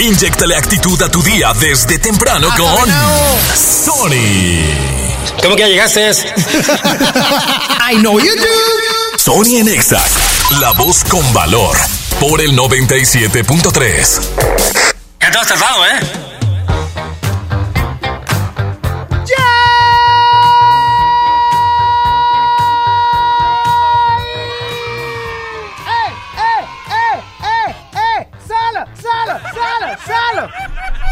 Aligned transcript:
Inyectale 0.00 0.56
actitud 0.56 1.00
a 1.02 1.10
tu 1.10 1.22
día 1.22 1.52
desde 1.52 1.98
temprano 1.98 2.48
con 2.56 2.88
Sony. 3.54 4.64
¿Cómo 5.42 5.56
que 5.56 5.62
ya 5.62 5.68
llegaste? 5.68 6.10
I 7.92 7.96
know 7.96 8.18
you 8.18 8.34
do. 8.34 9.18
Sony 9.18 9.58
en 9.58 9.68
Exa, 9.68 10.02
la 10.58 10.72
voz 10.72 11.04
con 11.04 11.30
valor, 11.34 11.76
por 12.18 12.40
el 12.40 12.56
97.3. 12.56 14.20
Ya 15.20 15.30
te 15.30 15.38
has 15.38 15.46
tardado. 15.46 15.84
¡Eh, 15.84 16.29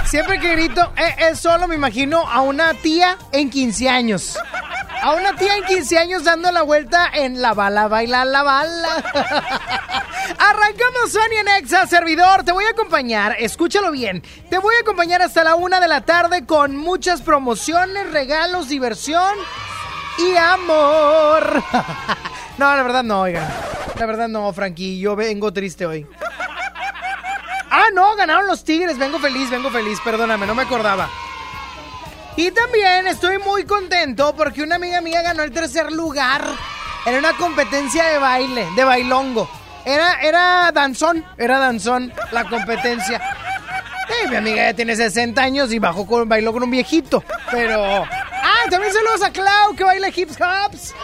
Siempre 0.07 0.41
que 0.41 0.53
grito, 0.53 0.93
eh, 0.97 1.15
eh, 1.19 1.37
solo 1.37 1.69
me 1.69 1.75
imagino 1.75 2.27
a 2.27 2.41
una 2.41 2.73
tía 2.75 3.19
en 3.33 3.51
15 3.51 3.89
años. 3.89 4.39
A 5.03 5.13
una 5.13 5.37
tía 5.37 5.57
en 5.57 5.65
15 5.65 5.99
años 5.99 6.25
dando 6.25 6.51
la 6.51 6.63
vuelta 6.63 7.09
en 7.13 7.43
la 7.43 7.53
bala, 7.53 7.89
baila 7.89 8.25
la 8.25 8.43
bala. 8.43 8.97
Arrancamos 10.39 11.13
Sony 11.13 11.41
en 11.41 11.49
Exa, 11.63 11.87
servidor. 11.87 12.43
Te 12.43 12.53
voy 12.53 12.65
a 12.65 12.71
acompañar, 12.71 13.37
escúchalo 13.39 13.91
bien. 13.91 14.23
Te 14.49 14.59
voy 14.59 14.75
a 14.77 14.81
acompañar 14.81 15.21
hasta 15.21 15.45
la 15.45 15.55
una 15.55 15.79
de 15.79 15.89
la 15.89 16.01
tarde 16.01 16.47
con 16.47 16.77
muchas 16.77 17.21
promociones, 17.21 18.11
regalos, 18.11 18.69
diversión 18.69 19.37
y 20.19 20.37
amor. 20.37 21.63
no, 22.59 22.77
la 22.77 22.83
verdad 22.83 23.05
no, 23.05 23.21
oigan. 23.21 23.47
La 23.99 24.07
verdad 24.07 24.29
no, 24.29 24.53
Frankie. 24.53 24.99
Yo 24.99 25.17
vengo 25.17 25.53
triste 25.53 25.85
hoy. 25.85 26.07
Ah, 27.71 27.87
no, 27.93 28.17
ganaron 28.17 28.47
los 28.47 28.65
Tigres. 28.65 28.99
Vengo 28.99 29.19
feliz, 29.19 29.51
vengo 29.51 29.71
feliz. 29.71 29.99
Perdóname, 30.05 30.47
no 30.47 30.55
me 30.55 30.63
acordaba. 30.63 31.09
Y 32.37 32.51
también 32.53 33.07
estoy 33.09 33.39
muy 33.39 33.65
contento 33.65 34.35
porque 34.37 34.63
una 34.63 34.77
amiga 34.77 35.01
mía 35.01 35.23
ganó 35.23 35.43
el 35.43 35.51
tercer 35.51 35.91
lugar 35.91 36.45
en 37.05 37.17
una 37.17 37.37
competencia 37.37 38.05
de 38.05 38.19
baile, 38.19 38.67
de 38.77 38.85
bailongo. 38.85 39.49
Era, 39.85 40.21
era 40.21 40.71
danzón, 40.73 41.25
era 41.37 41.59
danzón 41.59 42.13
la 42.31 42.45
competencia. 42.45 43.21
Mi 44.31 44.37
amiga 44.37 44.71
ya 44.71 44.75
tiene 44.75 44.97
60 44.97 45.41
años 45.41 45.73
y 45.73 45.79
bajó 45.79 46.07
con, 46.07 46.29
bailó 46.29 46.53
con 46.53 46.63
un 46.63 46.71
viejito. 46.71 47.23
Pero. 47.51 48.05
Ah, 48.05 48.71
también 48.71 48.93
saludos 48.93 49.23
a 49.23 49.31
Clau 49.31 49.75
que 49.75 49.85
baila 49.85 50.09
hip 50.15 50.31
hops. 50.41 50.95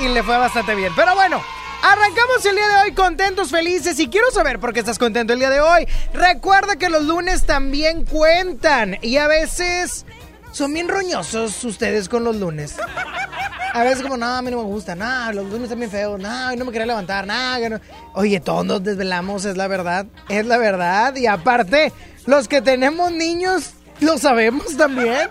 Y 0.00 0.08
le 0.08 0.22
fue 0.22 0.36
bastante 0.36 0.74
bien. 0.74 0.92
Pero 0.96 1.14
bueno, 1.14 1.42
arrancamos 1.82 2.44
el 2.44 2.56
día 2.56 2.68
de 2.68 2.74
hoy 2.84 2.92
contentos, 2.92 3.50
felices. 3.50 3.98
Y 3.98 4.08
quiero 4.08 4.30
saber 4.30 4.58
por 4.58 4.72
qué 4.72 4.80
estás 4.80 4.98
contento 4.98 5.32
el 5.32 5.38
día 5.38 5.50
de 5.50 5.60
hoy. 5.60 5.86
Recuerda 6.12 6.76
que 6.76 6.88
los 6.88 7.04
lunes 7.04 7.44
también 7.44 8.04
cuentan. 8.04 8.98
Y 9.02 9.16
a 9.16 9.26
veces 9.26 10.06
son 10.52 10.72
bien 10.72 10.88
roñosos 10.88 11.62
ustedes 11.64 12.08
con 12.08 12.24
los 12.24 12.36
lunes. 12.36 12.76
A 13.72 13.84
veces 13.84 14.02
como, 14.02 14.16
no, 14.16 14.26
a 14.26 14.42
mí 14.42 14.50
no 14.50 14.58
me 14.58 14.64
gusta, 14.64 14.96
no, 14.96 15.32
los 15.32 15.46
lunes 15.46 15.64
están 15.64 15.78
bien 15.78 15.90
feos, 15.90 16.18
no, 16.18 16.56
no 16.56 16.64
me 16.64 16.72
quería 16.72 16.86
levantar, 16.86 17.24
que 17.60 17.70
no. 17.70 17.80
Oye, 18.14 18.40
todos 18.40 18.66
nos 18.66 18.82
desvelamos, 18.82 19.44
es 19.44 19.56
la 19.56 19.68
verdad, 19.68 20.06
es 20.28 20.44
la 20.44 20.58
verdad. 20.58 21.14
Y 21.14 21.26
aparte, 21.26 21.92
los 22.26 22.48
que 22.48 22.60
tenemos 22.62 23.12
niños, 23.12 23.74
lo 24.00 24.18
sabemos 24.18 24.76
también. 24.76 25.30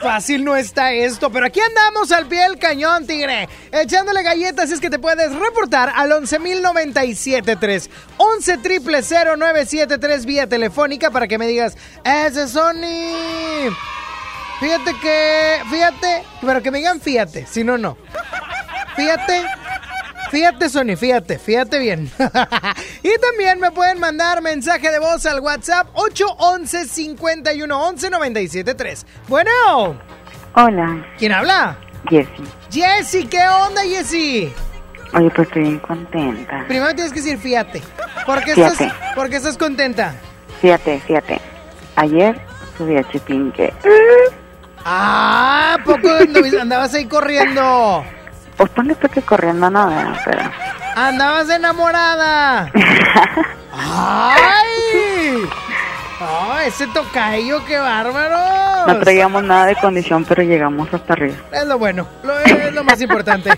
Fácil 0.00 0.44
no 0.44 0.54
está 0.54 0.92
esto, 0.92 1.30
pero 1.30 1.46
aquí 1.46 1.58
andamos 1.60 2.12
al 2.12 2.26
pie 2.26 2.42
del 2.42 2.58
cañón, 2.58 3.04
tigre. 3.06 3.48
Echándole 3.72 4.22
galletas 4.22 4.70
es 4.70 4.78
que 4.80 4.90
te 4.90 5.00
puedes 5.00 5.34
reportar 5.34 5.90
al 5.94 6.12
11.097.3. 6.12 7.90
11.000.973 8.16 10.24
vía 10.24 10.46
telefónica 10.46 11.10
para 11.10 11.26
que 11.26 11.38
me 11.38 11.48
digas, 11.48 11.76
ese 12.04 12.44
es 12.44 12.52
Sony. 12.52 13.74
Fíjate 14.60 14.94
que, 15.00 15.62
fíjate, 15.70 16.22
pero 16.40 16.62
que 16.62 16.70
me 16.70 16.78
digan 16.78 17.00
fíjate, 17.00 17.44
si 17.46 17.64
no, 17.64 17.76
no. 17.76 17.98
Fíjate, 18.96 19.44
fíjate 20.30 20.68
Sony, 20.68 20.96
fíjate, 20.96 21.38
fíjate 21.38 21.78
bien. 21.78 22.10
y 23.02 23.18
también 23.18 23.60
me 23.60 23.70
pueden 23.70 23.98
mandar 24.00 24.42
mensaje 24.42 24.90
de 24.90 24.98
voz 24.98 25.24
al 25.26 25.40
WhatsApp 25.40 25.88
811 25.94 26.86
5111 26.86 28.10
973. 28.10 29.06
Bueno, 29.28 29.50
Hola, 30.54 31.06
¿quién 31.18 31.32
habla? 31.32 31.76
Jessie. 32.08 32.44
Jessy, 32.70 33.26
¿qué 33.26 33.40
onda 33.48 33.82
Jessy? 33.82 34.52
Oye, 35.14 35.30
pues 35.30 35.48
estoy 35.48 35.62
bien 35.62 35.78
contenta. 35.78 36.64
Primero 36.68 36.94
tienes 36.94 37.12
que 37.12 37.20
decir 37.20 37.38
fíjate. 37.38 37.82
¿Por 38.26 38.44
qué, 38.44 38.54
Fíjate. 38.54 38.84
estás, 38.84 39.14
¿Por 39.14 39.30
qué 39.30 39.36
estás 39.36 39.56
contenta? 39.56 40.14
Fíjate, 40.60 41.00
fíjate. 41.00 41.40
Ayer 41.96 42.40
subí 42.76 42.96
a 42.96 43.04
Chipinque. 43.08 43.72
Ah, 44.84 45.78
poco 45.84 46.08
andabas 46.60 46.94
ahí 46.94 47.06
corriendo. 47.06 48.04
Pues 48.58 48.70
ponle 48.70 48.96
tú 48.96 49.08
que 49.08 49.22
corriendo 49.22 49.70
no, 49.70 49.88
pero... 50.24 50.42
Andabas 50.96 51.48
enamorada. 51.48 52.70
¡Ay! 53.72 55.48
¡Oh, 56.20 56.58
ese 56.66 56.88
tocayo, 56.88 57.64
qué 57.64 57.78
bárbaro! 57.78 58.88
No 58.88 58.98
traíamos 58.98 59.44
nada 59.44 59.66
de 59.66 59.76
condición, 59.76 60.24
pero 60.24 60.42
llegamos 60.42 60.92
hasta 60.92 61.12
arriba. 61.12 61.36
Es 61.52 61.64
lo 61.66 61.78
bueno, 61.78 62.08
lo, 62.24 62.36
es 62.40 62.74
lo 62.74 62.82
más 62.82 63.00
importante. 63.00 63.50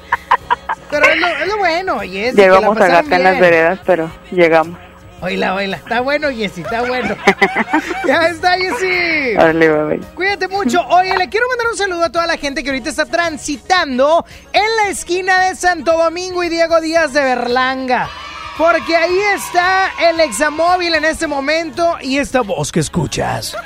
Pero 0.91 1.07
es 1.07 1.19
lo, 1.19 1.27
es 1.29 1.47
lo 1.49 1.57
bueno, 1.57 1.97
oye. 1.97 2.33
Llegamos 2.35 2.79
a 2.79 2.89
gata 2.89 3.17
en 3.17 3.23
las 3.23 3.41
veredas, 3.41 3.79
pero 3.87 4.11
llegamos. 4.31 4.79
Oíla, 5.23 5.55
oíla. 5.55 5.77
Está 5.77 6.01
bueno, 6.01 6.31
Jessy, 6.31 6.63
está 6.63 6.83
bueno. 6.83 7.15
ya 8.07 8.29
está, 8.29 8.57
Jessy. 8.57 9.37
Bebé. 9.37 10.01
Cuídate 10.15 10.49
mucho. 10.49 10.87
Oye, 10.89 11.17
le 11.17 11.29
quiero 11.29 11.47
mandar 11.49 11.67
un 11.69 11.77
saludo 11.77 12.05
a 12.05 12.11
toda 12.11 12.27
la 12.27 12.39
gente 12.39 12.63
que 12.63 12.71
ahorita 12.71 12.89
está 12.89 13.05
transitando 13.05 14.25
en 14.53 14.77
la 14.77 14.89
esquina 14.89 15.45
de 15.45 15.57
Santo 15.57 15.99
Domingo 15.99 16.43
y 16.43 16.49
Diego 16.49 16.81
Díaz 16.81 17.13
de 17.13 17.23
Berlanga. 17.23 18.09
Porque 18.57 18.97
ahí 18.97 19.19
está 19.35 19.91
el 20.11 20.21
examóvil 20.21 20.95
en 20.95 21.05
este 21.05 21.27
momento 21.27 21.99
y 22.01 22.19
esta 22.19 22.41
voz 22.41 22.73
que 22.73 22.81
escuchas 22.81 23.57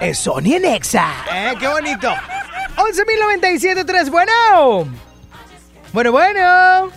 es 0.00 0.18
Sony 0.18 0.54
en 0.54 0.64
Exa. 0.64 1.08
Eh, 1.32 1.54
qué 1.58 1.68
bonito. 1.68 2.12
11.097.3, 2.76 4.10
bueno. 4.10 4.88
Bueno, 5.92 6.12
bueno. 6.12 6.90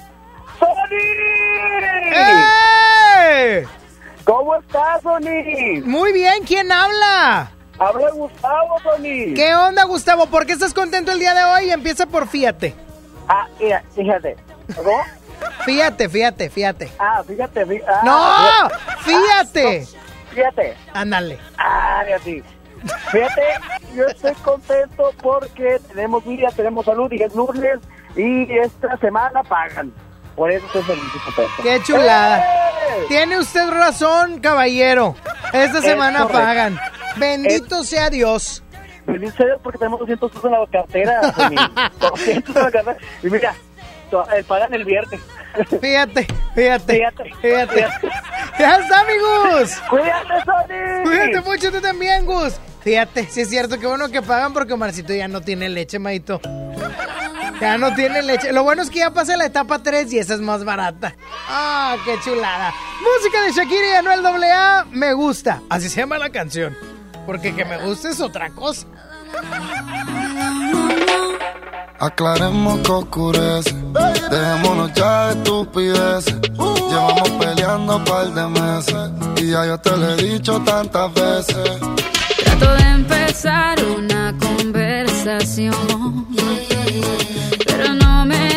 ¡Eh! 2.12 3.66
¿Cómo 4.30 4.56
estás, 4.58 5.02
Sony? 5.02 5.82
Muy 5.86 6.14
bien, 6.14 6.44
¿quién 6.46 6.72
habla? 6.72 7.50
Habla 7.80 8.12
Gustavo, 8.12 8.80
Sony. 8.84 9.34
¿Qué 9.36 9.56
onda, 9.56 9.86
Gustavo? 9.86 10.28
¿Por 10.28 10.46
qué 10.46 10.54
estás 10.54 10.72
contento 10.72 11.12
el 11.12 11.18
día 11.18 11.34
de 11.34 11.44
hoy? 11.46 11.72
Empieza 11.72 12.06
por 12.06 12.28
fíjate. 12.28 12.76
Ah, 13.28 13.48
mira, 13.60 13.84
fíjate. 13.96 14.36
¿Cómo? 14.76 14.92
Fíjate, 15.66 16.10
fíjate, 16.10 16.50
fíjate. 16.52 16.92
Ah, 17.00 17.24
fíjate. 17.26 17.66
fí- 17.66 17.84
ah, 17.88 18.02
¡No! 18.04 18.70
fíjate. 19.00 19.82
¡Fíjate! 19.82 19.88
Fíjate. 20.36 20.78
Ándale. 20.94 21.40
Ah, 21.58 22.04
sí. 22.24 22.44
Fíjate, 23.12 23.42
yo 23.96 24.06
estoy 24.06 24.34
contento 24.44 25.12
porque 25.24 25.80
tenemos 25.88 26.24
vida, 26.24 26.50
tenemos 26.56 26.86
salud 26.86 27.12
y 27.12 27.24
es 27.24 27.34
lunes 27.34 27.80
y 28.16 28.44
esta 28.60 28.96
semana 28.98 29.42
pagan. 29.42 29.92
Por 30.40 30.50
eso 30.50 30.66
estoy 30.68 30.84
feliz. 30.84 31.04
¡Qué 31.62 31.82
chulada! 31.84 32.40
¡Eh! 32.40 33.06
Tiene 33.10 33.38
usted 33.40 33.70
razón, 33.72 34.40
caballero. 34.40 35.14
Esta 35.52 35.80
Es 35.80 35.84
semana 35.84 36.20
correcto. 36.22 36.40
pagan. 36.42 36.80
Bendito 37.18 37.84
sea 37.84 38.10
Dios. 38.10 38.64
Feliz 39.06 39.34
sea 39.36 39.48
Dios 39.48 39.60
porque 39.62 39.78
tenemos 39.80 40.00
200 40.00 40.32
pesos 40.32 40.46
en 40.46 40.52
la 40.52 40.66
cartera, 40.72 41.34
Sony. 41.34 41.90
200 42.00 42.56
en 42.56 42.64
la 42.64 42.72
cartera. 42.72 42.98
Y 43.22 43.28
mira, 43.30 43.54
eh, 44.34 44.44
pagan 44.48 44.74
el 44.74 44.86
viernes. 44.86 45.20
Fíjate, 45.82 46.26
fíjate. 46.56 46.94
Fíjate. 46.94 47.34
Fíjate. 47.42 47.88
Ya 48.58 48.76
está, 48.78 49.04
mi 49.04 49.14
Gus. 49.60 49.76
¡Cuídate, 49.90 50.46
Sony! 50.46 51.04
Cuídate 51.04 51.42
mucho 51.42 51.70
tú 51.70 51.82
también, 51.82 52.26
Gus. 52.26 52.54
Fíjate, 52.82 53.26
sí 53.26 53.42
es 53.42 53.50
cierto, 53.50 53.78
qué 53.78 53.88
bueno 53.88 54.08
que 54.08 54.22
pagan 54.22 54.54
porque 54.54 54.74
Marcito 54.78 55.14
ya 55.14 55.28
no 55.28 55.42
tiene 55.42 55.68
leche, 55.68 56.00
Maito. 56.00 56.40
Ya 57.60 57.78
no 57.78 57.94
tiene 57.94 58.22
leche. 58.22 58.54
Lo 58.54 58.64
bueno 58.64 58.82
es 58.82 58.90
que 58.90 59.00
ya 59.00 59.12
pasa 59.12 59.36
la 59.36 59.46
etapa 59.46 59.80
3 59.80 60.14
y 60.14 60.20
esa 60.20 60.34
es 60.36 60.40
más 60.40 60.64
barata. 60.64 61.16
Ah, 61.50 61.98
qué 62.06 62.16
chulada. 62.24 62.74
Música 63.02 63.42
de 63.44 63.52
Shakira 63.52 63.88
y 63.88 63.96
Anuel 63.96 64.26
AA, 64.26 64.86
me 64.92 65.14
gusta. 65.14 65.62
Así 65.70 65.90
se 65.90 66.00
llama 66.00 66.18
la 66.18 66.30
canción. 66.30 66.76
Porque 67.26 67.54
que 67.54 67.66
me 67.66 67.78
guste 67.78 68.10
es 68.10 68.22
otra 68.22 68.50
cosa. 68.50 68.88
Aclaremos 72.00 72.80
que 72.80 72.92
oscurece. 72.92 73.76
Dejémonos 74.32 74.94
ya 74.94 75.28
de 75.28 75.32
estupideces. 75.34 76.36
Llevamos 76.90 77.30
peleando 77.32 77.98
un 77.98 78.06
par 78.06 78.28
de 78.28 78.48
meses. 78.48 79.12
Y 79.38 79.52
ya 79.52 79.66
yo 79.66 79.78
te 79.78 79.98
lo 79.98 80.10
he 80.12 80.16
dicho 80.16 80.62
tantas 80.62 81.14
veces. 81.14 81.80
Trato 82.44 82.74
de 82.74 82.84
empezar 82.84 83.84
una 83.84 84.34
conversación. 84.40 85.76
Pero 86.36 86.48
no 86.48 87.29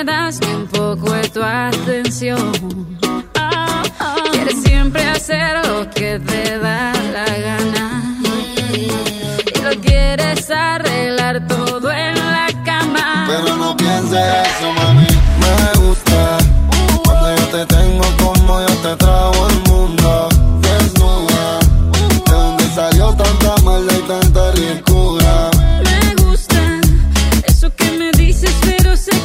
me 0.05 0.13
das 0.13 0.41
ni 0.41 0.55
un 0.55 0.67
poco 0.67 1.13
de 1.13 1.29
tu 1.29 1.43
atención. 1.43 2.53
Ah. 3.37 3.83
Quieres 4.33 4.63
siempre 4.63 5.05
hacer 5.05 5.67
lo 5.67 5.89
que 5.91 6.19
te 6.19 6.59
da 6.59 6.93
la 7.17 7.27
gana. 7.47 8.03
Y 8.73 9.61
lo 9.63 9.81
quieres 9.81 10.51
arreglar 10.51 11.47
todo 11.47 11.91
en 11.93 12.15
la 12.17 12.49
cama. 12.65 13.27
Pero 13.29 13.57
no 13.57 13.77
pienses 13.77 14.27
eso, 14.47 14.73
mami. 14.73 15.07
Me 15.43 15.87
gusta 15.87 16.39
cuando 17.05 17.37
yo 17.37 17.47
te 17.57 17.67
tengo 17.67 18.05
como 18.23 18.61
yo 18.61 18.75
te 18.85 18.97
trago 18.97 19.49
el 19.51 19.71
mundo. 19.71 20.29
Desnuda, 20.63 21.59
de 22.27 22.33
donde 22.33 22.65
salió 22.75 23.13
tanta 23.15 23.57
maldad 23.63 23.95
y 23.95 24.09
tanta 24.09 24.51
ricura. 24.53 24.92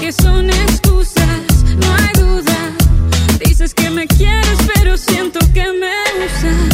Que 0.07 0.13
son 0.13 0.49
excusas. 0.49 1.65
No 1.81 1.93
hay 1.95 2.11
duda. 2.13 2.71
Dices 3.43 3.73
que 3.73 3.89
me 3.89 4.07
quieres, 4.07 4.57
pero 4.73 4.95
siento 4.95 5.39
que 5.53 5.65
me 5.73 6.25
usas. 6.25 6.66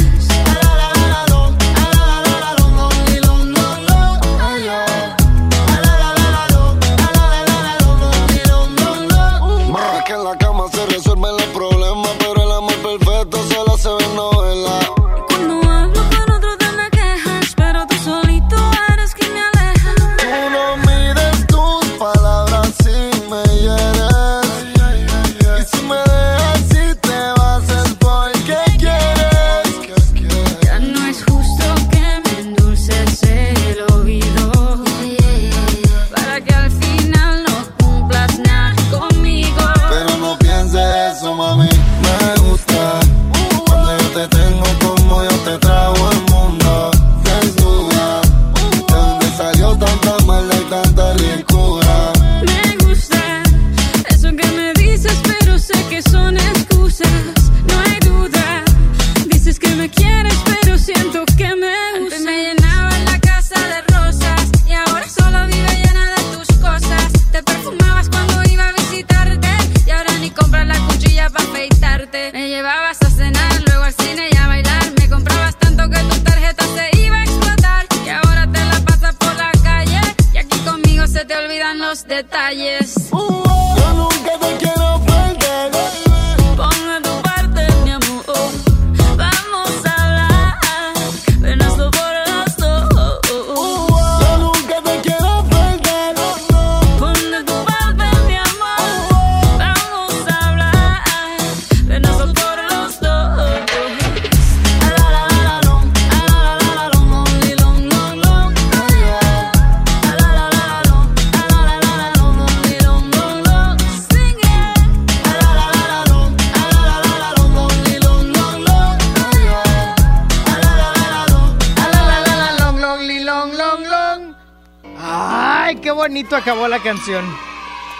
Bonito 126.03 126.35
acabó 126.35 126.67
la 126.67 126.83
canción. 126.83 127.23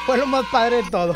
Fue 0.05 0.17
lo 0.17 0.25
más 0.25 0.45
padre 0.47 0.83
de 0.83 0.89
todo. 0.89 1.13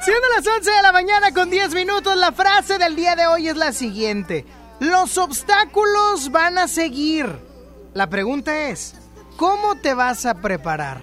Siendo 0.00 0.28
las 0.36 0.46
11 0.46 0.70
de 0.70 0.82
la 0.82 0.92
mañana 0.92 1.34
con 1.34 1.50
10 1.50 1.74
minutos, 1.74 2.16
la 2.16 2.30
frase 2.30 2.78
del 2.78 2.94
día 2.94 3.16
de 3.16 3.26
hoy 3.26 3.48
es 3.48 3.56
la 3.56 3.72
siguiente. 3.72 4.46
Los 4.78 5.18
obstáculos 5.18 6.30
van 6.30 6.58
a 6.58 6.68
seguir. 6.68 7.36
La 7.94 8.08
pregunta 8.08 8.68
es, 8.68 8.94
¿cómo 9.36 9.74
te 9.74 9.92
vas 9.92 10.24
a 10.24 10.34
preparar? 10.34 11.02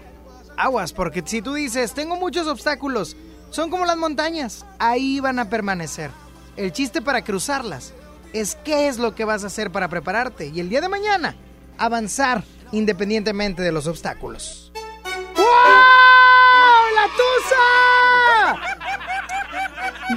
Aguas, 0.55 0.93
porque 0.93 1.21
si 1.25 1.41
tú 1.41 1.53
dices, 1.55 1.93
tengo 1.93 2.15
muchos 2.15 2.47
obstáculos, 2.47 3.17
son 3.49 3.69
como 3.69 3.85
las 3.85 3.97
montañas, 3.97 4.65
ahí 4.79 5.19
van 5.19 5.39
a 5.39 5.49
permanecer. 5.49 6.09
El 6.55 6.71
chiste 6.71 7.01
para 7.01 7.25
cruzarlas 7.25 7.93
es 8.31 8.55
qué 8.63 8.87
es 8.87 8.97
lo 8.97 9.13
que 9.13 9.25
vas 9.25 9.43
a 9.43 9.47
hacer 9.47 9.73
para 9.73 9.89
prepararte 9.89 10.47
y 10.47 10.61
el 10.61 10.69
día 10.69 10.79
de 10.79 10.87
mañana 10.87 11.35
avanzar 11.77 12.45
independientemente 12.73 13.61
de 13.61 13.71
los 13.71 13.87
obstáculos. 13.87 14.71
¡Wow! 15.37 15.45
¡La 16.95 17.07
Tusa! 17.17 17.63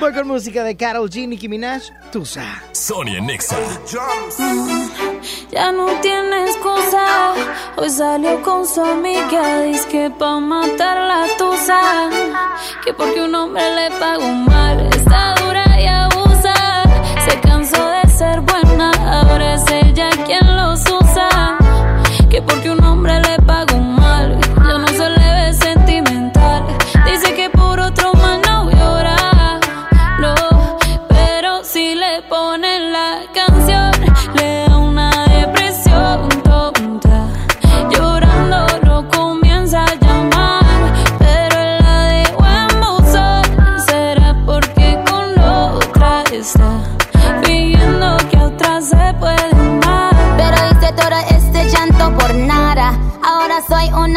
Voy 0.00 0.12
con 0.12 0.26
música 0.26 0.64
de 0.64 0.76
Carol 0.76 1.08
G, 1.08 1.28
Nicki 1.28 1.48
Minaj, 1.48 1.82
Tusa. 2.10 2.62
Sonia 2.72 3.20
Nexa. 3.20 3.56
Ya 5.50 5.72
no 5.72 5.86
tiene 6.00 6.44
excusa. 6.44 7.34
Hoy 7.76 7.88
salió 7.90 8.42
con 8.42 8.66
su 8.66 8.82
amiga. 8.82 9.62
Dice 9.62 9.88
que 9.88 10.10
pa' 10.10 10.40
matar 10.40 10.96
la 10.98 11.26
tusa. 11.38 12.10
Que 12.84 12.92
porque 12.92 13.22
un 13.22 13.34
hombre 13.34 13.62
le 13.74 13.90
pagó 13.98 14.28
mal. 14.28 14.86
Está 14.94 15.34
dura 15.36 15.64
y 15.80 15.86
abusa. 15.86 16.54
Se 17.28 17.40
cansó 17.40 17.88
de 17.88 18.10
ser 18.10 18.40
buena. 18.40 18.90
Ahora 18.90 19.54
es 19.54 19.64
ella 19.70 20.10
quien 20.26 20.56
los 20.56 20.80
usa. 20.80 20.95
Que 22.36 22.42
porque 22.42 22.68
un 22.68 22.84
hombre 22.84 23.18
le 23.20 23.35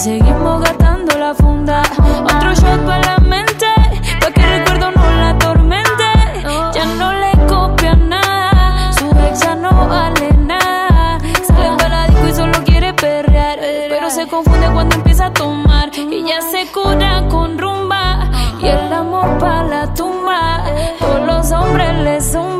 Seguimos 0.00 0.62
gastando 0.62 1.18
la 1.18 1.34
funda. 1.34 1.82
Otro 2.24 2.54
shot 2.54 2.86
para 2.86 3.00
la 3.00 3.18
mente, 3.18 3.66
pa' 4.20 4.30
que 4.32 4.40
el 4.40 4.58
recuerdo 4.58 4.90
no 4.92 5.10
la 5.20 5.30
atormente. 5.30 6.08
Ya 6.74 6.84
no 6.86 7.12
le 7.12 7.32
copia 7.46 7.94
nada, 7.94 8.92
su 8.94 9.10
ex 9.10 9.40
ya 9.40 9.54
no 9.54 9.70
vale 9.88 10.32
nada. 10.38 11.18
Sale 11.46 11.76
para 11.76 12.06
disco 12.06 12.28
y 12.28 12.32
solo 12.32 12.64
quiere 12.64 12.94
perrear, 12.94 13.58
pero 13.90 14.08
se 14.08 14.26
confunde 14.26 14.70
cuando 14.72 14.96
empieza 14.96 15.26
a 15.26 15.32
tomar 15.34 15.90
y 15.94 16.24
ya 16.26 16.40
se 16.40 16.66
cura 16.72 17.28
con 17.28 17.58
rumba 17.58 18.30
y 18.58 18.68
el 18.68 18.90
amor 18.90 19.38
para 19.38 19.64
la 19.64 19.94
tumba. 19.94 20.64
Todos 20.98 21.26
los 21.26 21.52
hombres 21.52 21.92
le 21.98 22.20
zumban, 22.22 22.59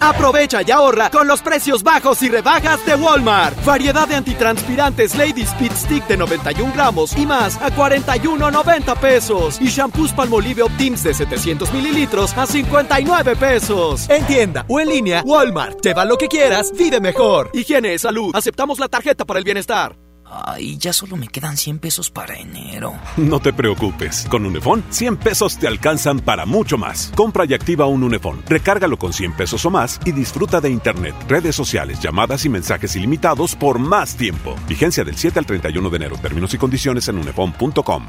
Aprovecha 0.00 0.62
y 0.62 0.70
ahorra 0.70 1.10
con 1.10 1.26
los 1.26 1.42
precios 1.42 1.82
bajos 1.82 2.22
y 2.22 2.28
rebajas 2.28 2.84
de 2.86 2.94
Walmart. 2.94 3.64
Variedad 3.64 4.06
de 4.06 4.14
antitranspirantes 4.14 5.16
Lady 5.16 5.42
Speed 5.42 5.72
Stick 5.72 6.06
de 6.06 6.16
91 6.16 6.72
gramos 6.74 7.16
y 7.16 7.26
más 7.26 7.56
a 7.56 7.70
41.90 7.70 8.96
pesos. 8.98 9.60
Y 9.60 9.68
shampoos 9.68 10.12
Palmolive 10.12 10.62
Optims 10.62 11.02
de 11.02 11.14
700 11.14 11.72
mililitros 11.72 12.36
a 12.36 12.46
59 12.46 13.36
pesos. 13.36 14.08
En 14.08 14.26
tienda 14.26 14.64
o 14.68 14.80
en 14.80 14.88
línea, 14.88 15.22
Walmart. 15.24 15.80
Lleva 15.82 16.04
lo 16.04 16.16
que 16.16 16.28
quieras, 16.28 16.72
vive 16.76 17.00
mejor. 17.00 17.50
Higiene, 17.52 17.98
salud. 17.98 18.30
Aceptamos 18.34 18.78
la 18.78 18.88
tarjeta 18.88 19.24
para 19.24 19.38
el 19.38 19.44
bienestar. 19.44 20.07
Ay, 20.30 20.76
ya 20.78 20.92
solo 20.92 21.16
me 21.16 21.28
quedan 21.28 21.56
100 21.56 21.78
pesos 21.78 22.10
para 22.10 22.38
enero. 22.38 22.94
No 23.16 23.40
te 23.40 23.52
preocupes, 23.52 24.26
con 24.30 24.46
Unifón 24.46 24.84
100 24.90 25.16
pesos 25.16 25.58
te 25.58 25.66
alcanzan 25.66 26.20
para 26.20 26.46
mucho 26.46 26.78
más. 26.78 27.12
Compra 27.14 27.44
y 27.46 27.54
activa 27.54 27.86
un 27.86 28.02
Unifón, 28.02 28.42
recárgalo 28.46 28.98
con 28.98 29.12
100 29.12 29.36
pesos 29.36 29.64
o 29.66 29.70
más 29.70 30.00
y 30.04 30.12
disfruta 30.12 30.60
de 30.60 30.70
internet, 30.70 31.14
redes 31.28 31.54
sociales, 31.56 32.00
llamadas 32.00 32.44
y 32.44 32.48
mensajes 32.48 32.94
ilimitados 32.96 33.54
por 33.54 33.78
más 33.78 34.16
tiempo. 34.16 34.54
Vigencia 34.68 35.04
del 35.04 35.16
7 35.16 35.38
al 35.38 35.46
31 35.46 35.90
de 35.90 35.96
enero. 35.96 36.16
Términos 36.18 36.52
y 36.54 36.58
condiciones 36.58 37.08
en 37.08 37.18
unifón.com. 37.18 38.08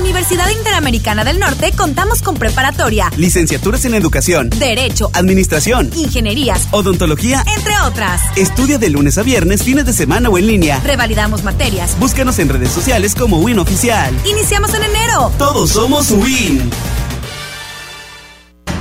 Universidad 0.00 0.48
Interamericana 0.50 1.24
del 1.24 1.38
Norte 1.38 1.72
contamos 1.76 2.22
con 2.22 2.34
preparatoria, 2.34 3.10
Licenciaturas 3.16 3.84
en 3.84 3.94
Educación, 3.94 4.50
Derecho, 4.50 5.10
Administración, 5.12 5.90
Ingenierías, 5.94 6.68
Odontología. 6.70 7.44
entre 7.56 7.78
otras. 7.86 8.22
Estudia 8.36 8.78
de 8.78 8.88
lunes 8.90 9.18
a 9.18 9.22
viernes, 9.22 9.62
fines 9.62 9.84
de 9.84 9.92
semana 9.92 10.28
o 10.28 10.38
en 10.38 10.46
línea. 10.46 10.80
Revalidamos 10.80 11.42
materias. 11.44 11.96
Búscanos 11.98 12.38
en 12.38 12.48
redes 12.48 12.70
sociales 12.70 13.14
como 13.14 13.38
Win 13.40 13.58
Oficial. 13.58 14.14
Iniciamos 14.24 14.72
en 14.74 14.84
enero. 14.84 15.32
Todos 15.38 15.70
somos 15.70 16.10
Win. 16.10 16.70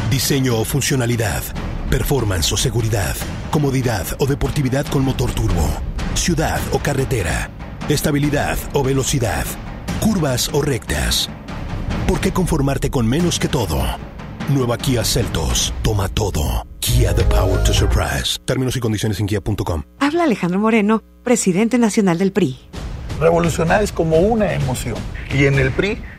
Diseño 0.10 0.58
o 0.58 0.66
funcionalidad, 0.66 1.44
performance 1.90 2.52
o 2.54 2.58
seguridad, 2.58 3.16
comodidad 3.52 4.08
o 4.20 4.26
deportividad 4.26 4.86
con 4.88 5.04
motor 5.04 5.32
turbo, 5.32 5.70
ciudad 6.16 6.60
o 6.72 6.80
carretera, 6.80 7.52
estabilidad 7.90 8.58
o 8.74 8.84
velocidad, 8.84 9.46
curvas 10.00 10.50
o 10.54 10.62
rectas. 10.62 11.30
¿Por 12.08 12.20
qué 12.20 12.32
conformarte 12.32 12.90
con 12.90 13.08
menos 13.08 13.40
que 13.40 13.48
todo? 13.48 13.80
Nueva 14.50 14.78
Kia 14.78 15.04
Celtos, 15.04 15.74
toma 15.84 16.10
todo. 16.10 16.66
Kia 16.80 17.14
The 17.14 17.24
Power 17.24 17.64
to 17.64 17.74
Surprise. 17.74 18.40
Términos 18.46 18.76
y 18.76 18.80
condiciones 18.80 19.20
en 19.20 19.28
kia.com. 19.28 19.84
Habla 20.00 20.24
Alejandro 20.24 20.60
Moreno, 20.60 21.04
presidente 21.24 21.78
nacional 21.78 22.18
del 22.18 22.32
PRI. 22.32 22.58
Revolucionar 23.20 23.84
es 23.84 23.92
como 23.92 24.18
una 24.20 24.54
emoción. 24.54 24.96
Y 25.38 25.46
en 25.46 25.60
el 25.60 25.72
PRI 25.72 26.02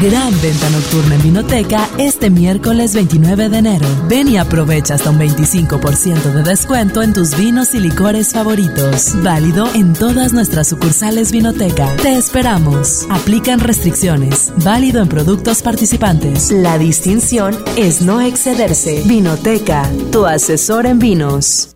Gran 0.00 0.30
venta 0.42 0.68
nocturna 0.68 1.14
en 1.14 1.22
Vinoteca 1.22 1.88
este 1.96 2.28
miércoles 2.28 2.94
29 2.94 3.48
de 3.48 3.58
enero. 3.58 3.86
Ven 4.08 4.28
y 4.28 4.36
aprovecha 4.36 4.94
hasta 4.94 5.08
un 5.08 5.18
25% 5.18 6.34
de 6.34 6.42
descuento 6.42 7.02
en 7.02 7.14
tus 7.14 7.34
vinos 7.34 7.74
y 7.74 7.80
licores 7.80 8.32
favoritos. 8.32 9.14
Válido 9.22 9.66
en 9.74 9.94
todas 9.94 10.34
nuestras 10.34 10.68
sucursales 10.68 11.32
Vinoteca. 11.32 11.88
Te 12.02 12.14
esperamos. 12.14 13.06
Aplican 13.08 13.58
restricciones. 13.58 14.52
Válido 14.62 15.00
en 15.00 15.08
productos 15.08 15.62
participantes. 15.62 16.50
La 16.50 16.76
distinción 16.76 17.56
es 17.76 18.02
no 18.02 18.20
excederse. 18.20 19.02
Vinoteca, 19.06 19.90
tu 20.12 20.26
asesor 20.26 20.84
en 20.84 20.98
vinos. 20.98 21.75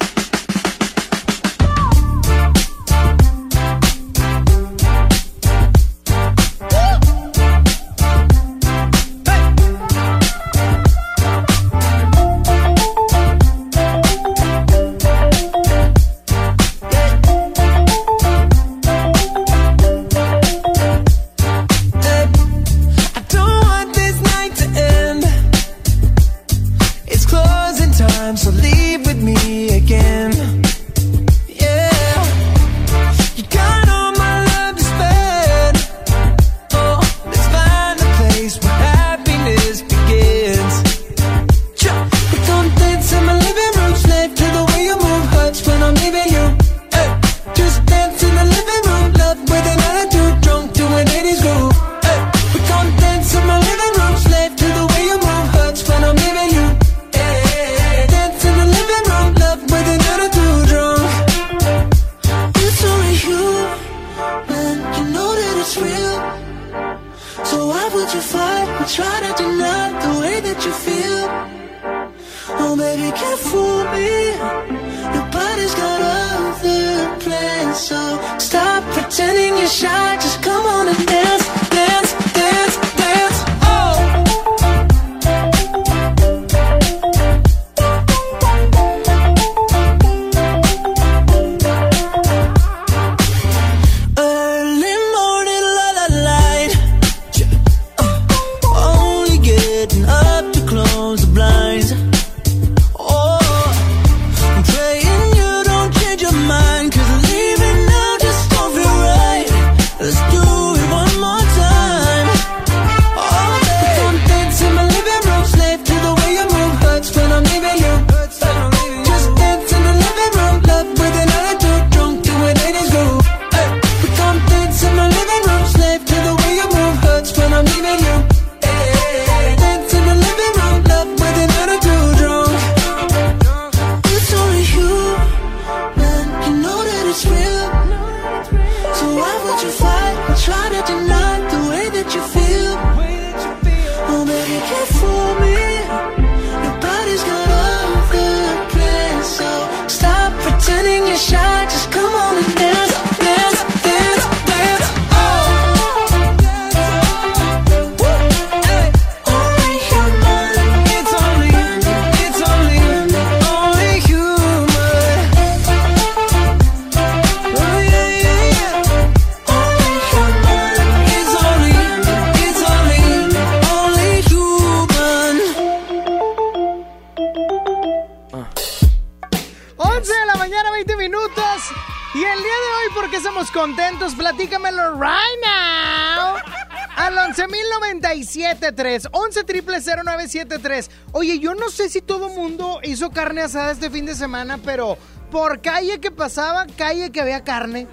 carne 193.31 193.43
asada 193.43 193.71
este 193.71 193.89
fin 193.89 194.05
de 194.05 194.13
semana, 194.13 194.59
pero 194.61 194.97
por 195.31 195.61
calle 195.61 196.01
que 196.01 196.11
pasaba, 196.11 196.65
calle 196.77 197.13
que 197.13 197.21
había 197.21 197.45
carne. 197.45 197.87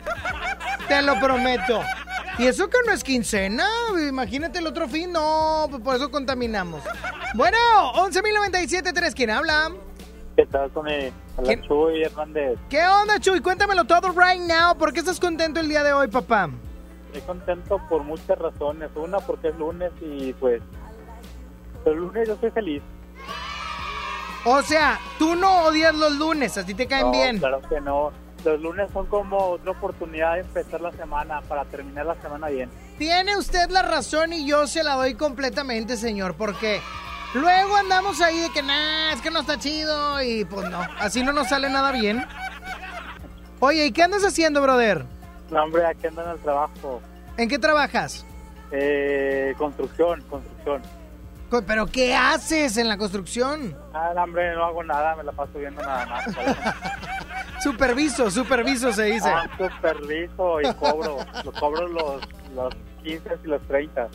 Te 0.88 1.00
lo 1.00 1.16
prometo. 1.20 1.80
Y 2.38 2.46
eso 2.48 2.68
que 2.68 2.78
no 2.84 2.92
es 2.92 3.04
quincena, 3.04 3.64
imagínate 4.08 4.58
el 4.58 4.66
otro 4.66 4.88
fin, 4.88 5.12
no, 5.12 5.68
pues 5.70 5.80
por 5.80 5.94
eso 5.94 6.10
contaminamos. 6.10 6.82
Bueno, 7.34 7.56
11.097.3, 7.94 9.14
¿quién 9.14 9.30
habla? 9.30 9.70
¿Qué 10.34 10.44
tal, 10.46 10.72
Tony? 10.72 11.12
Hola, 11.36 11.60
Chuy 11.68 12.02
Hernández. 12.02 12.58
¿Qué 12.68 12.84
onda, 12.84 13.20
Chuy? 13.20 13.40
Cuéntamelo 13.40 13.84
todo 13.84 14.08
right 14.08 14.40
now. 14.40 14.76
¿Por 14.76 14.92
qué 14.92 14.98
estás 14.98 15.20
contento 15.20 15.60
el 15.60 15.68
día 15.68 15.84
de 15.84 15.92
hoy, 15.92 16.08
papá? 16.08 16.50
Estoy 17.06 17.22
contento 17.22 17.80
por 17.88 18.02
muchas 18.02 18.36
razones. 18.36 18.90
Una, 18.96 19.18
porque 19.18 19.50
es 19.50 19.56
lunes 19.56 19.92
y 20.00 20.32
pues... 20.32 20.60
El 21.84 21.94
lunes 21.94 22.26
yo 22.26 22.34
estoy 22.34 22.50
feliz. 22.50 22.82
O 24.44 24.62
sea, 24.62 24.98
tú 25.18 25.34
no 25.34 25.64
odias 25.64 25.94
los 25.94 26.12
lunes, 26.16 26.56
a 26.58 26.64
ti 26.64 26.74
te 26.74 26.86
caen 26.86 27.06
No, 27.06 27.12
bien. 27.12 27.38
Claro 27.38 27.60
que 27.68 27.80
no. 27.80 28.12
Los 28.44 28.60
lunes 28.60 28.88
son 28.92 29.06
como 29.06 29.36
otra 29.36 29.72
oportunidad 29.72 30.34
de 30.34 30.40
empezar 30.40 30.80
la 30.80 30.92
semana, 30.92 31.40
para 31.42 31.64
terminar 31.64 32.06
la 32.06 32.14
semana 32.22 32.48
bien. 32.48 32.70
Tiene 32.96 33.36
usted 33.36 33.68
la 33.70 33.82
razón 33.82 34.32
y 34.32 34.46
yo 34.46 34.66
se 34.66 34.84
la 34.84 34.94
doy 34.94 35.14
completamente, 35.14 35.96
señor, 35.96 36.34
porque 36.34 36.80
luego 37.34 37.76
andamos 37.76 38.20
ahí 38.20 38.38
de 38.38 38.50
que, 38.50 38.62
nah, 38.62 39.12
es 39.12 39.20
que 39.20 39.30
no 39.30 39.40
está 39.40 39.58
chido 39.58 40.22
y 40.22 40.44
pues 40.44 40.70
no, 40.70 40.80
así 41.00 41.22
no 41.24 41.32
nos 41.32 41.48
sale 41.48 41.68
nada 41.68 41.90
bien. 41.92 42.24
Oye, 43.60 43.86
¿y 43.86 43.92
qué 43.92 44.04
andas 44.04 44.24
haciendo, 44.24 44.62
brother? 44.62 45.04
No, 45.50 45.64
hombre, 45.64 45.84
aquí 45.84 46.06
ando 46.06 46.22
en 46.22 46.30
el 46.30 46.38
trabajo. 46.38 47.02
¿En 47.36 47.48
qué 47.48 47.58
trabajas? 47.58 48.24
Eh, 48.70 49.54
construcción, 49.58 50.22
construcción. 50.22 50.82
¿Pero 51.66 51.86
qué 51.86 52.14
haces 52.14 52.76
en 52.76 52.88
la 52.88 52.98
construcción? 52.98 53.76
No, 53.92 54.22
hombre, 54.22 54.54
no 54.54 54.64
hago 54.64 54.84
nada, 54.84 55.16
me 55.16 55.24
la 55.24 55.32
paso 55.32 55.58
viendo 55.58 55.82
nada 55.82 56.06
más. 56.06 56.26
Superviso, 57.62 58.30
superviso 58.30 58.92
se 58.92 59.04
dice. 59.04 59.28
Ah, 59.28 59.48
superviso 59.58 60.60
y 60.60 60.72
cobro. 60.74 61.18
Los 61.44 61.54
cobro 61.58 61.88
los, 61.88 62.22
los 62.54 62.74
15 63.02 63.30
y 63.44 63.48
los 63.48 63.62
30. 63.66 64.08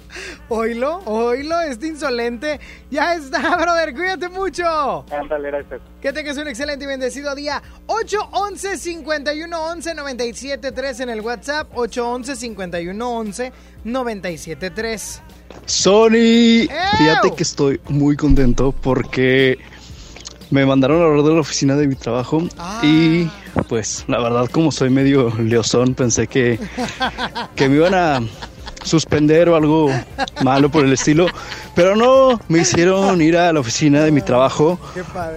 Oílo, 0.48 1.00
oílo, 1.06 1.60
este 1.60 1.88
insolente. 1.88 2.60
Ya 2.90 3.16
está, 3.16 3.58
brother, 3.62 3.94
cuídate 3.94 4.30
mucho. 4.30 5.06
Ándale, 5.12 5.52
gracias. 5.52 5.82
Que 6.02 6.14
tengas 6.14 6.38
un 6.38 6.48
excelente 6.48 6.86
y 6.86 6.88
bendecido 6.88 7.36
día. 7.36 7.62
811 7.88 8.78
511 8.80 9.96
973 9.96 11.00
en 11.02 11.10
el 11.10 11.22
WhatsApp. 11.22 11.70
811 11.74 12.36
511 12.38 13.54
973 13.84 15.22
Sony, 15.66 16.68
fíjate 16.98 17.34
que 17.36 17.44
estoy 17.44 17.80
muy 17.90 18.16
contento 18.16 18.72
porque 18.72 19.58
me 20.50 20.66
mandaron 20.66 21.02
a 21.02 21.06
hablar 21.06 21.24
de 21.24 21.34
la 21.34 21.40
oficina 21.40 21.76
de 21.76 21.88
mi 21.88 21.96
trabajo 21.96 22.44
y 22.84 23.28
pues 23.70 24.06
la 24.08 24.20
verdad 24.20 24.48
como 24.52 24.72
soy 24.72 24.90
medio 24.90 25.34
leosón 25.40 25.96
pensé 25.96 26.28
que, 26.28 26.60
que 27.56 27.70
me 27.70 27.78
iban 27.78 27.94
a 27.94 28.22
suspender 28.84 29.50
o 29.50 29.56
algo 29.56 29.90
malo 30.44 30.70
por 30.70 30.86
el 30.86 30.94
estilo, 30.94 31.28
pero 31.76 31.96
no, 31.96 32.40
me 32.50 32.60
hicieron 32.60 33.22
ir 33.22 33.38
a 33.38 33.52
la 33.52 33.60
oficina 33.60 34.02
de 34.02 34.12
mi 34.12 34.22
trabajo 34.22 34.80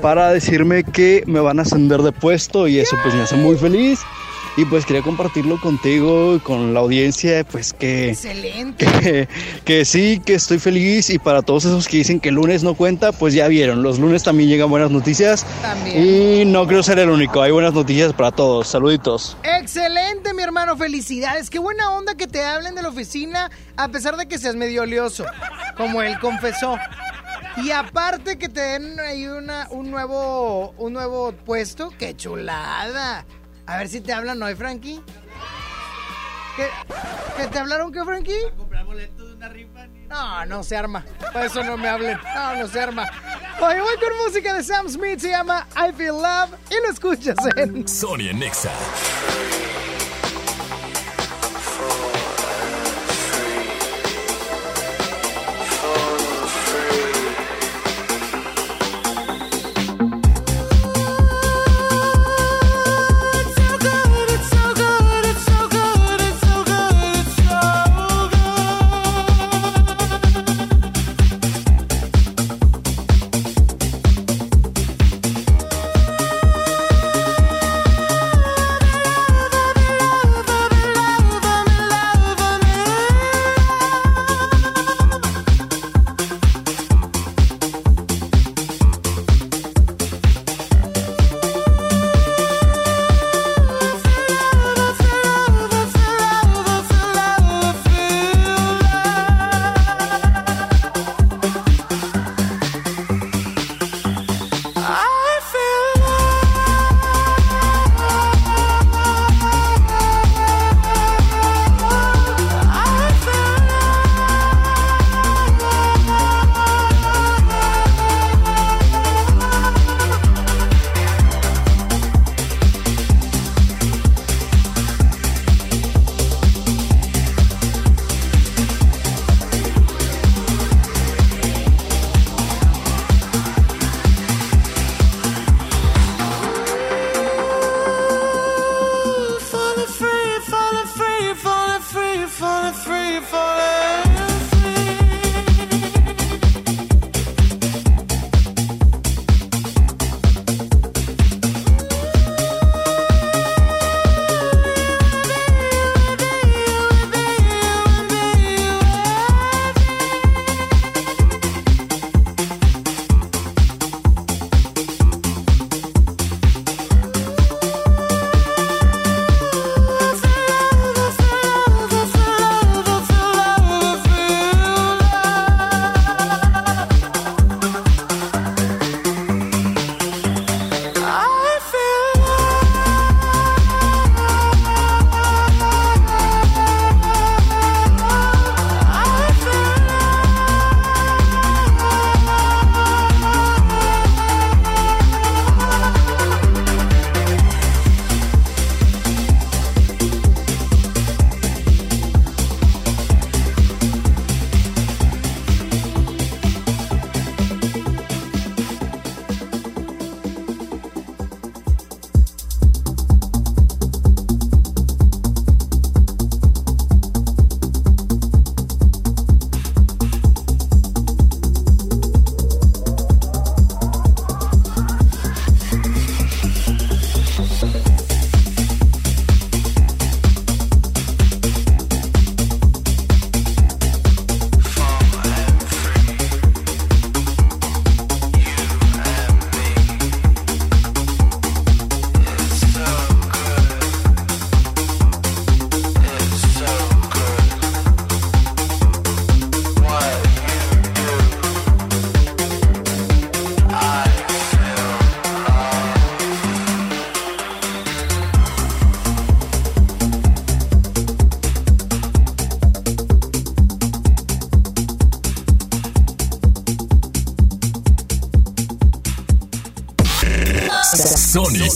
para 0.02 0.32
decirme 0.32 0.84
que 0.84 1.22
me 1.26 1.40
van 1.40 1.58
a 1.58 1.62
ascender 1.62 2.02
de 2.02 2.12
puesto 2.12 2.68
y 2.68 2.78
eso 2.78 2.96
pues 3.02 3.14
me 3.14 3.22
hace 3.22 3.36
muy 3.36 3.56
feliz. 3.56 4.00
Y 4.56 4.64
pues 4.64 4.86
quería 4.86 5.02
compartirlo 5.02 5.60
contigo 5.60 6.36
y 6.36 6.40
con 6.40 6.72
la 6.72 6.80
audiencia, 6.80 7.44
pues 7.44 7.74
que, 7.74 8.10
Excelente. 8.10 8.86
que, 8.86 9.28
que 9.64 9.84
sí, 9.84 10.22
que 10.24 10.34
estoy 10.34 10.58
feliz 10.58 11.10
y 11.10 11.18
para 11.18 11.42
todos 11.42 11.66
esos 11.66 11.86
que 11.86 11.98
dicen 11.98 12.20
que 12.20 12.30
el 12.30 12.36
lunes 12.36 12.62
no 12.62 12.74
cuenta, 12.74 13.12
pues 13.12 13.34
ya 13.34 13.48
vieron, 13.48 13.82
los 13.82 13.98
lunes 13.98 14.22
también 14.22 14.48
llegan 14.48 14.70
buenas 14.70 14.90
noticias 14.90 15.44
También. 15.60 16.02
y 16.02 16.44
no 16.46 16.66
creo 16.66 16.82
ser 16.82 16.98
el 16.98 17.10
único, 17.10 17.42
hay 17.42 17.52
buenas 17.52 17.74
noticias 17.74 18.14
para 18.14 18.30
todos, 18.30 18.68
saluditos. 18.68 19.36
Excelente, 19.42 20.32
mi 20.32 20.42
hermano, 20.42 20.76
felicidades. 20.76 21.50
Qué 21.50 21.58
buena 21.58 21.90
onda 21.90 22.14
que 22.14 22.26
te 22.26 22.42
hablen 22.42 22.74
de 22.74 22.82
la 22.82 22.88
oficina 22.88 23.50
a 23.76 23.88
pesar 23.88 24.16
de 24.16 24.26
que 24.26 24.38
seas 24.38 24.56
medio 24.56 24.82
oleoso, 24.82 25.26
como 25.76 26.00
él 26.00 26.18
confesó. 26.18 26.78
Y 27.62 27.70
aparte 27.70 28.36
que 28.36 28.48
te 28.48 28.60
den 28.60 29.00
ahí 29.00 29.26
una, 29.26 29.66
un, 29.70 29.90
nuevo, 29.90 30.74
un 30.76 30.92
nuevo 30.92 31.32
puesto, 31.32 31.90
qué 31.98 32.14
chulada. 32.14 33.24
A 33.66 33.78
ver 33.78 33.88
si 33.88 34.00
te 34.00 34.12
hablan 34.12 34.42
hoy, 34.42 34.54
Frankie. 34.54 35.00
¿Qué, 36.56 36.68
¿qué 37.36 37.46
te 37.48 37.58
hablaron 37.58 37.92
qué, 37.92 38.02
Frankie? 38.04 38.50
comprar 38.56 38.84
boletos 38.84 39.28
de 39.28 39.34
una 39.34 39.48
rifa. 39.48 39.86
No, 40.08 40.46
no 40.46 40.62
se 40.62 40.76
arma. 40.76 41.04
Para 41.32 41.46
eso 41.46 41.62
no 41.62 41.76
me 41.76 41.88
hablen. 41.88 42.18
No, 42.34 42.56
no 42.56 42.68
se 42.68 42.80
arma. 42.80 43.06
Oye, 43.60 43.80
voy 43.80 43.94
con 43.96 44.16
música 44.24 44.54
de 44.54 44.62
Sam 44.62 44.88
Smith, 44.88 45.18
se 45.18 45.30
llama 45.30 45.66
I 45.76 45.92
Feel 45.92 46.14
Love 46.14 46.50
y 46.70 46.74
lo 46.86 46.92
escuchas 46.92 47.36
en 47.56 47.86
Sonia 47.88 48.32
Nexa. 48.32 48.70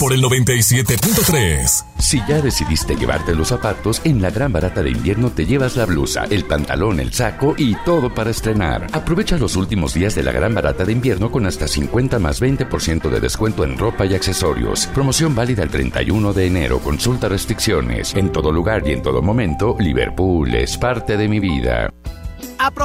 Por 0.00 0.14
el 0.14 0.22
97.3. 0.22 1.84
Si 1.98 2.22
ya 2.26 2.40
decidiste 2.40 2.96
llevarte 2.96 3.34
los 3.34 3.48
zapatos, 3.48 4.00
en 4.04 4.22
la 4.22 4.30
gran 4.30 4.50
barata 4.50 4.82
de 4.82 4.90
invierno 4.90 5.30
te 5.30 5.44
llevas 5.44 5.76
la 5.76 5.84
blusa, 5.84 6.24
el 6.30 6.46
pantalón, 6.46 7.00
el 7.00 7.12
saco 7.12 7.54
y 7.58 7.76
todo 7.84 8.12
para 8.14 8.30
estrenar. 8.30 8.86
Aprovecha 8.92 9.36
los 9.36 9.56
últimos 9.56 9.92
días 9.92 10.14
de 10.14 10.22
la 10.22 10.32
gran 10.32 10.54
barata 10.54 10.86
de 10.86 10.92
invierno 10.92 11.30
con 11.30 11.44
hasta 11.44 11.68
50 11.68 12.18
más 12.18 12.40
20% 12.40 13.10
de 13.10 13.20
descuento 13.20 13.62
en 13.62 13.76
ropa 13.76 14.06
y 14.06 14.14
accesorios. 14.14 14.86
Promoción 14.86 15.34
válida 15.34 15.62
el 15.62 15.70
31 15.70 16.32
de 16.32 16.46
enero. 16.46 16.78
Consulta 16.78 17.28
restricciones. 17.28 18.14
En 18.14 18.32
todo 18.32 18.50
lugar 18.50 18.88
y 18.88 18.92
en 18.92 19.02
todo 19.02 19.20
momento, 19.20 19.76
Liverpool 19.78 20.54
es 20.54 20.78
parte 20.78 21.18
de 21.18 21.28
mi 21.28 21.40
vida. 21.40 21.92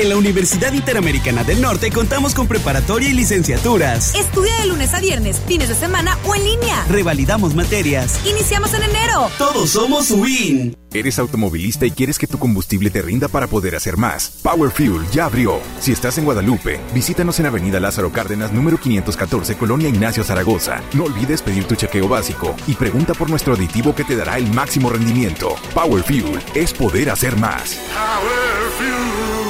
En 0.00 0.08
la 0.08 0.16
Universidad 0.16 0.72
Interamericana 0.72 1.44
del 1.44 1.60
Norte 1.60 1.90
contamos 1.90 2.34
con 2.34 2.48
preparatoria 2.48 3.10
y 3.10 3.12
licenciaturas. 3.12 4.14
Estudia 4.14 4.58
de 4.60 4.66
lunes 4.68 4.94
a 4.94 5.00
viernes, 5.00 5.38
fines 5.46 5.68
de 5.68 5.74
semana 5.74 6.16
o 6.24 6.34
en 6.34 6.42
línea. 6.42 6.86
Revalidamos 6.88 7.54
materias. 7.54 8.18
Iniciamos 8.24 8.72
en 8.72 8.84
enero. 8.84 9.28
Todos 9.36 9.68
somos 9.68 10.10
WIN. 10.10 10.74
¿Eres 10.94 11.18
automovilista 11.18 11.84
y 11.84 11.90
quieres 11.90 12.18
que 12.18 12.26
tu 12.26 12.38
combustible 12.38 12.88
te 12.88 13.02
rinda 13.02 13.28
para 13.28 13.46
poder 13.46 13.76
hacer 13.76 13.98
más? 13.98 14.40
Power 14.42 14.70
Fuel 14.70 15.06
ya 15.12 15.26
abrió. 15.26 15.60
Si 15.80 15.92
estás 15.92 16.16
en 16.16 16.24
Guadalupe, 16.24 16.80
visítanos 16.94 17.38
en 17.38 17.46
Avenida 17.46 17.78
Lázaro 17.78 18.10
Cárdenas, 18.10 18.52
número 18.52 18.78
514, 18.78 19.58
Colonia 19.58 19.90
Ignacio 19.90 20.24
Zaragoza. 20.24 20.80
No 20.94 21.04
olvides 21.04 21.42
pedir 21.42 21.64
tu 21.64 21.74
chequeo 21.74 22.08
básico 22.08 22.56
y 22.66 22.72
pregunta 22.72 23.12
por 23.12 23.28
nuestro 23.28 23.52
aditivo 23.52 23.94
que 23.94 24.04
te 24.04 24.16
dará 24.16 24.38
el 24.38 24.50
máximo 24.50 24.88
rendimiento. 24.88 25.56
Power 25.74 26.02
Fuel 26.04 26.40
es 26.54 26.72
poder 26.72 27.10
hacer 27.10 27.36
más. 27.36 27.78
Power 27.92 28.70
Fuel. 28.78 29.49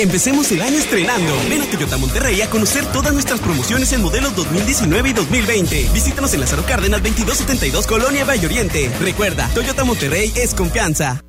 Empecemos 0.00 0.50
el 0.50 0.62
año 0.62 0.78
estrenando. 0.78 1.30
Ven 1.50 1.60
a 1.60 1.66
Toyota 1.66 1.98
Monterrey 1.98 2.40
a 2.40 2.48
conocer 2.48 2.86
todas 2.86 3.12
nuestras 3.12 3.38
promociones 3.38 3.92
en 3.92 4.00
modelos 4.00 4.34
2019 4.34 5.10
y 5.10 5.12
2020. 5.12 5.90
Visítanos 5.92 6.32
en 6.32 6.40
Lázaro 6.40 6.64
Cárdenas 6.64 7.02
2272 7.02 7.86
Colonia 7.86 8.24
Valle 8.24 8.46
Oriente. 8.46 8.90
Recuerda, 8.98 9.46
Toyota 9.52 9.84
Monterrey 9.84 10.32
es 10.36 10.54
confianza. 10.54 11.22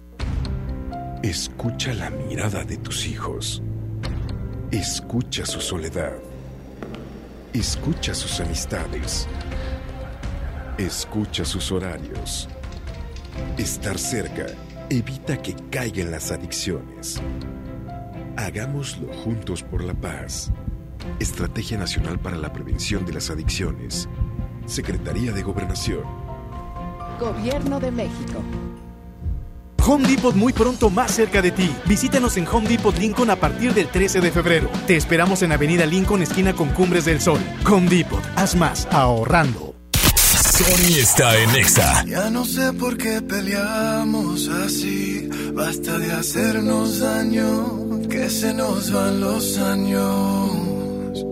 Escucha 1.21 1.93
la 1.93 2.11
mirada 2.11 2.63
de 2.63 2.77
tus 2.77 3.05
hijos. 3.07 3.61
Escucha 4.71 5.45
su 5.45 5.59
soledad. 5.59 6.13
Escucha 7.51 8.13
sus 8.13 8.39
amistades. 8.39 9.27
Escucha 10.77 11.43
sus 11.43 11.73
horarios. 11.73 12.47
Estar 13.57 13.99
cerca 13.99 14.45
evita 14.89 15.41
que 15.41 15.57
caigan 15.69 16.09
las 16.09 16.31
adicciones. 16.31 17.21
Hagámoslo 18.37 19.11
juntos 19.13 19.63
por 19.63 19.83
la 19.83 19.93
paz. 19.93 20.51
Estrategia 21.19 21.77
Nacional 21.77 22.19
para 22.19 22.37
la 22.37 22.53
Prevención 22.53 23.05
de 23.05 23.13
las 23.13 23.29
Adicciones. 23.29 24.07
Secretaría 24.65 25.31
de 25.31 25.43
Gobernación. 25.43 26.03
Gobierno 27.19 27.79
de 27.79 27.91
México. 27.91 28.41
Home 29.85 30.07
Depot 30.07 30.35
muy 30.35 30.53
pronto 30.53 30.89
más 30.89 31.11
cerca 31.11 31.41
de 31.41 31.51
ti. 31.51 31.75
Visítanos 31.85 32.37
en 32.37 32.47
Home 32.47 32.69
Depot 32.69 32.95
Lincoln 32.97 33.31
a 33.31 33.35
partir 33.35 33.73
del 33.73 33.87
13 33.87 34.21
de 34.21 34.31
febrero. 34.31 34.69
Te 34.85 34.95
esperamos 34.95 35.41
en 35.41 35.51
Avenida 35.51 35.85
Lincoln, 35.85 36.21
esquina 36.21 36.53
con 36.53 36.69
Cumbres 36.69 37.05
del 37.05 37.19
Sol. 37.19 37.39
Home 37.69 37.89
Depot, 37.89 38.23
haz 38.35 38.55
más 38.55 38.87
ahorrando. 38.91 39.70
Sony 40.61 40.99
está 40.99 41.35
en 41.39 41.55
Exa. 41.55 42.05
Ya 42.05 42.29
no 42.29 42.45
sé 42.45 42.71
por 42.73 42.95
qué 42.95 43.19
peleamos 43.19 44.47
así. 44.47 45.27
Basta 45.53 45.97
de 45.97 46.11
hacernos 46.11 46.99
daño, 46.99 48.07
que 48.07 48.29
se 48.29 48.53
nos 48.53 48.91
van 48.91 49.21
los 49.21 49.57
años. 49.57 51.25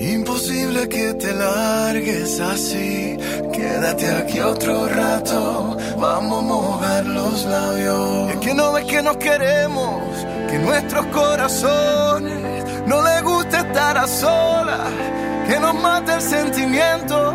Imposible 0.00 0.88
que 0.88 1.14
te 1.14 1.32
largues 1.32 2.40
así. 2.40 3.16
Quédate 3.52 4.10
aquí 4.10 4.40
otro 4.40 4.88
rato. 4.88 5.76
Vamos 6.00 6.42
a 6.42 6.46
mojar 6.46 7.06
los 7.06 7.44
labios. 7.44 8.32
Es 8.32 8.38
que 8.38 8.52
no 8.52 8.72
ves 8.72 8.84
que 8.86 9.00
nos 9.00 9.16
queremos, 9.18 10.02
que 10.50 10.58
nuestros 10.58 11.06
corazones 11.06 12.64
no 12.88 13.00
les 13.00 13.22
gusta 13.22 13.60
estar 13.60 13.96
a 13.96 14.08
solas, 14.08 14.90
que 15.46 15.60
nos 15.60 15.74
mata 15.80 16.16
el 16.16 16.22
sentimiento 16.22 17.34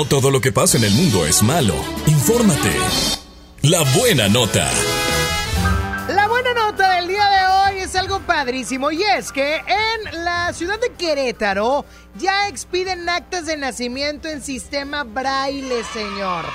No 0.00 0.06
todo 0.06 0.30
lo 0.30 0.40
que 0.40 0.50
pasa 0.50 0.78
en 0.78 0.84
el 0.84 0.92
mundo 0.92 1.26
es 1.26 1.42
malo. 1.42 1.74
Infórmate. 2.06 2.72
La 3.60 3.82
buena 3.98 4.30
nota. 4.30 4.66
La 6.08 6.26
buena 6.26 6.54
nota 6.54 6.94
del 6.94 7.06
día 7.06 7.28
de 7.28 7.74
hoy 7.74 7.80
es 7.80 7.94
algo 7.96 8.18
padrísimo 8.20 8.90
y 8.92 9.02
es 9.02 9.30
que 9.30 9.56
en 9.56 10.24
la 10.24 10.54
ciudad 10.54 10.80
de 10.80 10.88
Querétaro 10.92 11.84
ya 12.18 12.48
expiden 12.48 13.10
actas 13.10 13.44
de 13.44 13.58
nacimiento 13.58 14.28
en 14.28 14.40
sistema 14.40 15.04
braille, 15.04 15.84
señor. 15.92 16.46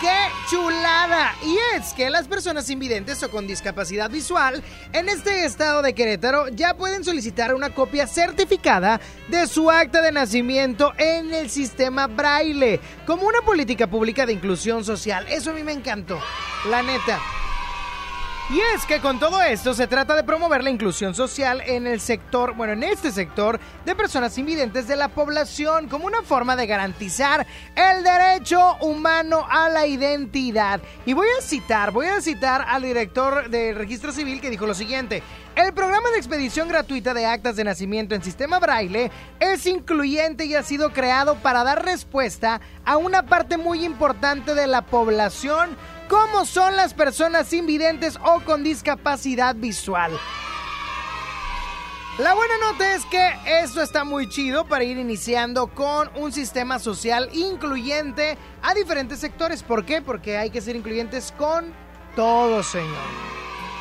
¡Qué 0.00 0.28
chulada! 0.50 1.34
Y 1.42 1.56
es 1.76 1.92
que 1.92 2.10
las 2.10 2.26
personas 2.26 2.68
invidentes 2.68 3.22
o 3.22 3.30
con 3.30 3.46
discapacidad 3.46 4.10
visual 4.10 4.62
en 4.92 5.08
este 5.08 5.44
estado 5.44 5.82
de 5.82 5.94
Querétaro 5.94 6.48
ya 6.48 6.74
pueden 6.74 7.04
solicitar 7.04 7.54
una 7.54 7.70
copia 7.70 8.06
certificada 8.06 9.00
de 9.28 9.46
su 9.46 9.70
acta 9.70 10.02
de 10.02 10.12
nacimiento 10.12 10.92
en 10.98 11.32
el 11.32 11.48
sistema 11.48 12.06
braille, 12.06 12.80
como 13.06 13.26
una 13.26 13.40
política 13.42 13.86
pública 13.86 14.26
de 14.26 14.32
inclusión 14.32 14.84
social. 14.84 15.26
Eso 15.28 15.50
a 15.50 15.54
mí 15.54 15.62
me 15.62 15.72
encantó, 15.72 16.20
la 16.68 16.82
neta. 16.82 17.20
Y 18.50 18.60
es 18.60 18.84
que 18.84 19.00
con 19.00 19.18
todo 19.18 19.40
esto 19.40 19.72
se 19.72 19.86
trata 19.86 20.14
de 20.14 20.22
promover 20.22 20.62
la 20.62 20.68
inclusión 20.68 21.14
social 21.14 21.62
en 21.64 21.86
el 21.86 21.98
sector, 21.98 22.54
bueno, 22.54 22.74
en 22.74 22.82
este 22.82 23.10
sector 23.10 23.58
de 23.86 23.94
personas 23.94 24.36
invidentes 24.36 24.86
de 24.86 24.96
la 24.96 25.08
población 25.08 25.88
como 25.88 26.04
una 26.04 26.20
forma 26.20 26.54
de 26.54 26.66
garantizar 26.66 27.46
el 27.74 28.04
derecho 28.04 28.76
humano 28.82 29.46
a 29.48 29.70
la 29.70 29.86
identidad. 29.86 30.82
Y 31.06 31.14
voy 31.14 31.28
a 31.38 31.42
citar, 31.42 31.90
voy 31.90 32.08
a 32.08 32.20
citar 32.20 32.66
al 32.68 32.82
director 32.82 33.48
del 33.48 33.76
registro 33.76 34.12
civil 34.12 34.42
que 34.42 34.50
dijo 34.50 34.66
lo 34.66 34.74
siguiente. 34.74 35.22
El 35.56 35.72
programa 35.72 36.10
de 36.10 36.18
expedición 36.18 36.68
gratuita 36.68 37.14
de 37.14 37.24
actas 37.24 37.56
de 37.56 37.64
nacimiento 37.64 38.14
en 38.14 38.22
sistema 38.22 38.58
braille 38.58 39.10
es 39.40 39.64
incluyente 39.64 40.44
y 40.44 40.54
ha 40.54 40.62
sido 40.62 40.92
creado 40.92 41.36
para 41.36 41.64
dar 41.64 41.82
respuesta 41.82 42.60
a 42.84 42.98
una 42.98 43.24
parte 43.24 43.56
muy 43.56 43.86
importante 43.86 44.54
de 44.54 44.66
la 44.66 44.82
población 44.82 45.78
como 46.08 46.44
son 46.44 46.76
las 46.76 46.94
personas 46.94 47.52
invidentes 47.52 48.18
o 48.22 48.40
con 48.40 48.64
discapacidad 48.64 49.54
visual. 49.54 50.12
La 52.18 52.32
buena 52.34 52.54
nota 52.58 52.94
es 52.94 53.04
que 53.06 53.32
esto 53.44 53.82
está 53.82 54.04
muy 54.04 54.28
chido 54.28 54.66
para 54.66 54.84
ir 54.84 54.98
iniciando 54.98 55.66
con 55.66 56.08
un 56.14 56.32
sistema 56.32 56.78
social 56.78 57.28
incluyente 57.32 58.38
a 58.62 58.72
diferentes 58.72 59.18
sectores. 59.18 59.64
¿Por 59.64 59.84
qué? 59.84 60.00
Porque 60.00 60.38
hay 60.38 60.50
que 60.50 60.60
ser 60.60 60.76
incluyentes 60.76 61.32
con 61.36 61.72
todos, 62.14 62.66
señor. 62.66 63.08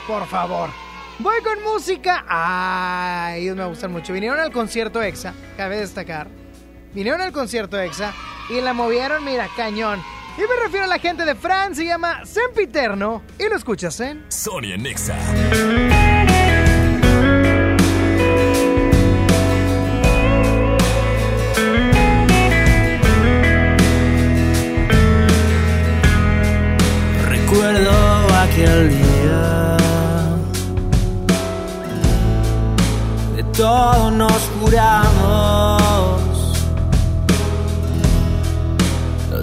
Por 0.07 0.25
favor. 0.25 0.71
Voy 1.19 1.41
con 1.43 1.61
música. 1.63 2.25
Ay, 2.27 3.43
ellos 3.43 3.55
me 3.55 3.65
gustan 3.65 3.91
mucho. 3.91 4.13
Vinieron 4.13 4.39
al 4.39 4.51
concierto 4.51 4.99
EXA, 4.99 5.35
cabe 5.55 5.77
destacar. 5.77 6.27
Vinieron 6.95 7.21
al 7.21 7.31
concierto 7.31 7.79
EXA 7.79 8.13
y 8.49 8.61
la 8.61 8.73
movieron, 8.73 9.23
mira, 9.23 9.47
cañón. 9.55 10.01
Y 10.35 10.41
me 10.41 10.63
refiero 10.63 10.85
a 10.85 10.87
la 10.87 10.97
gente 10.97 11.25
de 11.25 11.35
Fran, 11.35 11.75
se 11.75 11.85
llama 11.85 12.25
Sempiterno 12.25 13.21
y 13.37 13.47
lo 13.47 13.55
escuchas 13.55 13.99
en 13.99 14.25
Sonia 14.29 14.77
Nexa. 14.77 15.15
Recuerdo 27.29 27.91
aquel 28.41 28.89
día 28.89 29.77
de 33.35 33.43
todo 33.55 34.09
nos 34.09 34.41
juramos. 34.59 35.22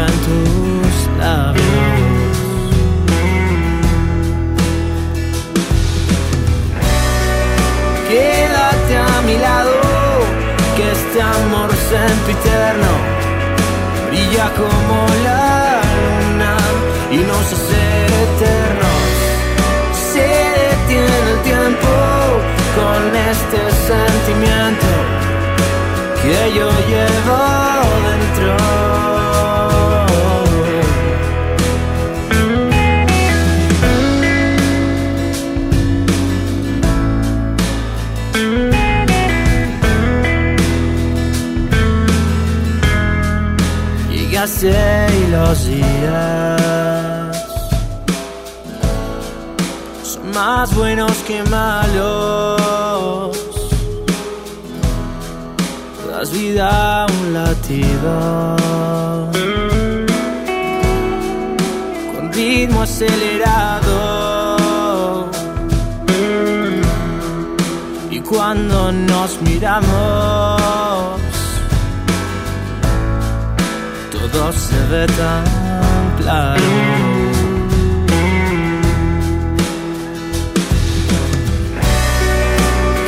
en 0.00 0.06
tus 0.06 1.18
labios. 1.18 1.66
Quédate 8.08 8.96
a 8.96 9.22
mi 9.26 9.36
lado, 9.38 9.74
que 10.76 10.92
este 10.92 11.20
amor 11.20 11.70
sempiterno 11.90 12.92
brilla 14.08 14.50
como 14.54 15.06
la 15.24 15.80
luna 15.94 16.56
y 17.10 17.18
nos 17.18 17.52
hace 17.52 17.84
eternos. 18.24 19.02
Se 20.12 20.26
detiene 20.62 21.30
el 21.32 21.38
tiempo 21.42 21.92
con 22.78 23.00
este 23.30 23.60
sentimiento 23.90 24.86
que 26.22 26.58
yo 26.58 26.70
llevo 26.88 27.40
dentro. 28.08 29.01
Llegaste 44.42 45.06
y 45.20 45.30
los 45.30 45.66
días 45.68 47.36
son 50.02 50.30
más 50.34 50.74
buenos 50.74 51.12
que 51.28 51.44
malos. 51.44 53.38
Das 56.08 56.32
vida 56.32 57.04
a 57.04 57.06
un 57.06 57.34
latido 57.34 58.56
con 62.12 62.32
ritmo 62.32 62.82
acelerado. 62.82 64.00
Y 68.10 68.18
cuando 68.22 68.90
nos 68.90 69.40
miramos, 69.42 70.61
todo 74.32 74.52
se 74.52 74.78
ve 74.90 75.06
tan 75.06 75.44
claro. 76.18 76.62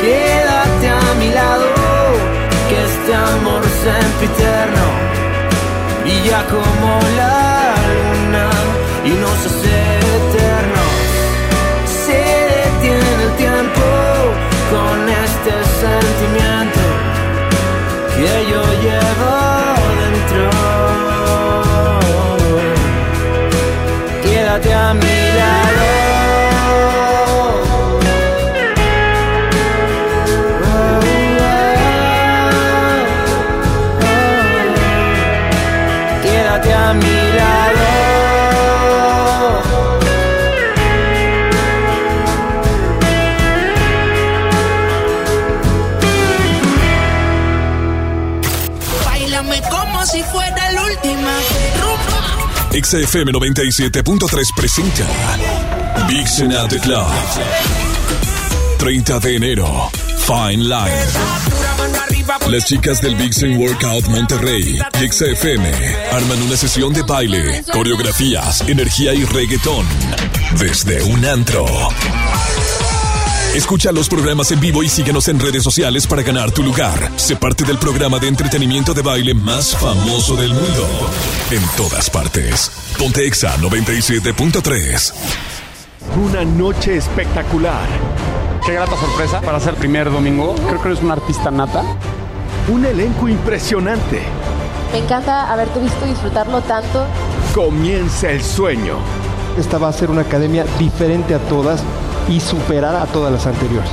Quédate 0.01 0.87
a 0.89 1.13
mi 1.19 1.29
lado, 1.39 1.67
que 2.69 2.77
este 2.89 3.15
amor 3.15 3.63
sempiterno 3.85 4.85
brilla 6.01 6.41
como 6.53 6.99
la 7.17 7.73
luna 7.97 8.47
y 9.05 9.11
nos 9.23 9.39
hace 9.47 9.75
eternos. 10.17 10.95
Se 12.05 12.21
detiene 12.61 13.23
el 13.23 13.31
tiempo 13.43 13.85
con 14.73 15.09
este 15.25 15.53
sentimiento 15.81 16.83
que 18.15 18.51
yo 18.51 18.63
llevo 18.83 19.44
Quédate 24.55 24.73
a 24.73 24.93
mi 24.93 25.14
XFM 52.85 53.31
97.3 53.31 54.53
presenta 54.55 55.07
Vixen 56.07 56.51
at 56.51 56.69
the 56.69 56.77
Club. 56.77 57.07
30 58.77 59.19
de 59.21 59.35
enero, 59.37 59.89
Fine 60.19 60.65
Line. 60.65 61.07
Las 62.47 62.65
chicas 62.65 63.01
del 63.01 63.15
Vixen 63.15 63.57
Workout 63.57 64.05
Monterrey 64.09 64.77
y 65.01 65.11
XFM 65.11 65.67
arman 66.11 66.43
una 66.43 66.55
sesión 66.55 66.93
de 66.93 67.01
baile, 67.01 67.63
coreografías, 67.73 68.61
energía 68.67 69.15
y 69.15 69.25
reggaetón 69.25 69.87
desde 70.59 71.01
un 71.01 71.25
antro. 71.25 71.65
Escucha 73.55 73.93
los 73.93 74.09
programas 74.09 74.51
en 74.51 74.59
vivo 74.59 74.83
y 74.83 74.89
síguenos 74.89 75.29
en 75.29 75.39
redes 75.39 75.63
sociales 75.63 76.05
para 76.05 76.21
ganar 76.21 76.51
tu 76.51 76.61
lugar. 76.61 77.09
Sé 77.15 77.37
parte 77.37 77.63
del 77.63 77.77
programa 77.77 78.19
de 78.19 78.27
entretenimiento 78.27 78.93
de 78.93 79.01
baile 79.01 79.33
más 79.33 79.73
famoso 79.77 80.35
del 80.35 80.49
mundo. 80.49 80.85
En 81.49 81.61
todas 81.77 82.09
partes. 82.09 82.69
Ponte 82.99 83.25
Exa 83.25 83.55
97.3. 83.55 85.13
Una 86.21 86.43
noche 86.43 86.97
espectacular. 86.97 87.87
Qué 88.65 88.73
grata 88.73 88.97
sorpresa 88.97 89.39
para 89.39 89.61
ser 89.61 89.75
primer 89.75 90.11
domingo. 90.11 90.53
Creo 90.67 90.81
que 90.81 90.89
eres 90.89 91.01
un 91.01 91.11
artista 91.11 91.49
nata. 91.49 91.81
Un 92.67 92.83
elenco 92.83 93.29
impresionante. 93.29 94.21
Me 94.91 94.97
encanta 94.97 95.49
haberte 95.49 95.79
visto 95.79 96.05
disfrutarlo 96.05 96.59
tanto. 96.59 97.05
Comienza 97.53 98.31
el 98.31 98.43
sueño. 98.43 98.97
Esta 99.57 99.77
va 99.77 99.87
a 99.87 99.93
ser 99.93 100.09
una 100.09 100.23
academia 100.23 100.65
diferente 100.77 101.33
a 101.33 101.39
todas 101.39 101.81
y 102.27 102.39
superar 102.39 102.95
a 102.95 103.05
todas 103.05 103.31
las 103.31 103.45
anteriores. 103.45 103.89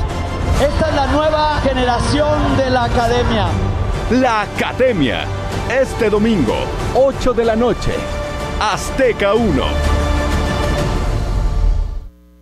Esta 0.61 0.89
es 0.89 0.95
la 0.95 1.07
nueva 1.09 1.61
generación 1.61 2.57
de 2.57 2.71
la 2.71 2.85
academia. 2.85 3.47
La 4.11 4.43
Academia. 4.43 5.25
Este 5.71 6.11
domingo, 6.11 6.55
8 6.95 7.33
de 7.33 7.45
la 7.45 7.57
noche. 7.57 7.93
Azteca 8.61 9.35
1. 9.35 9.92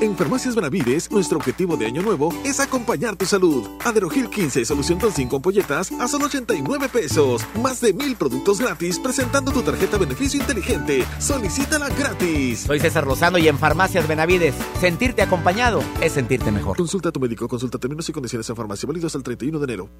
En 0.00 0.16
Farmacias 0.16 0.54
Benavides, 0.54 1.10
nuestro 1.10 1.36
objetivo 1.38 1.76
de 1.76 1.86
año 1.86 2.00
nuevo 2.02 2.32
es 2.44 2.58
acompañar 2.60 3.16
tu 3.16 3.26
salud. 3.26 3.68
Aderogil 3.84 4.30
15, 4.30 4.64
solución 4.64 4.98
con 4.98 5.12
5 5.12 5.36
ampolletas 5.36 5.92
a 5.92 6.08
solo 6.08 6.26
89 6.26 6.88
pesos. 6.88 7.42
Más 7.60 7.80
de 7.80 7.92
mil 7.92 8.16
productos 8.16 8.60
gratis 8.60 8.98
presentando 8.98 9.52
tu 9.52 9.62
tarjeta 9.62 9.98
beneficio 9.98 10.40
inteligente. 10.40 11.04
Solicítala 11.18 11.88
gratis. 11.90 12.60
Soy 12.60 12.80
César 12.80 13.06
Lozano 13.06 13.38
y 13.38 13.48
en 13.48 13.58
Farmacias 13.58 14.08
Benavides, 14.08 14.54
sentirte 14.80 15.22
acompañado 15.22 15.82
es 16.00 16.12
sentirte 16.12 16.50
mejor. 16.50 16.76
Consulta 16.76 17.10
a 17.10 17.12
tu 17.12 17.20
médico, 17.20 17.46
consulta 17.48 17.78
términos 17.78 18.08
y 18.08 18.12
condiciones 18.12 18.48
en 18.48 18.56
farmacia 18.56 18.86
válidos 18.86 19.14
al 19.14 19.22
31 19.22 19.58
de 19.58 19.64
enero. 19.64 19.90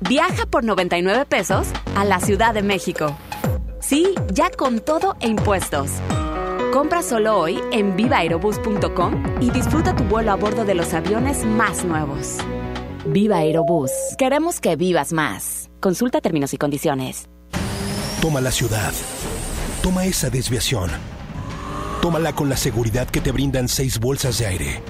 Viaja 0.00 0.46
por 0.46 0.64
99 0.64 1.24
pesos 1.26 1.68
a 1.96 2.04
la 2.04 2.20
Ciudad 2.20 2.52
de 2.52 2.62
México. 2.62 3.16
Sí, 3.80 4.14
ya 4.32 4.50
con 4.50 4.80
todo 4.80 5.16
e 5.20 5.28
impuestos. 5.28 5.90
Compra 6.72 7.02
solo 7.02 7.38
hoy 7.38 7.60
en 7.70 7.96
vivaerobus.com 7.96 9.42
y 9.42 9.50
disfruta 9.50 9.94
tu 9.94 10.04
vuelo 10.04 10.32
a 10.32 10.36
bordo 10.36 10.64
de 10.64 10.74
los 10.74 10.94
aviones 10.94 11.44
más 11.44 11.84
nuevos. 11.84 12.38
Viva 13.04 13.36
Aerobús. 13.36 13.90
Queremos 14.16 14.58
que 14.58 14.74
vivas 14.74 15.12
más. 15.12 15.68
Consulta 15.80 16.22
términos 16.22 16.54
y 16.54 16.56
condiciones. 16.56 17.28
Toma 18.22 18.40
la 18.40 18.50
ciudad. 18.50 18.90
Toma 19.82 20.06
esa 20.06 20.30
desviación. 20.30 20.90
Tómala 22.00 22.32
con 22.32 22.48
la 22.48 22.56
seguridad 22.56 23.06
que 23.06 23.20
te 23.20 23.32
brindan 23.32 23.68
seis 23.68 24.00
bolsas 24.00 24.38
de 24.38 24.46
aire. 24.46 24.82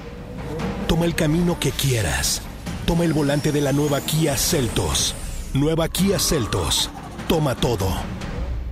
Toma 0.87 1.03
el 1.03 1.15
camino 1.15 1.59
que 1.59 1.71
quieras. 1.71 2.41
Toma 2.87 3.03
el 3.03 3.11
volante 3.11 3.51
de 3.51 3.59
la 3.59 3.73
nueva 3.73 3.99
Kia 3.99 4.37
Celtos. 4.37 5.15
Nueva 5.53 5.89
Kia 5.89 6.17
Celtos. 6.17 6.89
Toma 7.27 7.55
todo. 7.55 7.89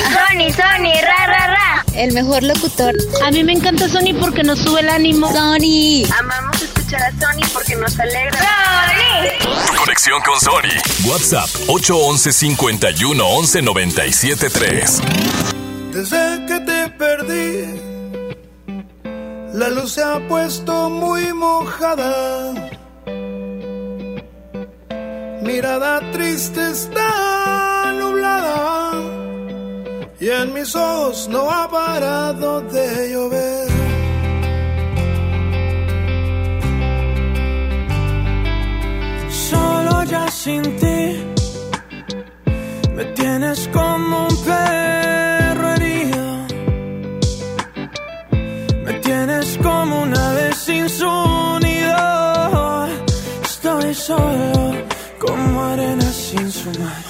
Sony, 0.00 0.52
Sony, 0.52 0.92
ra, 1.02 1.26
ra, 1.26 1.46
ra. 1.46 1.84
El 1.94 2.12
mejor 2.12 2.42
locutor. 2.42 2.94
A 3.24 3.30
mí 3.30 3.44
me 3.44 3.52
encanta 3.52 3.88
Sony 3.88 4.14
porque 4.18 4.42
nos 4.42 4.58
sube 4.60 4.80
el 4.80 4.88
ánimo. 4.88 5.28
Sony. 5.32 6.04
Amamos 6.18 6.62
escuchar 6.62 7.02
a 7.02 7.10
Sony 7.10 7.46
porque 7.52 7.76
nos 7.76 7.98
alegra. 7.98 8.38
¡Sony! 8.38 9.76
Conexión 9.76 10.22
con 10.22 10.40
Sony. 10.40 11.10
WhatsApp 11.10 11.48
811 11.68 12.32
51 12.32 13.26
11 13.26 13.62
97 13.62 14.50
3. 14.50 15.00
Desde 15.92 16.46
que 16.46 16.60
te 16.60 16.88
perdí, 16.90 17.66
la 19.52 19.68
luz 19.68 19.92
se 19.92 20.02
ha 20.02 20.26
puesto 20.28 20.88
muy 20.88 21.32
mojada. 21.32 22.54
Mirada 25.42 26.00
triste 26.12 26.70
está 26.70 27.92
nublada 27.98 29.21
y 30.22 30.30
en 30.30 30.54
mis 30.54 30.72
ojos 30.76 31.28
no 31.28 31.50
ha 31.50 31.68
parado 31.68 32.60
de 32.60 33.10
llover. 33.12 33.68
Solo 39.50 40.04
ya 40.04 40.28
sin 40.28 40.62
ti 40.80 41.02
me 42.94 43.04
tienes 43.18 43.68
como 43.72 44.28
un 44.28 44.36
perro 44.44 45.66
herido, 45.74 46.24
me 48.84 48.92
tienes 49.06 49.58
como 49.60 50.02
un 50.02 50.16
ave 50.16 50.52
sin 50.54 50.88
su 50.88 51.14
nido. 51.66 52.86
Estoy 53.42 53.92
solo 53.92 54.52
como 55.18 55.64
arena 55.64 56.08
sin 56.12 56.48
su 56.52 56.70
mar. 56.78 57.01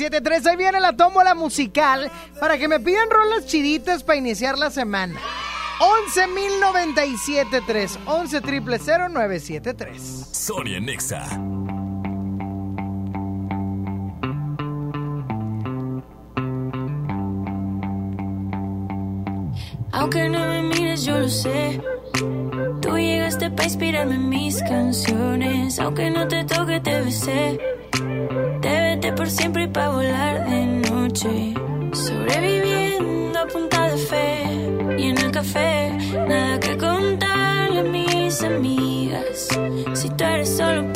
973. 0.00 0.46
Ahí 0.46 0.56
viene 0.56 0.80
la 0.80 0.96
tómbola 0.96 1.34
musical 1.34 2.10
para 2.40 2.56
que 2.56 2.68
me 2.68 2.80
pidan 2.80 3.10
rolas 3.10 3.44
chiditas 3.46 4.02
para 4.02 4.16
iniciar 4.18 4.56
la 4.56 4.70
semana. 4.70 5.20
11.097.3. 5.80 7.98
11.000.973. 8.06 9.98
Sonia 9.98 10.80
Nexa. 10.80 11.26
Aunque 19.92 20.30
no 20.30 20.46
me 20.46 20.62
mires, 20.62 21.04
yo 21.04 21.18
lo 21.18 21.28
sé. 21.28 21.82
Tú 22.80 22.96
llegaste 22.96 23.50
para 23.50 23.64
inspirarme 23.64 24.14
en 24.14 24.30
mis 24.30 24.62
canciones. 24.62 25.78
Aunque 25.78 26.10
no 26.10 26.26
te 26.26 26.42
toque, 26.44 26.80
te 26.80 27.02
besé 27.02 27.60
por 29.20 29.28
siempre 29.28 29.64
y 29.64 29.66
para 29.66 29.90
volar 29.90 30.48
de 30.48 30.64
noche. 30.88 31.52
Sobreviviendo 31.92 33.38
a 33.38 33.46
punta 33.48 33.90
de 33.90 33.98
fe 33.98 34.44
y 34.96 35.10
en 35.10 35.18
el 35.18 35.30
café, 35.30 35.92
nada 36.26 36.58
que 36.58 36.78
contarle 36.78 37.80
a 37.80 37.82
mis 37.82 38.42
amigas. 38.42 39.48
Si 39.92 40.08
tú 40.08 40.24
eres 40.24 40.56
solo 40.56 40.90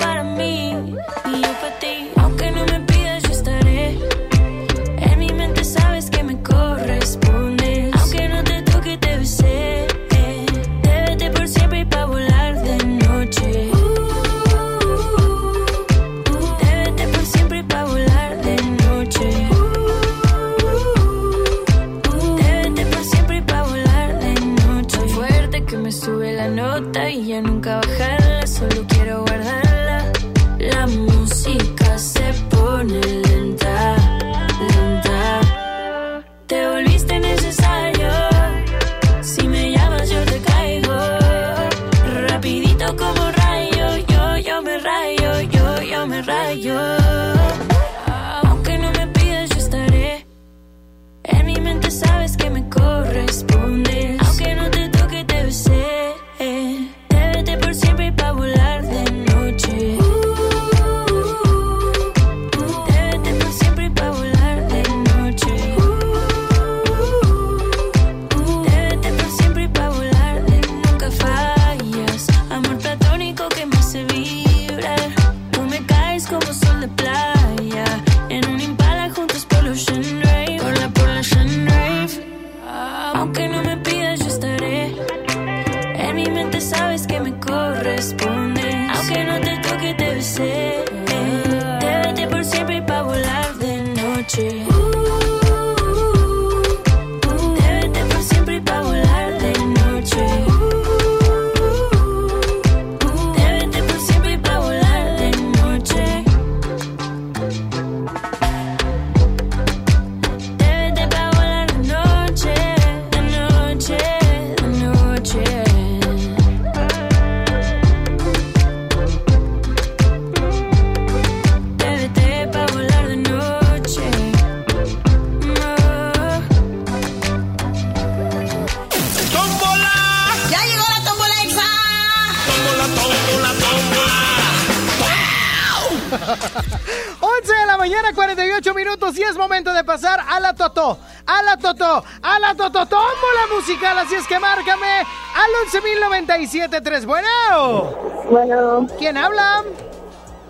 11 137.20 137.52
de 137.52 137.66
la 137.66 137.76
mañana, 137.76 138.12
48 138.14 138.74
minutos 138.74 139.16
y 139.18 139.22
es 139.22 139.36
momento 139.36 139.72
de 139.72 139.84
pasar 139.84 140.20
a 140.28 140.40
la 140.40 140.54
Totó, 140.54 140.98
a 141.26 141.42
la 141.42 141.56
Totó, 141.56 142.04
a 142.22 142.38
la 142.38 142.54
Totó, 142.54 142.80
la 142.80 143.54
musical, 143.54 143.98
así 143.98 144.14
es 144.14 144.26
que 144.26 144.38
márcame 144.38 145.00
al 145.00 145.50
11.097.3. 145.70 147.04
Bueno. 147.04 147.94
Bueno. 148.30 148.86
¿Quién 148.98 149.16
habla? 149.16 149.64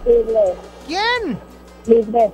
Lisbeth. 0.05 0.57
¿Quién? 0.87 1.41
Lisbeth. 1.87 2.33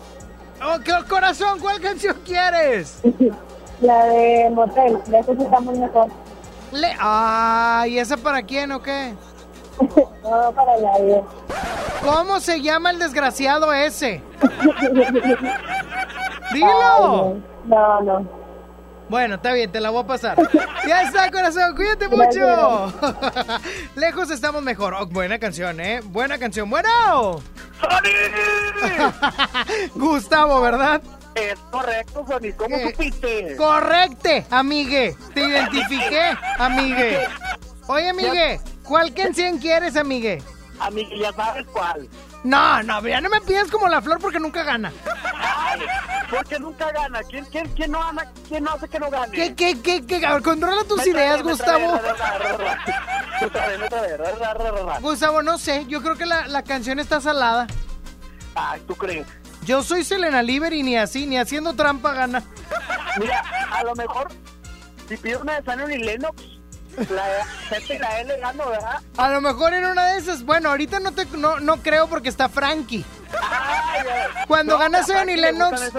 Oh, 0.62 0.78
¿qué 0.84 0.92
corazón, 1.08 1.58
¿cuál 1.60 1.80
canción 1.80 2.16
quieres? 2.24 3.00
La 3.80 4.04
de 4.04 4.50
Motel, 4.50 4.98
de 5.06 5.20
eso 5.20 5.32
está 5.32 5.58
muy 5.60 5.78
mejor. 5.78 6.08
Le... 6.70 6.94
Ah, 6.98 7.86
¿y 7.88 7.98
esa 7.98 8.18
para 8.18 8.42
quién 8.42 8.72
o 8.72 8.82
qué? 8.82 9.14
No, 9.80 10.52
para 10.52 10.76
nadie. 10.78 11.22
¿Cómo 12.02 12.40
se 12.40 12.60
llama 12.60 12.90
el 12.90 12.98
desgraciado 12.98 13.72
ese? 13.72 14.22
Dilo. 16.52 17.36
no, 17.64 18.00
no. 18.00 18.40
Bueno, 19.10 19.34
está 19.34 19.52
bien, 19.52 19.72
te 19.72 19.80
la 19.80 19.90
voy 19.90 20.04
a 20.04 20.06
pasar. 20.06 20.38
ya 20.86 21.02
está, 21.02 21.28
corazón, 21.32 21.74
cuídate 21.74 22.08
mucho. 22.08 22.36
Lejos 23.96 24.30
estamos 24.30 24.62
mejor. 24.62 24.94
Oh, 24.94 25.06
buena 25.06 25.40
canción, 25.40 25.80
¿eh? 25.80 26.00
Buena 26.04 26.38
canción. 26.38 26.70
Bueno. 26.70 27.42
Gustavo, 29.96 30.60
¿verdad? 30.60 31.02
Es 31.34 31.58
correcto, 31.72 32.24
Sony. 32.24 32.52
¿Cómo 32.56 32.76
eh, 32.76 32.92
supiste? 32.92 33.56
Correcte, 33.56 34.46
amigue. 34.48 35.16
Te 35.34 35.44
identifiqué, 35.44 36.36
amigue. 36.58 37.26
Oye, 37.88 38.10
amigue, 38.10 38.60
¿cuál 38.90 39.14
canción 39.14 39.58
quieres, 39.58 39.96
amigue? 39.96 40.42
Amigue, 40.80 41.16
ya 41.16 41.32
sabes 41.32 41.64
cuál. 41.72 42.08
No, 42.42 42.82
no, 42.82 43.06
ya 43.06 43.20
no 43.20 43.28
me 43.30 43.40
pidas 43.42 43.70
como 43.70 43.86
la 43.86 44.02
flor 44.02 44.18
porque 44.18 44.40
nunca 44.40 44.64
gana. 44.64 44.92
Ay, 45.36 45.80
porque 46.28 46.58
nunca 46.58 46.90
gana. 46.90 47.20
¿Quién, 47.22 47.44
quién, 47.44 47.68
quién, 47.68 47.92
no, 47.92 48.00
gana? 48.00 48.26
¿Quién 48.48 48.64
no 48.64 48.72
hace 48.72 48.88
que 48.88 48.98
no 48.98 49.08
gane? 49.08 49.30
¿Qué, 49.30 49.54
qué, 49.54 49.80
qué, 49.80 50.04
qué? 50.04 50.26
A 50.26 50.34
ver, 50.34 50.42
controla 50.42 50.82
tus 50.84 51.06
ideas, 51.06 51.42
Gustavo. 51.42 52.00
Gustavo, 55.00 55.42
no 55.42 55.56
sé. 55.56 55.86
Yo 55.86 56.02
creo 56.02 56.16
que 56.16 56.26
la, 56.26 56.48
la 56.48 56.64
canción 56.64 56.98
está 56.98 57.20
salada. 57.20 57.68
Ay, 58.56 58.82
¿tú 58.88 58.96
crees? 58.96 59.26
Yo 59.64 59.84
soy 59.84 60.02
Selena 60.02 60.42
Liber 60.42 60.72
y 60.72 60.82
ni 60.82 60.96
así, 60.96 61.26
ni 61.26 61.36
haciendo 61.38 61.74
trampa 61.74 62.12
gana. 62.12 62.42
Mira, 63.18 63.44
a 63.70 63.84
lo 63.84 63.94
mejor, 63.94 64.32
si 65.08 65.16
pido 65.16 65.42
una 65.42 65.60
de 65.60 65.62
Shannon 65.62 65.92
y 65.92 65.98
Lennox, 65.98 66.59
la 67.08 67.44
gente 67.68 67.98
la 67.98 68.20
L 68.20 68.38
gano, 68.38 68.68
¿verdad? 68.68 69.00
A 69.16 69.28
lo 69.30 69.40
mejor 69.40 69.74
en 69.74 69.84
una 69.86 70.06
de 70.12 70.18
esas. 70.18 70.44
Bueno, 70.44 70.70
ahorita 70.70 71.00
no 71.00 71.12
te 71.12 71.24
no, 71.26 71.60
no 71.60 71.76
creo 71.78 72.08
porque 72.08 72.28
está 72.28 72.48
Frankie. 72.48 73.04
Cuando 74.46 74.74
no, 74.74 74.78
gana 74.78 75.00
y 75.28 75.36
Lennox. 75.36 75.92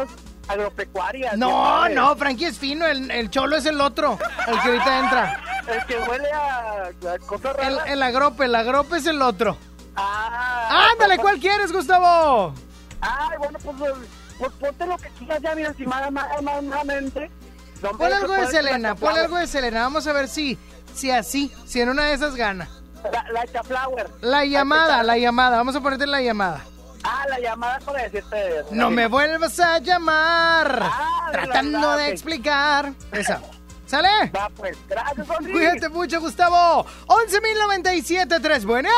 Agropecuarias. 0.47 1.38
No, 1.38 1.88
no, 1.89 2.16
Frankie 2.18 2.45
es 2.45 2.60
fino, 2.60 2.86
el, 2.86 3.10
el, 3.10 3.30
cholo 3.30 3.56
es 3.56 3.66
el 3.66 3.80
otro, 3.80 4.18
el 4.47 4.62
que 4.62 4.70
ahorita 4.70 4.99
entra. 4.99 5.43
El 5.68 5.86
que 5.86 5.97
huele 5.97 6.32
a, 6.32 7.14
a 7.14 7.20
cosas 7.20 7.56
El, 7.62 7.78
el 7.88 8.04
agrope, 8.04 8.45
el 8.45 8.56
agrope 8.56 8.97
es 8.97 9.06
el 9.06 9.22
otro. 9.22 9.58
Ah, 9.95 10.89
Ándale, 10.91 11.18
¿cuál 11.18 11.39
quieres, 11.39 11.72
Gustavo? 11.72 12.54
Ay, 13.02 13.38
bueno, 13.38 13.60
pues, 13.64 13.93
pues, 14.39 14.52
ponte 14.54 14.86
lo 14.86 14.97
que 14.97 15.10
quieras 15.10 15.41
ya, 15.41 15.56
mira, 15.56 15.74
si 15.74 15.86
más, 15.86 16.12
más, 16.12 16.28
Pon 17.97 18.14
algo 18.14 18.34
de 18.34 18.47
Selena, 18.47 18.95
pon 18.95 19.18
algo 19.18 19.38
de 19.38 19.47
Selena. 19.47 19.82
Vamos 19.82 20.06
a 20.06 20.14
ver 20.14 20.28
si, 20.28 20.58
si 20.94 21.12
así, 21.12 21.52
si 21.66 21.82
en 21.82 21.89
una 21.89 22.06
de 22.06 22.14
esas 22.14 22.36
gana. 22.36 22.70
La, 23.04 23.26
la. 23.32 23.44
La 24.22 24.46
llamada, 24.46 25.04
la 25.04 25.18
llamada. 25.18 25.58
Vamos 25.58 25.76
a 25.76 25.82
ponerte 25.82 26.06
la 26.06 26.22
llamada. 26.22 26.62
Ah, 27.04 27.26
la 27.30 27.39
llamada 27.39 27.80
para 27.80 28.04
decirte. 28.04 28.64
No 28.72 28.92
me 28.92 29.08
vuelvas 29.08 29.60
a 29.60 29.80
llamar. 29.80 30.84
Ah, 30.84 31.30
tratando 31.32 31.98
de 31.98 32.10
explicar. 32.10 32.94
Esa. 33.12 33.42
¿Sale? 33.88 34.30
Va, 34.34 34.50
pues, 34.56 34.78
gracias, 34.88 35.28
Cuídate 35.28 35.89
mucho, 35.89 36.22
Gustavo. 36.22 36.86
11.097.3. 37.08 38.64
Bueno. 38.64 38.89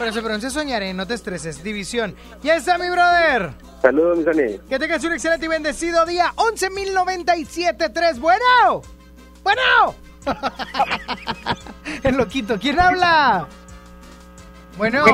Pero 0.00 0.14
se 0.14 0.22
pronuncia 0.22 0.48
soñaré, 0.48 0.94
no 0.94 1.06
te 1.06 1.12
estreses. 1.12 1.62
División. 1.62 2.16
Ya 2.42 2.56
está, 2.56 2.78
mi 2.78 2.88
brother. 2.88 3.52
Saludos, 3.82 4.16
mis 4.16 4.26
amigos. 4.28 4.62
Que 4.66 4.78
tengas 4.78 5.04
un 5.04 5.12
excelente 5.12 5.44
y 5.44 5.48
bendecido 5.50 6.06
día. 6.06 6.32
11.097.3. 6.36 8.18
Bueno. 8.18 8.80
Bueno. 9.42 9.94
El 12.02 12.16
loquito. 12.16 12.58
¿Quién 12.58 12.80
habla? 12.80 13.46
Bueno. 14.78 15.04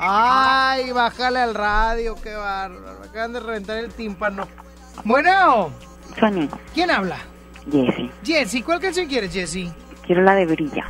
Ay, 0.00 0.92
bájale 0.92 1.40
al 1.40 1.56
radio, 1.56 2.14
qué 2.22 2.34
bárbaro. 2.34 3.02
acaban 3.02 3.32
de 3.32 3.40
reventar 3.40 3.78
el 3.78 3.92
tímpano. 3.92 4.46
Bueno. 5.02 5.72
Sonia. 6.20 6.48
¿Quién 6.72 6.92
habla? 6.92 7.18
Jessy. 7.68 8.12
Jessy, 8.22 8.62
¿cuál 8.62 8.78
canción 8.78 9.08
quieres, 9.08 9.32
Jessy? 9.32 9.72
Quiero 10.06 10.22
la 10.22 10.36
de 10.36 10.46
Brilla. 10.46 10.84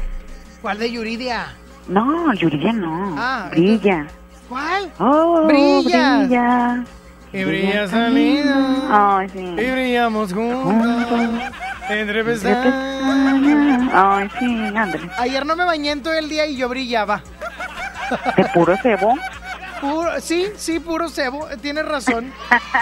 ¿Cuál 0.61 0.79
de 0.79 0.93
Yuridia? 0.93 1.57
No, 1.89 2.33
Yuridia 2.35 2.73
no. 2.73 3.15
Ah, 3.19 3.49
brilla. 3.51 4.07
¿Cuál? 4.49 4.93
Oh, 4.99 5.43
brilla. 5.47 6.19
Brilla. 6.19 6.85
Y 7.33 7.45
brilla 7.45 7.89
salida. 7.89 9.17
Ay, 9.19 9.29
sí. 9.31 9.41
Y 9.41 9.71
brillamos 9.71 10.33
juntos. 10.33 11.43
Entre 11.89 12.25
pestañas. 12.25 13.91
Ay, 13.93 14.31
sí, 14.39 14.67
Andrés. 14.77 15.11
Ayer 15.19 15.45
no 15.47 15.57
me 15.57 15.65
bañé 15.65 15.93
en 15.93 16.03
todo 16.03 16.15
el 16.15 16.29
día 16.29 16.47
y 16.47 16.57
yo 16.57 16.69
brillaba. 16.69 17.23
¿De 18.37 18.45
puro 18.55 18.77
cebo? 18.83 19.15
Puro, 19.81 20.21
sí, 20.21 20.49
sí, 20.57 20.81
puro 20.81 21.09
cebo. 21.09 21.47
Tienes 21.63 21.87
razón. 21.87 22.33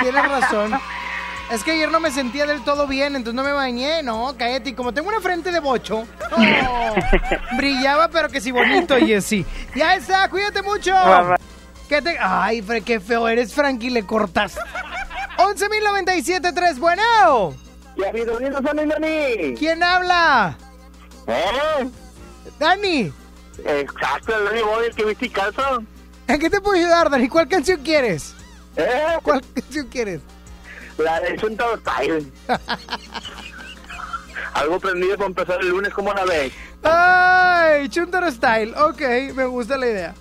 Tienes 0.00 0.28
razón. 0.28 0.72
Es 1.50 1.62
que 1.62 1.72
ayer 1.72 1.90
no 1.90 2.00
me 2.00 2.10
sentía 2.10 2.44
del 2.44 2.62
todo 2.64 2.88
bien, 2.88 3.14
entonces 3.14 3.34
no 3.34 3.44
me 3.44 3.52
bañé. 3.52 4.02
No, 4.02 4.34
cállate. 4.36 4.70
Y 4.70 4.74
como 4.74 4.92
tengo 4.92 5.08
una 5.08 5.20
frente 5.20 5.52
de 5.52 5.60
bocho, 5.60 6.06
brillaba, 7.56 8.08
pero 8.08 8.28
que 8.28 8.40
sí 8.40 8.50
bonito, 8.50 8.96
Jessy. 8.96 9.46
Ya 9.74 9.94
está, 9.94 10.28
cuídate 10.28 10.62
mucho. 10.62 10.92
¿Qué 11.88 12.02
te... 12.02 12.16
Ay, 12.18 12.64
qué 12.84 12.98
feo 12.98 13.28
eres, 13.28 13.54
Frankie, 13.54 13.90
le 13.90 14.04
cortas. 14.04 14.58
11.097.3, 15.38 16.78
bueno. 16.78 17.54
Ya 17.96 18.12
Dani. 18.12 19.54
¿Quién 19.56 19.82
habla? 19.82 20.58
¿Eh? 21.28 21.88
Dani. 22.58 23.12
Exacto, 23.64 24.44
Dani 24.44 24.62
Boy, 24.62 24.86
el 24.86 24.94
que 24.94 25.04
viste 25.04 25.30
calza. 25.30 25.78
¿En 26.26 26.40
qué 26.40 26.50
te 26.50 26.60
puedo 26.60 26.76
ayudar, 26.76 27.08
Dani? 27.08 27.28
¿Cuál 27.28 27.48
canción 27.48 27.80
quieres? 27.82 28.34
¿Eh? 28.76 29.16
¿Cuál 29.22 29.42
canción 29.54 29.86
quieres? 29.86 30.20
La 30.98 31.20
de 31.20 31.36
Chuntaro 31.36 31.76
Style. 31.78 32.32
Algo 34.54 34.80
prendido 34.80 35.16
para 35.16 35.26
empezar 35.28 35.60
el 35.60 35.68
lunes, 35.68 35.92
como 35.92 36.12
la 36.14 36.24
ves? 36.24 36.52
¡Ay! 36.82 37.88
Chuntaro 37.88 38.30
Style. 38.30 38.74
Ok, 38.74 39.00
me 39.34 39.44
gusta 39.44 39.76
la 39.76 39.86
idea. 39.86 40.14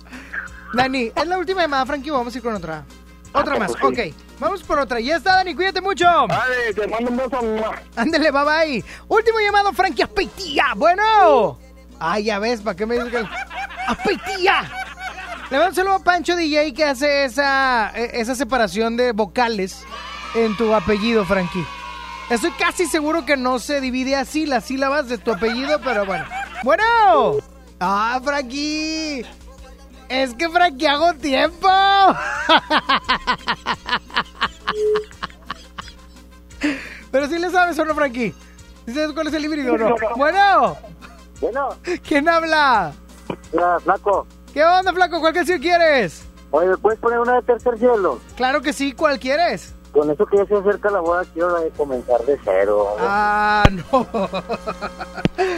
Dani, 0.74 1.10
es 1.14 1.26
la 1.26 1.38
última 1.38 1.62
llamada, 1.62 1.86
Frankie. 1.86 2.10
Vamos 2.10 2.34
a 2.34 2.38
ir 2.38 2.44
con 2.44 2.54
otra. 2.54 2.84
Otra 3.32 3.54
ah, 3.54 3.58
más, 3.58 3.72
ok. 3.82 3.98
Vamos 4.38 4.62
por 4.62 4.78
otra. 4.78 5.00
Ya 5.00 5.16
está, 5.16 5.36
Dani, 5.36 5.54
cuídate 5.54 5.80
mucho. 5.80 6.04
Dale, 6.04 6.74
te 6.74 6.86
mando 6.86 7.10
un 7.10 7.16
beso. 7.16 7.40
Ándale, 7.96 8.30
bye 8.30 8.44
bye. 8.44 8.84
Último 9.08 9.38
llamado, 9.40 9.72
Frankie 9.72 10.02
Aspetía. 10.02 10.66
Bueno. 10.76 11.58
Ay, 11.98 12.24
ya 12.24 12.38
ves, 12.38 12.60
¿para 12.60 12.76
qué 12.76 12.84
me 12.84 12.96
dices 12.96 13.10
que... 13.10 13.26
¡Aspetía! 13.86 14.70
Le 15.50 15.58
mando 15.58 15.68
un 15.68 15.74
saludo 15.74 15.94
a 15.94 15.98
Pancho 16.00 16.36
DJ 16.36 16.74
que 16.74 16.84
hace 16.84 17.24
esa, 17.24 17.92
e, 17.94 18.20
esa 18.20 18.34
separación 18.34 18.96
de 18.96 19.12
vocales 19.12 19.86
en 20.36 20.56
tu 20.56 20.72
apellido, 20.74 21.24
Frankie. 21.24 21.66
Estoy 22.28 22.50
casi 22.52 22.86
seguro 22.86 23.24
que 23.24 23.36
no 23.36 23.58
se 23.58 23.80
divide 23.80 24.16
así 24.16 24.46
las 24.46 24.64
sílabas 24.64 25.08
de 25.08 25.18
tu 25.18 25.32
apellido, 25.32 25.80
pero 25.82 26.04
bueno. 26.04 26.24
Bueno. 26.62 26.84
Ah, 27.80 28.20
Frankie. 28.22 29.24
Es 30.08 30.34
que 30.34 30.48
Frankie 30.48 30.86
hago 30.86 31.14
tiempo. 31.14 31.68
pero 37.10 37.28
si 37.28 37.38
le 37.38 37.50
sabes 37.50 37.78
o 37.78 37.84
no, 37.84 37.94
Frankie. 37.94 38.34
¿Sabes 38.86 39.12
cuál 39.12 39.28
es 39.28 39.34
el 39.34 39.44
híbrido 39.44 39.74
o 39.74 39.78
no? 39.78 39.94
Bueno. 40.16 40.76
Bueno. 41.40 41.68
¿Quién 42.06 42.28
habla? 42.28 42.92
Hola, 43.52 43.78
flaco. 43.80 44.26
¿Qué 44.52 44.64
onda, 44.64 44.92
flaco? 44.92 45.20
¿Cuál 45.20 45.34
canción 45.34 45.60
quieres? 45.60 46.24
Oye, 46.50 46.68
¿me 46.68 46.76
puedes 46.76 46.98
poner 46.98 47.18
una 47.18 47.34
de 47.34 47.42
tercer 47.42 47.78
cielo? 47.78 48.20
Claro 48.36 48.60
que 48.62 48.72
sí, 48.72 48.92
¿cuál 48.92 49.18
quieres? 49.18 49.75
Con 49.96 50.10
eso 50.10 50.26
que 50.26 50.36
ya 50.36 50.44
se 50.44 50.54
acerca 50.56 50.90
la 50.90 51.00
boda, 51.00 51.24
quiero 51.32 51.56
comenzar 51.74 52.20
de 52.26 52.38
cero. 52.44 52.96
Ah, 53.00 53.64
no. 53.70 54.06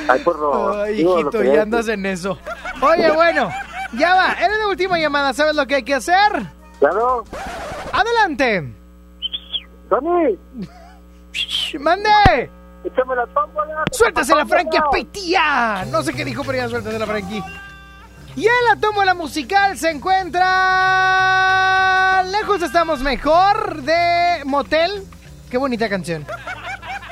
Ay, 0.08 0.20
por 0.20 0.38
favor. 0.38 0.76
Ay, 0.76 1.00
hijito, 1.00 1.42
ya 1.42 1.62
andas 1.62 1.88
en 1.88 2.06
eso. 2.06 2.38
Oye, 2.80 3.10
bueno, 3.10 3.50
ya 3.94 4.14
va. 4.14 4.34
Eres 4.34 4.58
la 4.60 4.68
última 4.68 4.96
llamada, 4.96 5.34
¿sabes 5.34 5.56
lo 5.56 5.66
que 5.66 5.74
hay 5.74 5.82
que 5.82 5.94
hacer? 5.94 6.46
Claro. 6.78 7.24
Adelante. 7.92 8.72
Tony. 9.90 10.38
¡Mande! 11.80 12.50
Échame 12.84 13.16
la 13.16 13.26
tómbola. 13.34 13.84
¡Suéltase 13.90 14.36
la 14.36 14.46
Frankie 14.46 14.78
Petía! 14.92 15.84
No 15.90 16.00
sé 16.04 16.12
qué 16.12 16.24
dijo, 16.24 16.44
pero 16.44 16.58
ya 16.58 16.68
suéltase 16.68 16.96
la 16.96 17.06
Frankie. 17.06 17.42
Y 18.38 18.46
en 18.46 18.64
la 18.70 18.76
tómbola 18.76 19.14
musical 19.14 19.76
se 19.76 19.90
encuentra. 19.90 20.46
Lejos 22.30 22.62
estamos 22.62 23.00
mejor 23.00 23.82
de 23.82 24.42
Motel. 24.44 25.04
Qué 25.50 25.58
bonita 25.58 25.88
canción. 25.88 26.24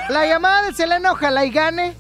La 0.08 0.24
llamada 0.24 0.68
de 0.68 0.72
Selena, 0.72 1.10
ojalá 1.10 1.44
y 1.44 1.50
gane. 1.50 1.96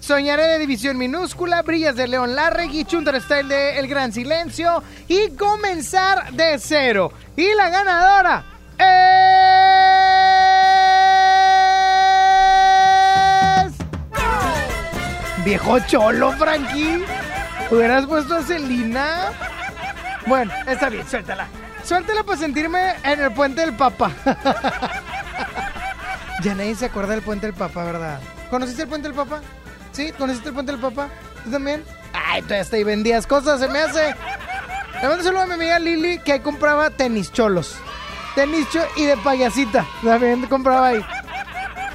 Soñaré 0.00 0.44
de 0.44 0.58
división 0.58 0.96
minúscula, 0.96 1.60
Brillas 1.60 1.94
de 1.94 2.08
León 2.08 2.34
Larregui, 2.34 2.86
Chunter 2.86 3.20
Style 3.20 3.48
de 3.48 3.78
El 3.78 3.86
Gran 3.86 4.14
Silencio 4.14 4.82
y 5.08 5.28
comenzar 5.32 6.32
de 6.32 6.58
cero. 6.58 7.12
Y 7.36 7.52
la 7.52 7.68
ganadora 7.68 8.46
es. 13.66 13.74
Viejo 15.44 15.80
cholo, 15.80 16.32
Frankie. 16.32 17.04
¿Hubieras 17.70 18.06
puesto 18.06 18.34
a 18.34 18.42
Celina? 18.42 19.30
Bueno, 20.26 20.52
está 20.66 20.88
bien, 20.88 21.08
suéltala. 21.08 21.46
Suéltala 21.84 22.24
para 22.24 22.38
sentirme 22.38 22.94
en 23.04 23.20
el 23.20 23.32
puente 23.32 23.60
del 23.60 23.74
Papa. 23.74 24.10
ya 26.42 26.54
nadie 26.54 26.74
se 26.74 26.86
acuerda 26.86 27.12
del 27.12 27.22
puente 27.22 27.46
del 27.46 27.54
Papa, 27.54 27.84
¿verdad? 27.84 28.20
¿Conociste 28.50 28.82
el 28.82 28.88
puente 28.88 29.08
del 29.08 29.16
Papa? 29.16 29.40
¿Sí? 29.92 30.12
¿Conociste 30.18 30.48
el 30.48 30.54
puente 30.54 30.72
del 30.72 30.80
Papa? 30.80 31.08
¿Tú 31.44 31.50
también? 31.50 31.84
Ay, 32.12 32.42
tú 32.42 32.54
hasta 32.54 32.76
ahí 32.76 32.84
vendías 32.84 33.26
cosas, 33.26 33.60
se 33.60 33.68
me 33.68 33.78
hace. 33.78 34.14
Le 35.00 35.08
mando 35.08 35.30
un 35.30 35.36
a 35.36 35.46
mi 35.46 35.54
amiga 35.54 35.78
Lili 35.78 36.18
que 36.18 36.32
ahí 36.32 36.40
compraba 36.40 36.90
tenis 36.90 37.32
cholos. 37.32 37.76
Tenis 38.34 38.68
cho 38.70 38.80
y 38.96 39.04
de 39.04 39.16
payasita. 39.16 39.86
También 40.02 40.44
compraba 40.46 40.88
ahí. 40.88 41.04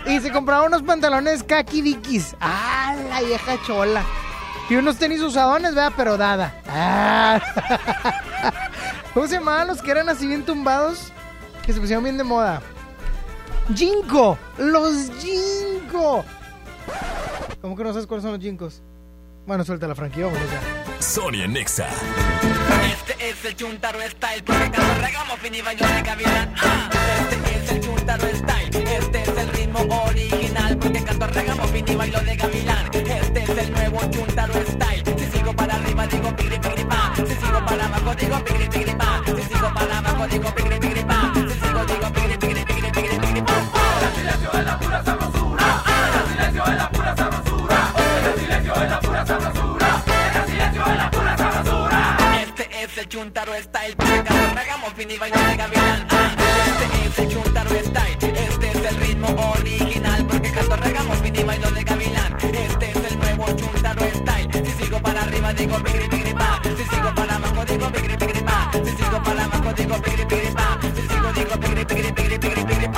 Y 0.06 0.22
se 0.22 0.32
compraba 0.32 0.66
unos 0.66 0.84
pantalones 0.84 1.44
kaki 1.44 1.82
dikis. 1.82 2.36
Ah, 2.40 2.96
la 3.10 3.22
vieja 3.22 3.58
chola. 3.66 4.04
Y 4.70 4.76
unos 4.76 4.98
tenis 4.98 5.22
usadones, 5.22 5.76
vea, 5.76 5.92
pero 5.92 6.18
dada. 6.18 6.60
Ah. 6.68 7.40
¿Cómo 9.14 9.28
se 9.28 9.36
llamaban 9.36 9.68
los 9.68 9.82
que 9.82 9.92
eran 9.92 10.10
así 10.10 10.28
bien 10.28 10.44
tumbados? 10.44 11.12
Que 11.66 11.74
se 11.74 11.80
pusieron 11.80 12.04
bien 12.04 12.18
de 12.18 12.24
moda. 12.24 12.62
Jinko. 13.74 14.38
Los 14.58 15.12
Jinko. 15.20 16.26
¿Cómo 17.62 17.76
que 17.76 17.84
no 17.84 17.94
sabes 17.94 18.08
cuáles 18.08 18.24
son 18.24 18.34
los 18.34 18.42
Jinkos? 18.42 18.82
Bueno, 19.48 19.64
suelta 19.64 19.88
la 19.88 19.96
franquicia, 19.96 20.26
vámonos 20.26 20.50
ya. 20.52 21.02
Sonia 21.02 21.48
Nexa. 21.48 21.88
Este 22.92 23.30
es 23.30 23.46
el 23.46 23.56
Chuntaro 23.56 24.00
Style, 24.02 24.44
porque 24.44 24.72
cuando 24.72 24.94
regamos 25.02 25.40
fin 25.40 25.56
y 25.56 25.62
bailo 25.62 25.88
de 25.88 26.02
gavilán. 26.02 26.54
Ah, 26.58 26.90
este 27.32 27.56
es 27.56 27.72
el 27.72 27.82
Chuntaro 27.82 28.28
Style, 28.28 28.88
este 28.88 29.22
es 29.22 29.38
el 29.38 29.50
ritmo 29.50 29.80
original, 30.06 30.78
porque 30.78 31.04
canto 31.04 31.28
regamos 31.28 31.70
fin 31.72 31.86
y 31.88 31.96
bailo 31.96 32.20
de 32.22 32.36
gavilán. 32.36 33.05
Digo 36.08 36.36
pigri 36.36 36.60
pigri 36.60 36.86
pa, 36.86 37.14
si 37.16 37.36
sigo 37.36 37.60
para 37.66 37.86
abajo 37.86 38.16
digo 38.16 38.38
pigri 38.44 38.68
pigri 38.70 38.96
pa, 38.96 39.22
si 39.26 39.44
sigo 39.44 39.74
para 39.74 39.98
abajo 39.98 40.28
digo 40.28 40.52
pigri 40.56 40.80
pigri 40.80 41.04
pa, 41.04 41.32
si 41.34 41.54
sigo 41.60 41.86
digo 41.86 42.08
pigri 42.14 42.38
pigri 42.38 42.66
pigri 42.66 42.92
pigri 42.92 43.20
pigri 43.20 43.42
pa. 43.42 43.54
El 44.02 44.16
silencio 44.16 44.50
es 44.54 44.66
la 44.66 44.80
pura 44.80 45.04
sabrosura, 45.04 45.66
el 46.20 46.28
silencio 46.32 46.64
es 46.66 46.78
la 46.78 46.90
pura 46.90 47.16
sabrosura, 47.16 47.78
el 48.26 48.40
silencio 48.40 48.74
es 48.76 48.90
la 48.90 49.00
pura 49.00 49.26
sabrosura, 49.26 49.88
el 50.36 50.46
silencio 50.52 50.84
es 50.86 50.98
la 50.98 51.12
pura 51.12 51.38
sabrosura. 51.38 52.18
Este 52.42 52.84
es 52.84 52.98
el 52.98 53.08
Chuntaro 53.10 53.54
Style, 53.56 53.96
cuando 53.96 54.56
regamos 54.56 54.94
fin 54.94 55.12
y 55.12 55.18
bailo 55.18 55.38
de 55.38 55.56
gavilán. 55.58 56.08
Este 56.68 57.08
es 57.08 57.20
el 57.20 57.28
Chuntaro 57.34 57.70
Style, 57.70 58.18
este 58.22 58.68
es 58.72 58.86
el 58.92 58.96
ritmo 58.98 59.28
original, 59.58 60.26
porque 60.28 60.52
cuando 60.52 60.76
regamos 60.78 61.18
fin 61.20 61.36
y 61.36 61.44
bailo 61.44 61.72
de 61.72 61.84
gavilán. 61.84 62.38
Este 62.42 62.92
es 62.92 63.12
el 63.12 63.20
nuevo 63.20 63.46
Chuntaro 63.56 64.02
Style, 64.02 64.25
sigo 64.96 65.04
para 65.04 65.22
arriba 65.24 65.54
digo 65.54 65.78
pigri 65.84 66.08
pigri 66.08 66.34
pa, 66.34 66.62
si 66.64 66.84
sigo 66.84 67.14
para 67.16 67.36
abajo 67.36 67.66
digo 67.66 67.92
pigri 67.92 68.18
pigri 68.18 68.42
pa, 68.44 68.72
si 68.72 68.92
sigo 68.96 69.24
para 69.24 69.44
abajo 69.44 69.74
digo 69.74 70.02
pigri 70.02 70.26
pigri 70.26 70.52
pa, 70.54 70.80
si 70.82 71.02
sigo 71.08 71.32
digo 71.34 71.56
pigri 71.60 71.86
pigri 71.86 72.12
pigri 72.14 72.40
pigri 72.40 72.64
pigri 72.66 72.95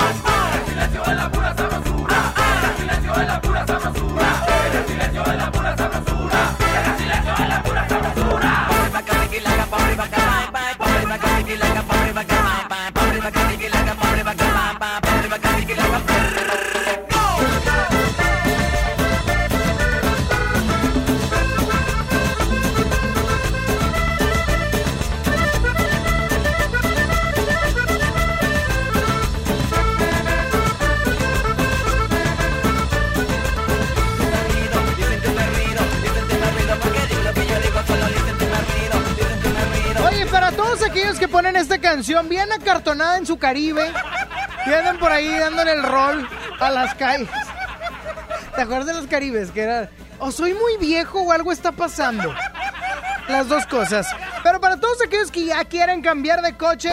acartonada 42.88 43.18
en 43.18 43.26
su 43.26 43.38
Caribe 43.38 43.92
y 44.64 44.72
andan 44.72 44.98
por 44.98 45.12
ahí 45.12 45.28
dándole 45.38 45.72
el 45.72 45.82
rol 45.82 46.26
a 46.58 46.70
las 46.70 46.94
calles. 46.94 47.28
¿Te 48.54 48.62
acuerdas 48.62 48.86
de 48.86 48.94
los 48.94 49.06
Caribes? 49.06 49.50
Que 49.50 49.62
era, 49.62 49.90
o 50.18 50.32
soy 50.32 50.54
muy 50.54 50.78
viejo 50.78 51.20
o 51.20 51.32
algo 51.32 51.52
está 51.52 51.70
pasando. 51.72 52.34
Las 53.28 53.46
dos 53.48 53.66
cosas. 53.66 54.06
Pero 54.42 54.58
para 54.58 54.80
todos 54.80 55.02
aquellos 55.02 55.30
que 55.30 55.44
ya 55.44 55.62
quieren 55.66 56.00
cambiar 56.00 56.40
de 56.40 56.56
coche, 56.56 56.90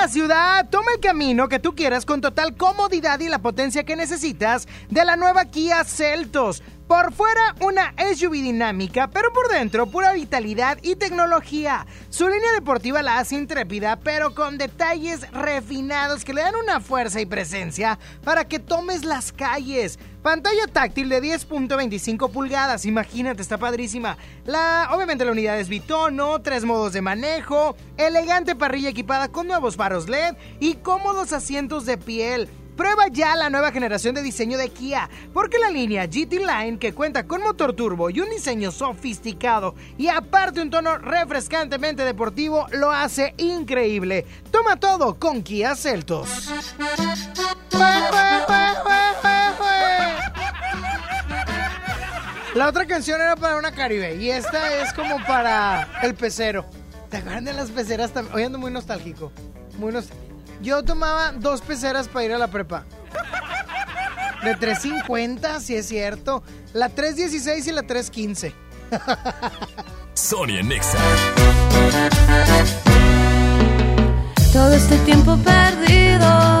la 0.00 0.08
ciudad, 0.08 0.66
toma 0.70 0.92
el 0.94 1.00
camino 1.00 1.46
que 1.50 1.58
tú 1.58 1.74
quieras 1.74 2.06
con 2.06 2.22
total 2.22 2.56
comodidad 2.56 3.20
y 3.20 3.28
la 3.28 3.40
potencia 3.40 3.84
que 3.84 3.96
necesitas 3.96 4.66
de 4.88 5.04
la 5.04 5.14
nueva 5.14 5.44
Kia 5.44 5.84
Celtos. 5.84 6.62
Por 6.88 7.12
fuera, 7.12 7.54
una 7.60 7.92
SUV 7.98 8.32
dinámica, 8.32 9.10
pero 9.10 9.30
por 9.30 9.50
dentro, 9.50 9.90
pura 9.90 10.14
vitalidad 10.14 10.78
y 10.82 10.96
tecnología. 10.96 11.86
Su 12.08 12.28
línea 12.28 12.50
deportiva 12.52 13.02
la 13.02 13.18
hace 13.18 13.36
intrépida, 13.36 13.96
pero 13.96 14.34
con 14.34 14.56
detalles 14.56 15.30
refinados 15.32 16.24
que 16.24 16.32
le 16.32 16.40
dan 16.40 16.56
una 16.56 16.80
fuerza 16.80 17.20
y 17.20 17.26
presencia 17.26 17.98
para 18.24 18.48
que 18.48 18.58
tomes 18.58 19.04
las 19.04 19.32
calles. 19.32 19.98
Pantalla 20.22 20.66
táctil 20.66 21.08
de 21.08 21.22
10.25 21.22 22.30
pulgadas, 22.30 22.84
imagínate, 22.84 23.40
está 23.40 23.56
padrísima. 23.56 24.18
La, 24.44 24.90
obviamente 24.92 25.24
la 25.24 25.32
unidad 25.32 25.58
es 25.58 25.70
bitono, 25.70 26.42
tres 26.42 26.64
modos 26.64 26.92
de 26.92 27.00
manejo, 27.00 27.74
elegante 27.96 28.54
parrilla 28.54 28.90
equipada 28.90 29.28
con 29.28 29.46
nuevos 29.46 29.76
faros 29.76 30.10
LED 30.10 30.34
y 30.60 30.74
cómodos 30.74 31.32
asientos 31.32 31.86
de 31.86 31.96
piel. 31.96 32.50
Prueba 32.76 33.08
ya 33.08 33.34
la 33.34 33.48
nueva 33.48 33.72
generación 33.72 34.14
de 34.14 34.22
diseño 34.22 34.58
de 34.58 34.68
Kia, 34.68 35.08
porque 35.32 35.58
la 35.58 35.70
línea 35.70 36.06
GT 36.06 36.34
Line, 36.34 36.78
que 36.78 36.92
cuenta 36.92 37.26
con 37.26 37.42
motor 37.42 37.74
turbo 37.74 38.10
y 38.10 38.20
un 38.20 38.30
diseño 38.30 38.72
sofisticado 38.72 39.74
y 39.96 40.08
aparte 40.08 40.62
un 40.62 40.70
tono 40.70 40.98
refrescantemente 40.98 42.04
deportivo, 42.04 42.66
lo 42.72 42.90
hace 42.90 43.34
increíble. 43.38 44.26
Toma 44.50 44.76
todo 44.76 45.18
con 45.18 45.42
Kia 45.42 45.76
Celtos. 45.76 46.50
La 52.54 52.68
otra 52.68 52.86
canción 52.86 53.20
era 53.20 53.36
para 53.36 53.56
una 53.56 53.72
Caribe 53.72 54.16
y 54.16 54.30
esta 54.30 54.82
es 54.82 54.92
como 54.92 55.24
para 55.24 55.88
el 56.02 56.14
pecero. 56.14 56.66
¿Te 57.08 57.18
acuerdan 57.18 57.44
de 57.44 57.52
las 57.52 57.70
peceras 57.70 58.12
también? 58.12 58.36
Hoy 58.36 58.42
ando 58.44 58.58
muy 58.58 58.70
nostálgico. 58.72 59.32
Muy 59.78 59.92
nos- 59.92 60.08
Yo 60.60 60.82
tomaba 60.84 61.32
dos 61.32 61.60
peceras 61.60 62.08
para 62.08 62.24
ir 62.24 62.32
a 62.32 62.38
la 62.38 62.48
prepa. 62.48 62.84
De 64.44 64.54
350, 64.56 65.60
si 65.60 65.76
es 65.76 65.86
cierto. 65.86 66.42
La 66.72 66.88
316 66.88 67.66
y 67.66 67.72
la 67.72 67.82
315. 67.82 68.54
Sonia 70.14 70.62
Nexa. 70.62 70.98
Todo 74.52 74.72
este 74.72 74.98
tiempo 74.98 75.36
perdido, 75.38 76.60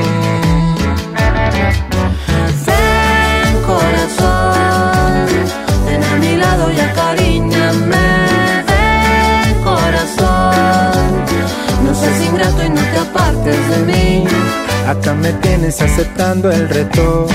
Me 15.21 15.31
tienes 15.33 15.81
aceptando 15.81 16.51
el 16.51 16.67
reto. 16.67 17.27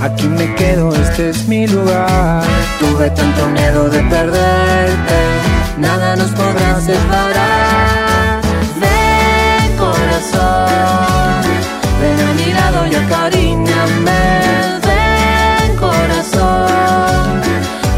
Aquí 0.00 0.28
me 0.28 0.54
quedo, 0.54 0.94
este 0.94 1.30
es 1.30 1.46
mi 1.46 1.66
lugar. 1.66 2.42
Tuve 2.78 3.10
tanto 3.10 3.46
miedo 3.48 3.88
de 3.88 4.00
perderte, 4.04 5.20
nada 5.78 6.16
nos 6.16 6.30
podrá 6.30 6.80
separar. 6.80 8.40
Ven, 8.80 9.76
corazón, 9.76 11.42
ven 12.00 12.20
a 12.28 12.32
mi 12.34 12.52
lado 12.52 12.86
y 12.86 12.94
acariñame. 12.94 14.22
Ven, 14.88 15.76
corazón, 15.76 17.40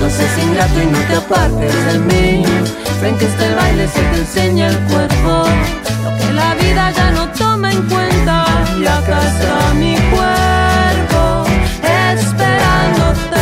no 0.00 0.10
seas 0.10 0.38
ingrato 0.38 0.82
y 0.82 0.86
no 0.86 0.98
te 1.08 1.16
apartes 1.16 1.92
de 1.92 1.98
mí. 2.00 2.44
Ven 3.02 3.16
que 3.16 3.26
este 3.26 3.54
baile 3.54 3.88
se 3.88 4.00
te 4.00 4.18
enseña 4.18 4.68
el 4.68 4.78
cuerpo, 4.90 5.44
vida 6.68 6.90
ya 6.90 7.10
no 7.10 7.28
toma 7.32 7.72
en 7.72 7.82
cuenta. 7.82 8.44
Acá 8.98 9.20
está 9.26 9.74
mi 9.74 9.94
cuerpo 10.10 11.44
esperándote. 12.14 13.38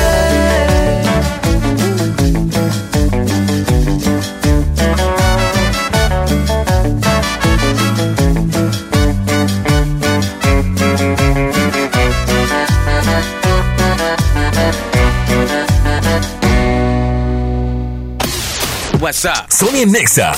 WhatsApp. 19.01 19.51
Sony 19.51 19.85
Nexa 19.87 20.33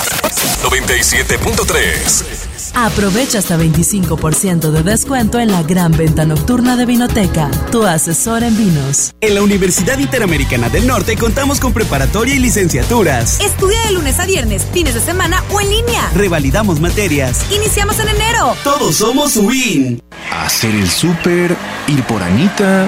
97.3. 0.63 2.48
Aprovecha 2.81 3.41
hasta 3.41 3.59
25% 3.59 4.71
de 4.71 4.85
descuento 4.85 5.41
en 5.41 5.51
la 5.51 5.65
gran 5.65 5.91
venta 5.91 6.25
nocturna 6.25 6.77
de 6.77 6.87
Vinoteca, 6.87 7.51
tu 7.73 7.83
asesor 7.83 8.45
en 8.45 8.57
vinos. 8.57 9.17
En 9.21 9.35
la 9.35 9.43
Universidad 9.43 9.99
Interamericana 9.99 10.69
del 10.69 10.87
Norte 10.87 11.17
contamos 11.17 11.59
con 11.59 11.73
preparatoria 11.73 12.37
y 12.37 12.39
licenciaturas. 12.39 13.41
Estudia 13.41 13.83
de 13.85 13.95
lunes 13.95 14.21
a 14.21 14.27
viernes, 14.27 14.65
fines 14.73 14.95
de 14.95 15.01
semana 15.01 15.43
o 15.51 15.61
en 15.61 15.71
línea. 15.71 16.09
Revalidamos 16.15 16.79
materias. 16.79 17.45
Iniciamos 17.51 17.99
en 17.99 18.11
enero. 18.11 18.55
Todos 18.63 18.95
somos 18.95 19.37
WIN. 19.37 20.01
Hacer 20.31 20.73
el 20.77 20.89
súper, 20.89 21.57
ir 21.89 22.05
por 22.05 22.23
Anita. 22.23 22.87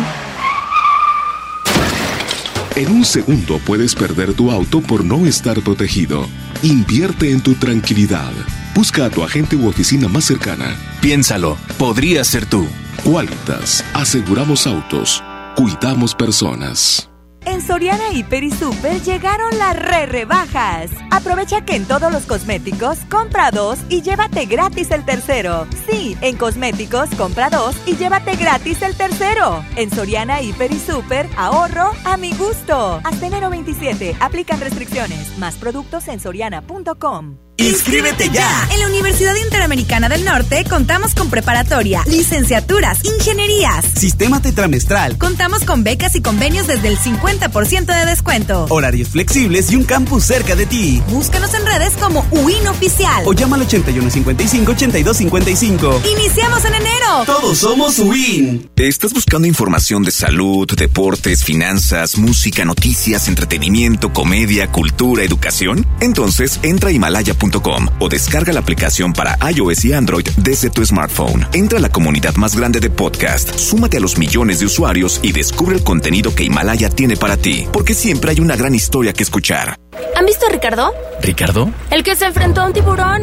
En 2.77 2.93
un 2.93 3.05
segundo 3.05 3.59
puedes 3.67 3.97
perder 3.97 4.35
tu 4.35 4.53
auto 4.53 4.83
por 4.83 5.05
no 5.05 5.27
estar 5.27 5.61
protegido. 5.63 6.29
Invierte 6.63 7.33
en 7.33 7.41
tu 7.41 7.55
tranquilidad. 7.55 8.31
Busca 8.75 9.07
a 9.07 9.11
tu 9.11 9.23
agente 9.25 9.57
u 9.57 9.69
oficina 9.69 10.09
más 10.09 10.25
cercana. 10.25 10.77
Piénsalo, 11.01 11.57
podría 11.79 12.25
ser 12.25 12.47
tú. 12.47 12.67
Qualitas, 13.05 13.85
aseguramos 13.95 14.67
autos, 14.67 15.23
cuidamos 15.57 16.15
personas. 16.15 17.11
En 17.47 17.63
Soriana 17.63 18.13
Hiper 18.13 18.45
y 18.45 18.51
Super 18.51 19.01
llegaron 19.03 19.59
las 19.59 19.75
re 19.75 20.07
rebajas. 20.07 20.91
Aprovecha 21.11 21.65
que 21.65 21.75
en 21.75 21.87
todos 21.87 22.13
los 22.13 22.25
cosméticos 22.25 22.99
compra 23.11 23.51
dos 23.51 23.79
y 23.89 24.03
llévate 24.03 24.45
gratis 24.45 24.91
el 24.91 25.05
tercero. 25.05 25.67
Sí, 25.89 26.17
en 26.21 26.37
cosméticos 26.37 27.09
compra 27.17 27.49
dos 27.49 27.75
y 27.87 27.97
llévate 27.97 28.37
gratis 28.37 28.83
el 28.83 28.95
tercero. 28.95 29.65
En 29.77 29.91
Soriana 29.91 30.43
Hiper 30.43 30.71
y 30.71 30.79
Super, 30.79 31.29
ahorro 31.37 31.93
a 32.05 32.17
mi 32.19 32.33
gusto. 32.35 33.01
Hasta 33.05 33.27
enero 33.27 33.49
27, 33.51 34.17
aplican 34.21 34.61
restricciones. 34.61 35.39
Más 35.39 35.57
productos 35.57 36.09
en 36.09 36.21
soriana.com. 36.21 37.50
¡Inscríbete 37.61 38.29
ya! 38.31 38.69
En 38.73 38.81
la 38.81 38.87
Universidad 38.87 39.37
Interamericana 39.37 40.09
del 40.09 40.25
Norte 40.25 40.65
contamos 40.65 41.15
con 41.15 41.29
preparatoria, 41.29 42.03
licenciaturas, 42.07 43.05
ingenierías. 43.05 43.85
Sistema 43.95 44.41
tetramestral. 44.41 45.19
Contamos 45.19 45.65
con 45.65 45.85
becas 45.85 46.17
y 46.17 46.23
convenios 46.23 46.67
desde 46.67 46.89
el 46.89 46.97
50% 46.97 47.85
de 47.85 48.07
descuento. 48.07 48.65
Horarios 48.71 49.11
flexibles 49.11 49.71
y 49.73 49.77
un 49.77 49.85
campus 49.85 50.25
cerca 50.25 50.57
de 50.57 50.65
ti. 50.65 51.03
Búscanos 51.11 51.53
en 51.53 51.67
redes 51.67 51.93
como 52.01 52.25
UIN 52.31 52.67
Oficial. 52.67 53.25
O 53.27 53.35
llama 53.35 53.57
al 53.57 53.69
8155-8255. 53.69 56.01
¡Iniciamos 56.19 56.65
en 56.65 56.77
enero! 56.77 57.25
Todos 57.27 57.59
somos 57.59 57.99
UIN. 57.99 58.71
¿Estás 58.77 59.13
buscando 59.13 59.47
información 59.47 60.03
de 60.03 60.13
salud, 60.13 60.67
deportes, 60.67 61.45
finanzas, 61.45 62.17
música, 62.17 62.65
noticias, 62.65 63.29
entretenimiento, 63.29 64.15
comedia, 64.15 64.73
cultura, 64.73 65.25
educación? 65.25 65.87
Entonces 66.01 66.59
entra 66.63 66.89
a 66.89 66.93
himalaya.com 66.93 67.50
o 67.99 68.09
descarga 68.09 68.53
la 68.53 68.61
aplicación 68.61 69.13
para 69.13 69.37
iOS 69.51 69.85
y 69.85 69.93
Android 69.93 70.27
desde 70.37 70.71
tu 70.71 70.85
smartphone. 70.85 71.47
Entra 71.53 71.79
a 71.79 71.83
la 71.83 71.89
comunidad 71.89 72.35
más 72.37 72.57
grande 72.57 72.81
de 72.81 72.91
podcast, 72.91 73.57
súmate 73.57 73.97
a 73.97 74.01
los 74.01 74.19
millones 74.19 74.61
de 74.61 74.67
usuarios 74.67 75.21
y 75.23 75.33
descubre 75.33 75.77
el 75.77 75.85
contenido 75.85 76.35
que 76.35 76.45
Himalaya 76.45 76.89
tiene 76.89 77.17
para 77.17 77.37
ti, 77.37 77.67
porque 77.73 77.95
siempre 77.95 78.31
hay 78.31 78.41
una 78.41 78.57
gran 78.57 78.75
historia 78.75 79.13
que 79.13 79.23
escuchar. 79.23 79.77
¿Han 80.17 80.27
visto 80.27 80.47
a 80.47 80.51
Ricardo? 80.51 80.93
¿Ricardo? 81.23 81.71
El 81.91 82.03
que 82.03 82.15
se 82.15 82.27
enfrentó 82.27 82.63
a 82.63 82.67
un 82.67 82.73
tiburón. 82.73 83.23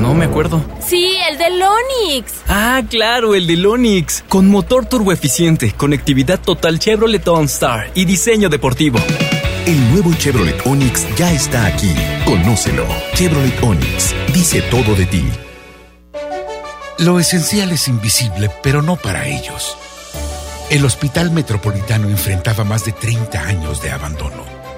No 0.00 0.14
me 0.14 0.26
acuerdo. 0.26 0.64
Sí, 0.86 1.16
el 1.28 1.38
del 1.38 1.60
Onix. 1.60 2.32
Ah, 2.48 2.82
claro, 2.88 3.34
el 3.34 3.46
del 3.46 3.66
Onix. 3.66 4.24
Con 4.28 4.48
motor 4.48 4.86
turboeficiente, 4.86 5.72
conectividad 5.72 6.40
total 6.40 6.78
Chevrolet 6.78 7.26
OnStar 7.26 7.90
y 7.94 8.04
diseño 8.04 8.48
deportivo. 8.48 8.98
El 9.68 9.92
nuevo 9.92 10.14
Chevrolet 10.14 10.66
Onix 10.66 11.06
ya 11.14 11.30
está 11.30 11.66
aquí. 11.66 11.94
Conócelo. 12.24 12.86
Chevrolet 13.12 13.62
Onix 13.62 14.14
dice 14.32 14.62
todo 14.62 14.94
de 14.94 15.04
ti. 15.04 15.28
Lo 17.00 17.20
esencial 17.20 17.70
es 17.70 17.86
invisible, 17.86 18.50
pero 18.62 18.80
no 18.80 18.96
para 18.96 19.26
ellos. 19.26 19.76
El 20.70 20.86
Hospital 20.86 21.32
Metropolitano 21.32 22.08
enfrentaba 22.08 22.64
más 22.64 22.86
de 22.86 22.92
30 22.92 23.42
años 23.42 23.82
de 23.82 23.90
abandono. 23.90 24.57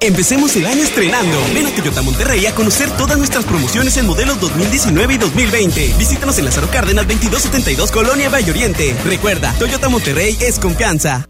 Empecemos 0.00 0.54
el 0.56 0.66
año 0.66 0.82
estrenando. 0.82 1.38
Ven 1.54 1.66
a 1.66 1.70
Toyota 1.70 2.02
Monterrey 2.02 2.44
a 2.46 2.54
conocer 2.54 2.90
todas 2.90 3.16
nuestras 3.16 3.44
promociones 3.44 3.96
en 3.96 4.06
modelos 4.06 4.38
2019 4.40 5.14
y 5.14 5.18
2020. 5.18 5.94
Visítanos 5.98 6.38
en 6.38 6.44
Lázaro 6.44 6.68
Cárdenas 6.70 7.06
2272 7.06 7.90
Colonia 7.90 8.28
Valle 8.28 8.50
Oriente. 8.50 8.94
Recuerda, 9.06 9.54
Toyota 9.58 9.88
Monterrey 9.88 10.36
es 10.40 10.58
confianza. 10.58 11.26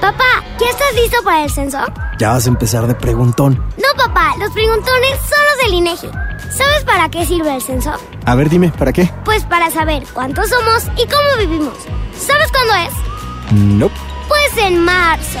Papá, 0.00 0.44
¿ya 0.60 0.70
estás 0.70 0.94
listo 0.94 1.16
para 1.24 1.44
el 1.44 1.50
censo? 1.50 1.78
Ya 2.18 2.30
vas 2.30 2.46
a 2.46 2.48
empezar 2.50 2.86
de 2.86 2.94
preguntón. 2.94 3.54
No, 3.76 4.04
papá, 4.04 4.34
los 4.38 4.50
preguntones 4.52 5.18
son 5.28 5.44
los 5.50 5.64
del 5.64 5.74
INEGI. 5.74 6.08
¿Sabes 6.56 6.84
para 6.84 7.08
qué 7.10 7.26
sirve 7.26 7.52
el 7.56 7.62
censo? 7.62 7.92
A 8.24 8.34
ver, 8.36 8.48
dime, 8.48 8.70
¿para 8.70 8.92
qué? 8.92 9.10
Pues 9.24 9.42
para 9.44 9.70
saber 9.70 10.04
cuántos 10.12 10.48
somos 10.48 10.84
y 10.96 11.06
cómo 11.08 11.36
vivimos. 11.40 11.74
¿Sabes 12.16 12.48
cuándo 12.52 12.74
es? 12.88 13.52
No. 13.52 13.90
Pues 14.28 14.64
en 14.64 14.78
marzo. 14.84 15.40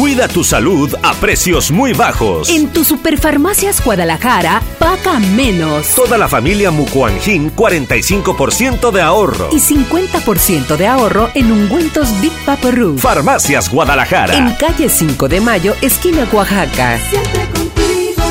Cuida 0.00 0.28
tu 0.28 0.42
salud 0.42 0.94
a 1.02 1.12
precios 1.12 1.70
muy 1.70 1.92
bajos. 1.92 2.48
En 2.48 2.68
tu 2.68 2.84
Superfarmacias 2.84 3.84
Guadalajara, 3.84 4.62
paga 4.78 5.18
menos. 5.20 5.88
Toda 5.94 6.16
la 6.16 6.26
familia 6.26 6.70
Mucuanjin, 6.70 7.54
45% 7.54 8.92
de 8.92 9.02
ahorro. 9.02 9.50
Y 9.52 9.60
50% 9.60 10.78
de 10.78 10.86
ahorro 10.86 11.28
en 11.34 11.52
ungüentos 11.52 12.18
Big 12.22 12.32
Papa 12.46 12.70
Ru. 12.70 12.96
Farmacias 12.96 13.68
Guadalajara. 13.68 14.38
En 14.38 14.54
calle 14.54 14.88
5 14.88 15.28
de 15.28 15.42
Mayo, 15.42 15.74
esquina 15.82 16.26
Oaxaca. 16.32 16.98
Siempre 17.10 17.44
contigo. 17.50 18.22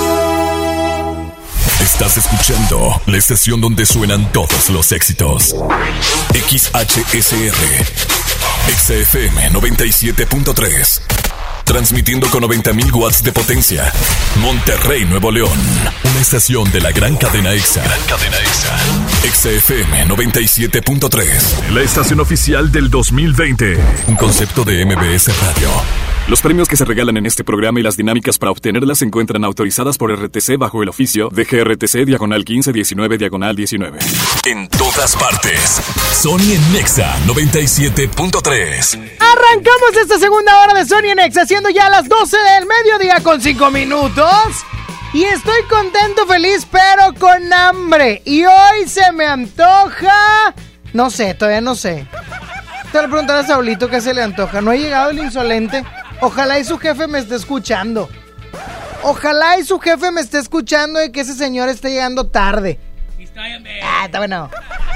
Estás 1.83 2.17
escuchando 2.17 2.99
la 3.05 3.17
estación 3.17 3.61
donde 3.61 3.85
suenan 3.85 4.31
todos 4.31 4.71
los 4.71 4.91
éxitos. 4.91 5.55
XHSR. 6.33 7.53
XFM 8.75 9.51
97.3. 9.51 11.28
Transmitiendo 11.69 12.27
con 12.31 12.41
90.000 12.41 12.91
watts 12.95 13.21
de 13.21 13.31
potencia. 13.31 13.93
Monterrey, 14.41 15.05
Nuevo 15.05 15.29
León. 15.29 15.51
Una 16.03 16.19
estación 16.19 16.71
de 16.71 16.81
la 16.81 16.91
gran 16.91 17.15
cadena 17.15 17.53
EXA. 17.53 17.83
Gran 17.83 18.01
cadena 18.07 18.37
EXA. 18.37 18.75
XFM 19.31 20.07
97.3. 20.07 21.69
La 21.69 21.81
estación 21.81 22.21
oficial 22.21 22.71
del 22.71 22.89
2020. 22.89 23.77
Un 24.07 24.15
concepto 24.15 24.63
de 24.63 24.83
MBS 24.83 25.27
Radio. 25.41 26.18
Los 26.29 26.41
premios 26.43 26.67
que 26.67 26.75
se 26.75 26.85
regalan 26.85 27.17
en 27.17 27.25
este 27.25 27.43
programa 27.43 27.79
y 27.79 27.83
las 27.83 27.97
dinámicas 27.97 28.37
para 28.37 28.51
obtenerlas 28.51 28.99
se 28.99 29.05
encuentran 29.05 29.43
autorizadas 29.43 29.97
por 29.97 30.13
RTC 30.13 30.59
bajo 30.59 30.83
el 30.83 30.89
oficio 30.89 31.29
de 31.29 31.43
GRTC 31.43 32.05
Diagonal 32.05 32.41
1519 32.41 33.17
Diagonal 33.17 33.55
19. 33.55 33.97
En 34.45 34.67
todas 34.67 35.15
partes. 35.15 35.81
Sony 36.13 36.53
en 36.53 36.73
Nexa 36.73 37.17
97.3. 37.25 39.17
Arrancamos 39.19 39.97
esta 39.99 40.19
segunda 40.19 40.61
hora 40.61 40.75
de 40.75 40.85
Sony 40.85 41.09
en 41.09 41.15
Nexa, 41.15 41.47
siendo 41.47 41.71
ya 41.71 41.89
las 41.89 42.07
12 42.07 42.37
del 42.37 42.67
mediodía 42.67 43.23
con 43.23 43.41
5 43.41 43.71
minutos. 43.71 44.29
Y 45.13 45.23
estoy 45.23 45.63
contento, 45.67 46.27
feliz, 46.27 46.67
pero 46.71 47.11
con 47.19 47.51
hambre. 47.51 48.21
Y 48.23 48.45
hoy 48.45 48.85
se 48.85 49.11
me 49.13 49.25
antoja. 49.25 50.53
No 50.93 51.09
sé, 51.09 51.33
todavía 51.33 51.61
no 51.61 51.73
sé. 51.73 52.05
Te 52.91 53.01
lo 53.01 53.07
preguntaré 53.07 53.39
a 53.39 53.47
Saulito 53.47 53.89
qué 53.89 53.99
se 53.99 54.13
le 54.13 54.21
antoja. 54.21 54.61
No 54.61 54.69
ha 54.69 54.75
llegado 54.75 55.09
el 55.09 55.17
insolente. 55.17 55.83
Ojalá 56.21 56.59
y 56.59 56.65
su 56.65 56.77
jefe 56.77 57.07
me 57.07 57.19
esté 57.19 57.35
escuchando. 57.35 58.09
Ojalá 59.03 59.57
y 59.57 59.63
su 59.63 59.79
jefe 59.79 60.11
me 60.11 60.19
esté 60.21 60.39
escuchando 60.39 61.03
y 61.03 61.11
que 61.11 61.21
ese 61.21 61.33
señor 61.33 61.69
esté 61.69 61.89
llegando 61.89 62.27
tarde. 62.27 62.79
Ah, 63.83 64.03
está 64.05 64.19
bueno. 64.19 64.49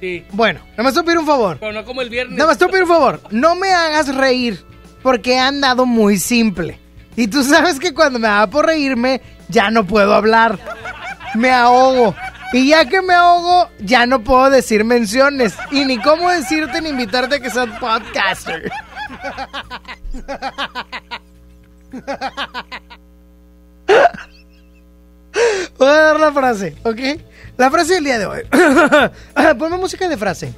Sí. 0.00 0.24
Bueno, 0.32 0.60
nada 0.72 0.82
más 0.82 0.94
te 0.94 1.02
pedir 1.02 1.18
un 1.18 1.26
favor. 1.26 1.56
Pero 1.58 1.72
no 1.72 1.84
como 1.84 2.02
el 2.02 2.10
viernes. 2.10 2.36
Nada 2.36 2.50
más 2.50 2.58
te 2.58 2.66
pedir 2.66 2.82
un 2.82 2.88
favor. 2.88 3.20
No 3.30 3.54
me 3.54 3.72
hagas 3.72 4.14
reír, 4.14 4.62
porque 5.02 5.34
he 5.34 5.38
andado 5.38 5.86
muy 5.86 6.18
simple. 6.18 6.78
Y 7.16 7.28
tú 7.28 7.42
sabes 7.42 7.80
que 7.80 7.94
cuando 7.94 8.18
me 8.18 8.28
da 8.28 8.46
por 8.46 8.66
reírme, 8.66 9.22
ya 9.50 9.70
no 9.70 9.86
puedo 9.86 10.14
hablar. 10.14 10.58
Me 11.34 11.50
ahogo. 11.50 12.14
Y 12.52 12.68
ya 12.70 12.84
que 12.86 13.00
me 13.00 13.14
ahogo, 13.14 13.68
ya 13.78 14.06
no 14.06 14.24
puedo 14.24 14.50
decir 14.50 14.84
menciones. 14.84 15.54
Y 15.70 15.84
ni 15.84 15.98
cómo 15.98 16.28
decirte 16.30 16.80
ni 16.80 16.88
invitarte 16.88 17.36
a 17.36 17.40
que 17.40 17.50
seas 17.50 17.68
podcaster. 17.78 18.70
Voy 25.78 25.88
a 25.88 25.92
dar 25.92 26.20
la 26.20 26.32
frase, 26.32 26.74
¿ok? 26.82 26.98
La 27.56 27.70
frase 27.70 27.94
del 27.94 28.04
día 28.04 28.18
de 28.18 28.26
hoy. 28.26 28.42
Ponme 29.58 29.76
música 29.76 30.08
de 30.08 30.16
frase. 30.16 30.52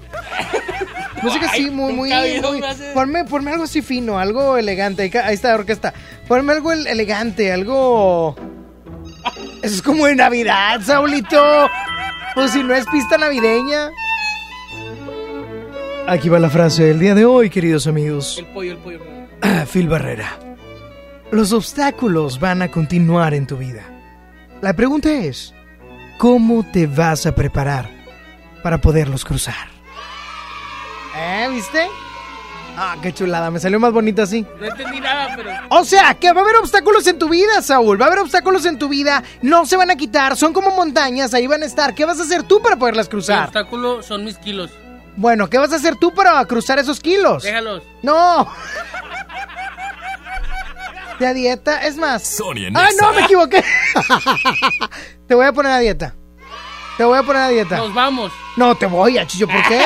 Música 1.22 1.47
así, 1.47 1.70
muy, 1.70 1.93
muy, 1.93 2.11
muy. 2.11 2.62
Ponme, 2.95 3.24
ponme 3.24 3.53
algo 3.53 3.64
así 3.64 3.82
fino, 3.82 4.18
algo 4.18 4.57
elegante. 4.57 5.11
Ahí 5.22 5.34
está 5.34 5.49
la 5.49 5.57
orquesta. 5.57 5.93
Ponme 6.26 6.53
algo 6.53 6.72
el- 6.72 6.86
elegante, 6.86 7.53
algo. 7.53 8.34
Eso 9.62 9.75
es 9.77 9.83
como 9.83 10.07
de 10.07 10.16
Navidad, 10.16 10.81
Saulito. 10.83 11.68
O 12.37 12.49
si 12.49 12.62
no 12.62 12.75
es 12.75 12.87
pista 12.87 13.18
navideña. 13.18 13.91
Aquí 16.07 16.29
va 16.29 16.39
la 16.39 16.51
frase 16.51 16.85
del 16.85 16.99
día 16.99 17.14
de 17.14 17.25
hoy, 17.25 17.49
queridos 17.51 17.87
amigos. 17.87 18.37
El 18.39 18.47
pollo, 18.47 18.73
el 18.73 18.79
pollo. 18.79 19.01
Phil 19.73 19.89
Barrera. 19.89 20.37
Los 21.31 21.53
obstáculos 21.53 22.41
van 22.41 22.62
a 22.62 22.70
continuar 22.70 23.35
en 23.35 23.47
tu 23.47 23.57
vida. 23.57 23.83
La 24.61 24.75
pregunta 24.75 25.11
es, 25.11 25.55
¿cómo 26.18 26.64
te 26.73 26.87
vas 26.87 27.27
a 27.27 27.35
preparar 27.35 27.89
para 28.62 28.81
poderlos 28.81 29.25
cruzar? 29.25 29.68
¿Eh? 31.16 31.49
¿Viste? 31.51 31.87
Ah, 32.77 32.97
qué 33.03 33.12
chulada, 33.12 33.51
me 33.51 33.59
salió 33.61 33.79
más 33.79 33.93
bonita 33.93 34.23
así. 34.23 34.47
No 34.59 34.66
entendí 34.66 34.99
nada, 35.01 35.35
pero. 35.37 35.51
O 35.68 35.85
sea, 35.85 36.14
que 36.14 36.33
va 36.33 36.41
a 36.41 36.45
haber 36.45 36.57
obstáculos 36.57 37.07
en 37.07 37.18
tu 37.18 37.29
vida, 37.29 37.61
Saúl. 37.61 38.01
Va 38.01 38.07
a 38.07 38.09
haber 38.09 38.20
obstáculos 38.20 38.64
en 38.64 38.79
tu 38.79 38.89
vida. 38.89 39.23
No 39.43 39.66
se 39.66 39.77
van 39.77 39.91
a 39.91 39.97
quitar. 39.97 40.37
Son 40.37 40.53
como 40.55 40.70
montañas. 40.70 41.35
Ahí 41.35 41.47
van 41.47 41.62
a 41.62 41.66
estar. 41.66 41.95
¿Qué 41.95 42.05
vas 42.07 42.18
a 42.18 42.23
hacer 42.23 42.45
tú 42.45 42.62
para 42.62 42.77
poderlas 42.77 43.07
El 43.07 43.11
cruzar? 43.11 43.45
obstáculo 43.45 44.03
son 44.03 44.25
mis 44.25 44.39
kilos. 44.39 44.70
Bueno, 45.16 45.51
¿qué 45.51 45.59
vas 45.59 45.73
a 45.73 45.77
hacer 45.77 45.97
tú 45.97 46.14
para 46.14 46.43
cruzar 46.47 46.79
esos 46.79 46.99
kilos? 46.99 47.43
Déjalos. 47.43 47.83
No. 48.03 48.51
De 51.18 51.27
a 51.27 51.35
dieta, 51.35 51.83
es 51.87 51.97
más. 51.99 52.39
¡Ay, 52.55 52.70
Nexa. 52.70 52.89
no, 53.03 53.12
me 53.12 53.20
equivoqué! 53.23 53.62
te 55.29 55.35
voy 55.35 55.45
a 55.47 55.53
poner 55.53 55.73
a 55.73 55.79
dieta. 55.79 56.14
Te 56.97 57.05
voy 57.05 57.18
a 57.18 57.23
poner 57.23 57.43
a 57.43 57.49
dieta. 57.49 57.77
Nos 57.77 57.93
vamos. 57.95 58.33
No, 58.57 58.75
te 58.75 58.87
voy 58.87 59.18
a 59.18 59.27
chillo. 59.27 59.47
¿Por 59.47 59.62
qué? 59.68 59.85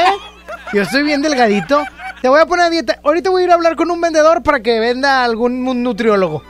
Yo 0.72 0.82
estoy 0.82 1.02
bien 1.02 1.20
delgadito. 1.20 1.84
Te 2.22 2.28
voy 2.28 2.40
a 2.40 2.46
poner 2.46 2.66
a 2.66 2.70
dieta. 2.70 2.98
Ahorita 3.04 3.30
voy 3.30 3.42
a 3.42 3.44
ir 3.44 3.50
a 3.50 3.54
hablar 3.54 3.76
con 3.76 3.90
un 3.90 4.00
vendedor 4.00 4.42
para 4.42 4.60
que 4.60 4.80
venda 4.80 5.22
algún 5.24 5.82
nutriólogo. 5.82 6.42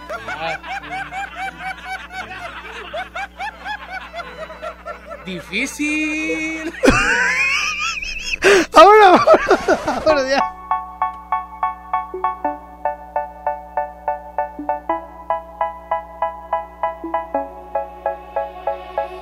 Difícil. 5.25 6.73
Ahora, 8.75 9.09
ahora, 9.09 10.03
ahora 10.07 10.29
ya. 10.29 10.53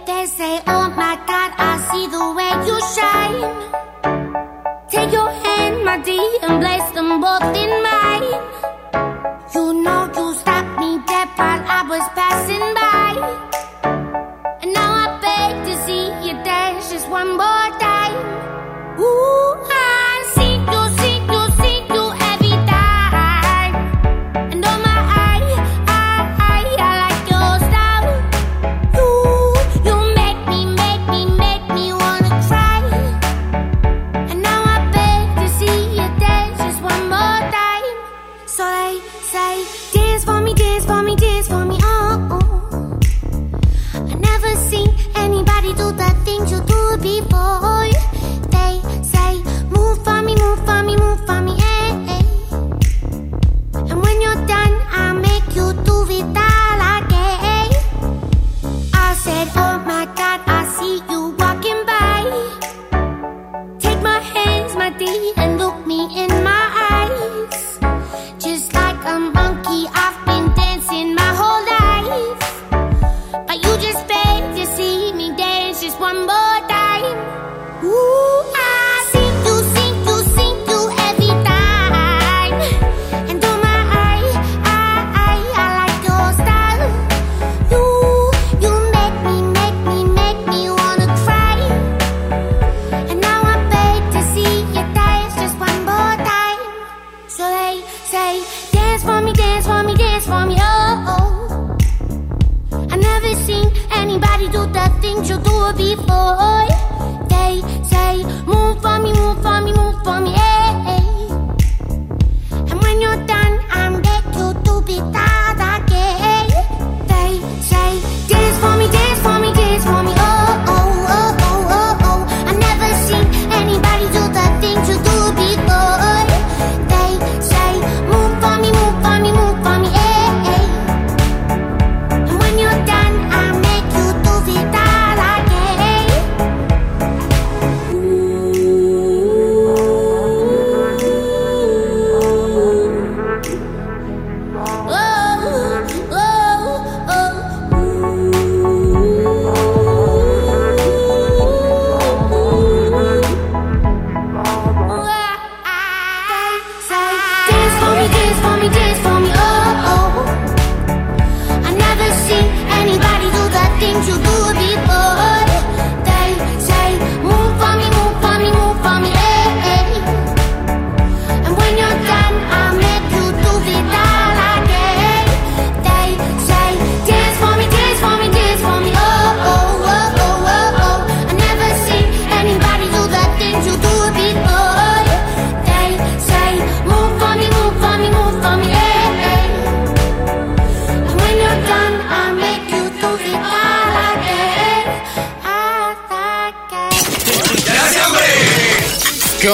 They 0.06 0.26
say, 0.26 0.60
oh 0.66 0.88
my 0.94 1.16
God, 1.26 1.50
I 1.56 1.78
see 1.90 2.06
the 2.08 2.24
way 2.36 2.52
you 2.68 2.78
shine. 2.94 3.74
Take 4.90 5.12
your 5.12 5.23
and 6.06 6.60
place 6.60 6.90
them 6.90 7.18
both 7.18 7.56
in 7.56 7.82
my 7.82 8.13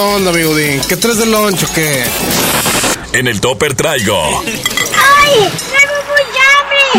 onda, 0.01 0.31
amigo 0.31 0.55
Dean? 0.55 0.81
¿Qué 0.87 0.97
traes 0.97 1.17
de 1.17 1.25
lunch 1.27 1.63
o 1.63 1.73
qué? 1.73 2.03
En 3.13 3.27
el 3.27 3.41
topper 3.41 3.75
traigo 3.75 4.41
¡Ay! 4.43 5.51
¡Tengo 5.73 5.95
mucha 6.11 6.43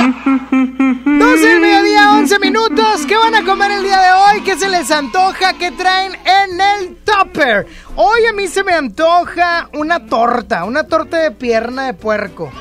hambre! 0.07 1.19
12 1.19 1.47
del 1.47 1.61
mediodía, 1.61 2.13
11 2.13 2.39
minutos. 2.39 3.07
¿Qué 3.07 3.17
van 3.17 3.35
a 3.35 3.45
comer 3.45 3.71
el 3.73 3.83
día 3.83 4.01
de 4.01 4.13
hoy? 4.13 4.43
¿Qué 4.43 4.57
se 4.57 4.69
les 4.69 4.91
antoja? 4.91 5.55
¿Qué 5.55 5.71
traen 5.73 6.15
en 6.15 6.61
el 6.61 6.97
topper? 7.05 7.67
Hoy 7.97 8.27
a 8.27 8.33
mí 8.33 8.47
se 8.49 8.63
me 8.63 8.73
antoja 8.73 9.69
una 9.73 10.07
torta, 10.07 10.65
una 10.65 10.85
torta 10.85 11.19
de 11.19 11.31
pierna 11.31 11.87
de 11.87 11.95
puerco. 11.95 12.53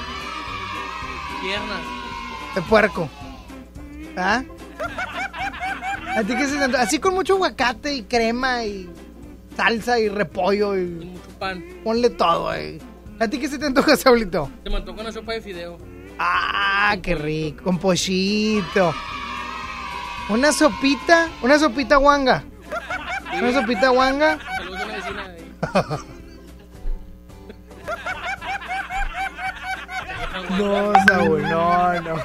Piernas. 1.41 1.81
De 2.55 2.61
puerco. 2.63 3.09
¿Ah? 4.17 4.43
¿A 6.17 6.23
ti 6.23 6.35
qué 6.35 6.47
se 6.47 6.57
te 6.57 6.63
antoja? 6.63 6.83
Así 6.83 6.99
con 6.99 7.13
mucho 7.13 7.35
aguacate 7.35 7.93
y 7.93 8.03
crema 8.03 8.65
y 8.65 8.89
salsa 9.55 9.99
y 9.99 10.09
repollo 10.09 10.77
y... 10.77 10.85
Mucho 10.85 11.29
pan. 11.39 11.63
Ponle 11.83 12.09
todo 12.09 12.49
ahí. 12.49 12.79
¿A 13.19 13.27
ti 13.27 13.39
qué 13.39 13.47
se 13.47 13.59
te 13.59 13.65
antoja, 13.65 13.95
Saulito? 13.95 14.49
Se 14.63 14.69
me 14.69 14.77
antoja 14.77 15.01
una 15.01 15.11
sopa 15.11 15.33
de 15.33 15.41
fideo. 15.41 15.77
Ah, 16.17 16.95
qué 17.01 17.15
rico, 17.15 17.63
con 17.63 17.77
pollito. 17.77 18.93
Una 20.29 20.51
sopita, 20.51 21.29
una 21.41 21.59
sopita 21.59 21.97
guanga. 21.97 22.43
Una 23.33 23.51
sopita 23.51 23.89
guanga. 23.89 24.39
Saludos 24.57 24.79
a 24.79 24.83
una 24.85 24.93
vecina 24.95 25.27
de 25.27 25.35
ahí. 25.35 25.55
No, 30.57 30.93
Saúl, 31.07 31.41
no, 31.43 32.01
no. 32.01 32.15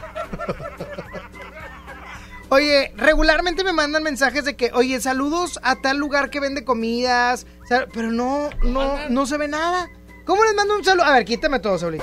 Oye, 2.56 2.90
regularmente 2.96 3.64
me 3.64 3.74
mandan 3.74 4.02
mensajes 4.02 4.46
de 4.46 4.56
que, 4.56 4.70
oye, 4.72 4.98
saludos 4.98 5.60
a 5.62 5.76
tal 5.76 5.98
lugar 5.98 6.30
que 6.30 6.40
vende 6.40 6.64
comidas, 6.64 7.46
pero 7.92 8.10
no, 8.10 8.48
no, 8.64 8.96
no 9.10 9.26
se 9.26 9.36
ve 9.36 9.46
nada. 9.46 9.90
¿Cómo 10.24 10.42
les 10.42 10.54
mando 10.54 10.74
un 10.74 10.82
saludo? 10.82 11.04
A 11.04 11.12
ver, 11.12 11.26
quítame 11.26 11.58
todo, 11.58 11.78
Saúl. 11.78 11.98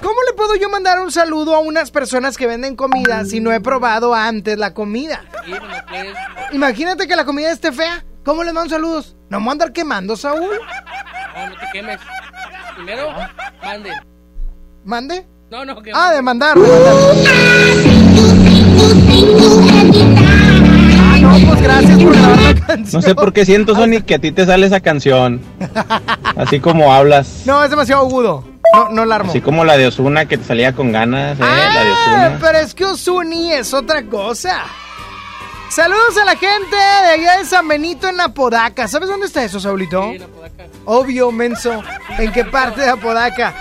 ¿Cómo 0.00 0.14
le 0.28 0.34
puedo 0.36 0.54
yo 0.54 0.68
mandar 0.68 1.00
un 1.00 1.10
saludo 1.10 1.56
a 1.56 1.58
unas 1.58 1.90
personas 1.90 2.36
que 2.36 2.46
venden 2.46 2.76
comida 2.76 3.24
si 3.24 3.40
no 3.40 3.52
he 3.52 3.60
probado 3.60 4.14
antes 4.14 4.56
la 4.56 4.72
comida? 4.72 5.24
Sí, 5.44 5.50
pues 5.50 5.62
no 5.62 5.86
puedes. 5.88 6.16
Imagínate 6.52 7.08
que 7.08 7.16
la 7.16 7.24
comida 7.24 7.50
esté 7.50 7.72
fea. 7.72 8.04
¿Cómo 8.24 8.44
les 8.44 8.54
mando 8.54 8.70
saludos? 8.70 9.16
¿No 9.30 9.40
me 9.40 9.46
voy 9.46 9.50
a 9.50 9.52
andar 9.54 9.72
quemando, 9.72 10.16
Saúl? 10.16 10.60
No, 11.34 11.50
no 11.50 11.56
te 11.58 11.66
quemes. 11.72 11.98
Primero, 12.76 13.08
mande. 13.64 13.92
¿Mande? 14.84 15.26
No, 15.50 15.64
no, 15.64 15.82
que 15.82 15.90
Ah, 15.92 16.12
de 16.12 16.22
mandar, 16.22 16.56
de 16.56 16.68
mandar. 16.68 17.98
Ah, 21.66 21.80
no, 21.82 21.88
gracias 21.88 22.02
por 22.02 22.16
grabar 22.16 22.40
la 22.40 22.54
canción. 22.66 23.02
No 23.02 23.02
sé 23.02 23.14
por 23.14 23.32
qué 23.32 23.44
siento, 23.44 23.74
Sony, 23.74 24.02
que 24.06 24.14
a 24.14 24.18
ti 24.18 24.32
te 24.32 24.46
sale 24.46 24.66
esa 24.66 24.80
canción. 24.80 25.40
Así 26.36 26.60
como 26.60 26.92
hablas. 26.92 27.42
No, 27.46 27.62
es 27.64 27.70
demasiado 27.70 28.02
agudo. 28.06 28.44
No, 28.74 28.88
no 28.90 29.04
la 29.06 29.16
armo. 29.16 29.30
Así 29.30 29.40
como 29.40 29.64
la 29.64 29.76
de 29.76 29.86
Osuna 29.86 30.26
que 30.26 30.36
te 30.38 30.44
salía 30.44 30.72
con 30.74 30.92
ganas, 30.92 31.38
¿eh? 31.38 31.42
la 31.42 31.84
de 31.84 31.90
Ah, 31.90 31.94
Osuna. 32.02 32.38
pero 32.40 32.58
es 32.58 32.74
que 32.74 32.84
Osuni 32.84 33.52
es 33.52 33.72
otra 33.74 34.02
cosa. 34.04 34.62
Saludos 35.70 36.16
a 36.20 36.24
la 36.24 36.36
gente 36.36 36.76
de 36.76 37.08
allá 37.10 37.38
de 37.38 37.44
San 37.44 37.66
Benito 37.68 38.08
en 38.08 38.20
Apodaca. 38.20 38.88
¿Sabes 38.88 39.08
dónde 39.08 39.26
está 39.26 39.44
eso, 39.44 39.58
Saulito? 39.60 40.12
Obvio, 40.84 41.30
menso. 41.30 41.82
¿En 42.18 42.32
qué 42.32 42.44
parte 42.44 42.80
de 42.82 42.88
Apodaca? 42.88 43.54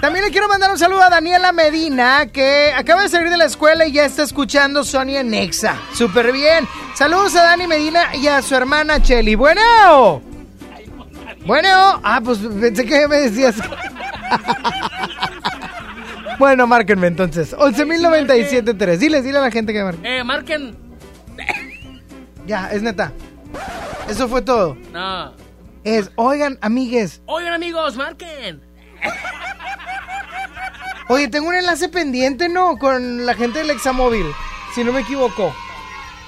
También 0.00 0.24
le 0.24 0.30
quiero 0.30 0.46
mandar 0.46 0.70
un 0.70 0.78
saludo 0.78 1.02
a 1.02 1.10
Daniela 1.10 1.50
Medina, 1.50 2.26
que 2.26 2.72
acaba 2.76 3.02
de 3.02 3.08
salir 3.08 3.30
de 3.30 3.36
la 3.36 3.46
escuela 3.46 3.84
y 3.84 3.92
ya 3.92 4.04
está 4.04 4.22
escuchando 4.22 4.84
Sony 4.84 5.16
en 5.16 5.30
Nexa. 5.30 5.76
Súper 5.92 6.32
bien. 6.32 6.68
Saludos 6.94 7.34
a 7.34 7.42
Dani 7.42 7.66
Medina 7.66 8.14
y 8.14 8.28
a 8.28 8.40
su 8.40 8.54
hermana 8.54 9.02
Chelly. 9.02 9.34
Bueno. 9.34 10.22
Bueno. 11.46 12.00
Ah, 12.04 12.20
pues 12.22 12.38
pensé 12.38 12.84
que 12.86 13.08
me 13.08 13.16
decías. 13.16 13.56
bueno, 16.38 16.68
márquenme 16.68 17.08
entonces. 17.08 17.56
11.097.3. 17.56 18.98
Diles, 18.98 19.24
dile 19.24 19.38
a 19.38 19.42
la 19.42 19.50
gente 19.50 19.72
que 19.72 19.82
marque. 19.82 20.18
Eh, 20.18 20.22
marquen. 20.22 20.76
Ya, 22.46 22.70
es 22.70 22.82
neta. 22.82 23.12
Eso 24.08 24.28
fue 24.28 24.42
todo. 24.42 24.76
No. 24.92 25.34
Es, 25.82 26.12
oigan, 26.14 26.56
amigues. 26.60 27.20
Oigan, 27.26 27.52
amigos, 27.52 27.96
marquen. 27.96 28.62
Oye, 31.08 31.28
tengo 31.28 31.48
un 31.48 31.54
enlace 31.54 31.88
pendiente, 31.88 32.48
¿no? 32.48 32.76
Con 32.76 33.24
la 33.24 33.34
gente 33.34 33.60
del 33.60 33.70
Examóvil, 33.70 34.26
si 34.74 34.84
no 34.84 34.92
me 34.92 35.00
equivoco. 35.00 35.54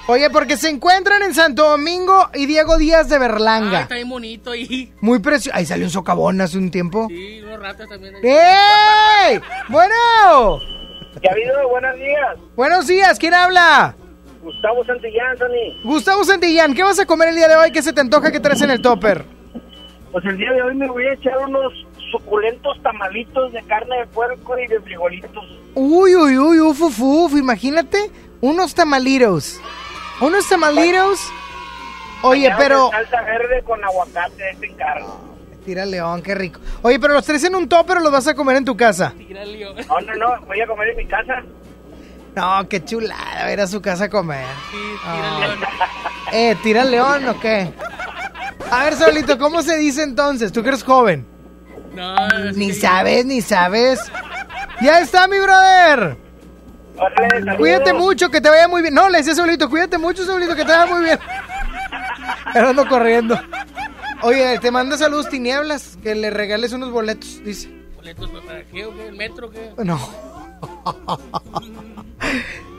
Oye, 0.07 0.29
porque 0.31 0.57
se 0.57 0.69
encuentran 0.69 1.21
en 1.21 1.33
Santo 1.35 1.69
Domingo 1.69 2.29
y 2.33 2.47
Diego 2.47 2.77
Díaz 2.77 3.07
de 3.07 3.15
Ay, 3.15 3.21
Berlanga. 3.21 3.81
está 3.81 3.95
bien 3.95 4.09
bonito 4.09 4.55
y. 4.55 4.91
Muy 4.99 5.19
precioso. 5.19 5.55
Ahí 5.55 5.65
salió 5.65 5.85
un 5.85 5.91
socavón 5.91 6.41
hace 6.41 6.57
un 6.57 6.71
tiempo. 6.71 7.07
Sí, 7.09 7.41
unos 7.43 7.59
ratas 7.59 7.87
también. 7.87 8.15
ahí. 8.15 8.21
¡Ey! 8.23 9.39
Bueno. 9.69 10.59
¿Qué 11.21 11.29
ha 11.29 11.31
habido? 11.31 11.69
Buenos 11.69 11.95
días. 11.97 12.37
Buenos 12.55 12.87
días, 12.87 13.19
¿quién 13.19 13.33
habla? 13.35 13.95
Gustavo 14.41 14.83
Santillán, 14.85 15.37
Sony. 15.37 15.83
Gustavo 15.83 16.23
Santillán, 16.23 16.73
¿qué 16.73 16.81
vas 16.81 16.99
a 16.99 17.05
comer 17.05 17.29
el 17.29 17.35
día 17.35 17.47
de 17.47 17.55
hoy? 17.55 17.71
¿Qué 17.71 17.83
se 17.83 17.93
te 17.93 18.01
antoja 18.01 18.31
que 18.31 18.39
traes 18.39 18.61
en 18.63 18.71
el 18.71 18.81
topper? 18.81 19.23
Pues 20.11 20.25
el 20.25 20.35
día 20.37 20.51
de 20.51 20.63
hoy 20.63 20.75
me 20.75 20.87
voy 20.89 21.05
a 21.05 21.13
echar 21.13 21.37
unos 21.47 21.71
suculentos 22.11 22.81
tamalitos 22.83 23.53
de 23.53 23.63
carne 23.63 23.99
de 23.99 24.07
puerco 24.07 24.57
y 24.57 24.67
de 24.67 24.79
frijolitos. 24.81 25.45
Uy, 25.73 26.15
uy, 26.15 26.37
uy, 26.37 26.59
uf, 26.59 26.81
uf, 26.81 26.99
uf, 26.99 27.33
imagínate, 27.33 28.11
unos 28.41 28.75
tamalitos. 28.75 29.59
Unos 30.19 30.47
tamalitos. 30.47 31.31
Oye, 32.23 32.53
pero... 32.57 32.91
Salsa 32.91 33.21
verde 33.21 33.63
con 33.63 33.83
aguacate, 33.83 34.51
este 34.51 34.67
encargo. 34.67 35.19
Tira 35.65 35.85
león, 35.85 36.21
qué 36.21 36.35
rico. 36.35 36.59
Oye, 36.81 36.99
pero 36.99 37.13
los 37.13 37.25
tres 37.25 37.43
en 37.43 37.55
un 37.55 37.69
topper 37.69 37.97
o 37.97 37.99
los 38.01 38.11
vas 38.11 38.27
a 38.27 38.35
comer 38.35 38.57
en 38.57 38.65
tu 38.65 38.75
casa. 38.75 39.13
No, 39.15 40.01
no, 40.01 40.15
no, 40.15 40.45
voy 40.45 40.61
a 40.61 40.67
comer 40.67 40.89
en 40.89 40.97
mi 40.97 41.07
casa. 41.07 41.43
No, 42.35 42.67
qué 42.69 42.83
chulada, 42.83 43.45
ver 43.45 43.61
a 43.61 43.67
su 43.67 43.81
casa 43.81 44.05
a 44.05 44.09
comer. 44.09 44.45
Ah. 45.03 45.55
Eh, 46.31 46.55
¿tira 46.63 46.83
león 46.83 47.27
o 47.27 47.39
qué? 47.39 47.73
A 48.71 48.85
ver, 48.85 48.95
Solito, 48.95 49.37
¿cómo 49.37 49.61
se 49.61 49.77
dice 49.77 50.03
entonces? 50.03 50.51
Tú 50.51 50.63
que 50.63 50.69
eres 50.69 50.83
joven. 50.83 51.27
No, 51.93 52.15
Ni 52.55 52.73
sabes, 52.73 53.25
ni 53.25 53.41
sabes. 53.41 53.99
Ya 54.81 55.01
está, 55.01 55.27
mi 55.27 55.39
brother. 55.39 56.17
Cuídate 57.57 57.93
mucho, 57.93 58.29
que 58.29 58.41
te 58.41 58.49
vaya 58.49 58.67
muy 58.67 58.81
bien. 58.81 58.93
No, 58.93 59.09
le 59.09 59.19
decía 59.19 59.35
Saulito, 59.35 59.69
cuídate 59.69 59.97
mucho, 59.97 60.25
Saulito, 60.25 60.55
que 60.55 60.65
te 60.65 60.71
vaya 60.71 60.85
muy 60.85 61.03
bien. 61.03 61.19
Pero 62.53 62.69
ando 62.69 62.87
corriendo. 62.87 63.39
Oye, 64.23 64.59
te 64.59 64.69
manda 64.71 64.97
saludos 64.97 65.29
tinieblas, 65.29 65.97
que 66.03 66.13
le 66.13 66.29
regales 66.29 66.73
unos 66.73 66.91
boletos, 66.91 67.43
dice. 67.43 67.69
¿Boletos 67.95 68.29
para 68.45 68.63
qué 68.63 68.85
o 68.85 68.93
qué? 68.95 69.07
¿El 69.07 69.15
metro 69.15 69.47
o 69.47 69.49
qué? 69.49 69.71
No. 69.83 69.99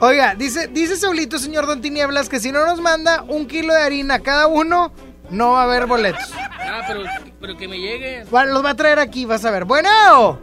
Oiga, 0.01 0.35
dice, 0.35 0.69
dice 0.69 0.97
Saulito, 0.97 1.39
señor 1.39 1.67
Don 1.67 1.81
Tinieblas, 1.81 2.29
que 2.29 2.41
si 2.41 2.53
no 2.53 2.65
nos 2.67 2.81
manda 2.81 3.23
un 3.23 3.47
kilo 3.47 3.75
de 3.75 3.83
harina 3.83 4.21
cada 4.21 4.47
uno, 4.47 4.93
no 5.33 5.53
va 5.53 5.63
a 5.63 5.65
haber 5.65 5.87
boletos. 5.87 6.33
Ah, 6.39 6.83
pero, 6.87 7.01
pero 7.41 7.57
que 7.57 7.67
me 7.67 7.79
lleguen. 7.79 8.27
Bueno, 8.31 8.53
los 8.53 8.65
va 8.65 8.71
a 8.71 8.77
traer 8.77 8.99
aquí, 8.99 9.25
vas 9.25 9.45
a 9.45 9.51
ver. 9.51 9.65
Bueno. 9.65 10.39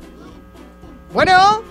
Bueno. 1.14 1.61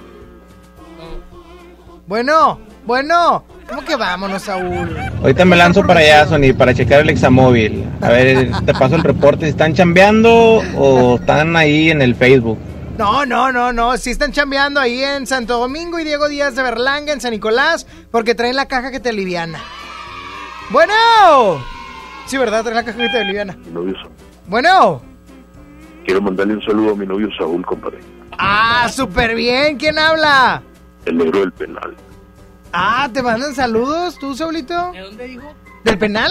Bueno. 2.06 2.60
Bueno. 2.86 3.44
¿Cómo 3.68 3.84
que 3.84 3.96
vámonos, 3.96 4.42
Saúl? 4.42 4.96
Ahorita 5.20 5.44
me 5.44 5.54
lanzo 5.56 5.86
para 5.86 6.00
allá, 6.00 6.26
Sony, 6.26 6.54
para 6.56 6.72
checar 6.72 7.00
el 7.00 7.10
examóvil. 7.10 7.86
A 8.00 8.08
ver, 8.08 8.50
te 8.64 8.72
paso 8.72 8.94
el 8.94 9.02
reporte 9.02 9.44
si 9.44 9.50
están 9.50 9.74
chambeando 9.74 10.62
o 10.76 11.16
están 11.16 11.54
ahí 11.54 11.90
en 11.90 12.00
el 12.00 12.14
Facebook. 12.14 12.58
No, 12.96 13.26
no, 13.26 13.52
no, 13.52 13.72
no. 13.72 13.96
Sí 13.98 14.10
están 14.10 14.32
chambeando 14.32 14.80
ahí 14.80 15.04
en 15.04 15.26
Santo 15.26 15.58
Domingo 15.58 15.98
y 15.98 16.04
Diego 16.04 16.28
Díaz 16.28 16.56
de 16.56 16.62
Berlanga, 16.62 17.12
en 17.12 17.20
San 17.20 17.32
Nicolás, 17.32 17.86
porque 18.10 18.34
traen 18.34 18.56
la 18.56 18.66
caja 18.66 18.90
que 18.90 19.00
te 19.00 19.10
aliviana. 19.10 19.60
Bueno. 20.70 20.94
Sí, 22.28 22.36
¿verdad? 22.36 22.62
Traen 22.62 22.86
la 22.86 23.10
te 23.10 23.18
aliviana. 23.18 23.56
Mi 23.56 23.72
novio 23.72 23.94
Saúl. 23.96 24.12
Bueno. 24.46 25.02
Quiero 26.04 26.20
mandarle 26.20 26.54
un 26.54 26.62
saludo 26.62 26.92
a 26.92 26.94
mi 26.94 27.06
novio 27.06 27.28
Saúl, 27.38 27.64
compadre. 27.64 28.00
Ah, 28.38 28.86
súper 28.92 29.34
bien. 29.34 29.78
¿Quién 29.78 29.98
habla? 29.98 30.62
El 31.06 31.16
negro 31.16 31.40
del 31.40 31.52
penal. 31.52 31.96
Ah, 32.70 33.08
¿te 33.10 33.22
mandan 33.22 33.54
saludos 33.54 34.18
tú, 34.18 34.34
Saulito? 34.34 34.92
¿De 34.92 35.00
dónde 35.00 35.26
dijo? 35.26 35.54
¿Del 35.84 35.96
penal? 35.96 36.30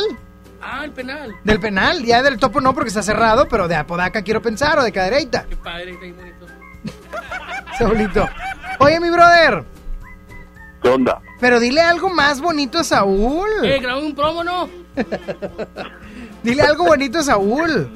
Ah, 0.61 0.85
el 0.85 0.91
penal. 0.91 1.35
Del 1.43 1.59
penal, 1.59 2.03
ya 2.03 2.21
del 2.21 2.37
topo 2.37 2.61
no 2.61 2.75
porque 2.75 2.89
está 2.89 3.01
cerrado, 3.01 3.47
pero 3.47 3.67
de 3.67 3.75
Apodaca 3.75 4.21
quiero 4.21 4.39
pensar 4.39 4.77
o 4.77 4.83
de 4.83 4.91
Cadereyta. 4.91 5.45
Qué 5.49 5.55
padre, 5.55 5.91
está 5.91 6.05
ahí 6.05 6.11
bonito. 6.11 6.45
Saulito. 7.79 8.29
Oye, 8.79 8.99
mi 8.99 9.09
brother, 9.09 9.63
¿Qué 10.83 10.89
onda? 10.89 11.21
pero 11.39 11.59
dile 11.59 11.81
algo 11.81 12.09
más 12.09 12.39
bonito 12.39 12.77
a 12.79 12.83
Saúl. 12.83 13.49
Eh, 13.63 13.79
grabé 13.79 14.05
un 14.05 14.13
promo, 14.13 14.43
¿no? 14.43 14.69
Dile 16.43 16.61
algo 16.61 16.85
bonito 16.85 17.19
a 17.19 17.23
Saúl. 17.23 17.89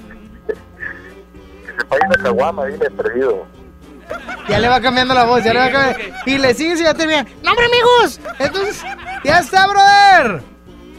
Que 0.48 1.74
se 1.74 1.86
pague 1.86 2.02
una 2.08 2.24
caguama, 2.24 2.66
dile, 2.66 2.90
perdido. 2.92 3.46
Ya 4.50 4.60
le 4.60 4.68
va 4.68 4.82
cambiando 4.82 5.14
la 5.14 5.24
voz, 5.24 5.44
ya 5.44 5.54
le 5.54 5.60
va 5.60 5.72
cambiando. 5.72 6.16
Y 6.26 6.38
le 6.38 6.54
sigues 6.54 6.82
y 6.82 6.84
ya 6.84 6.94
termina. 6.94 7.26
¡No, 7.44 7.52
hombre, 7.52 7.66
amigos! 7.66 8.20
Entonces, 8.40 8.84
ya 9.24 9.40
está, 9.40 9.68
brother. 9.68 10.42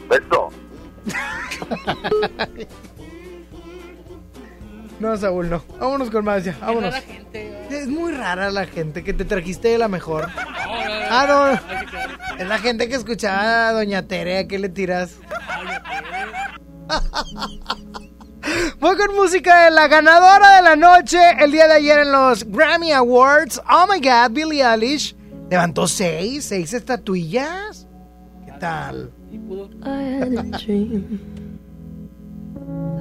Beso. 0.09 0.49
No, 5.03 5.17
Saúl, 5.17 5.49
no. 5.49 5.61
Vámonos 5.81 6.09
con 6.09 6.23
más 6.23 6.45
ya, 6.45 6.55
vámonos. 6.61 6.93
rara 6.93 7.01
gente, 7.05 7.67
Es 7.69 7.87
muy 7.89 8.13
rara 8.13 8.49
la 8.51 8.65
gente 8.65 9.03
que 9.03 9.11
te 9.13 9.25
trajiste 9.25 9.67
de 9.67 9.77
la 9.77 9.89
mejor. 9.89 10.29
Ah, 10.37 11.25
no. 11.27 12.39
Es 12.41 12.47
la 12.47 12.57
gente 12.57 12.87
que 12.87 12.95
escuchaba 12.95 13.67
a 13.67 13.73
Doña 13.73 14.03
Tere, 14.07 14.37
¿a 14.37 14.47
qué 14.47 14.57
le 14.57 14.69
tiras? 14.69 15.17
Voy 18.79 18.95
con 18.95 19.13
música 19.13 19.65
de 19.65 19.71
la 19.71 19.89
ganadora 19.89 20.55
de 20.55 20.61
la 20.61 20.77
noche 20.77 21.19
el 21.37 21.51
día 21.51 21.67
de 21.67 21.73
ayer 21.73 21.99
en 21.99 22.13
los 22.13 22.45
Grammy 22.45 22.93
Awards. 22.93 23.61
Oh 23.69 23.85
my 23.91 23.99
god, 23.99 24.31
Billie 24.31 24.63
Eilish 24.63 25.17
levantó 25.49 25.85
seis, 25.85 26.45
seis 26.45 26.71
estatuillas. 26.73 27.89
¿Qué 28.45 28.53
tal? 28.57 29.11
I 29.83 30.21
had 30.21 30.37
a 30.37 30.43
dream. 30.59 31.42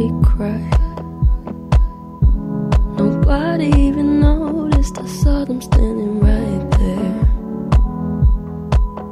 Nobody 0.00 0.24
cried. 0.24 1.02
Nobody 2.96 3.66
even 3.66 4.20
noticed. 4.20 4.98
I 4.98 5.06
saw 5.06 5.44
them 5.44 5.60
standing 5.60 6.20
right 6.20 6.70
there. 6.78 7.28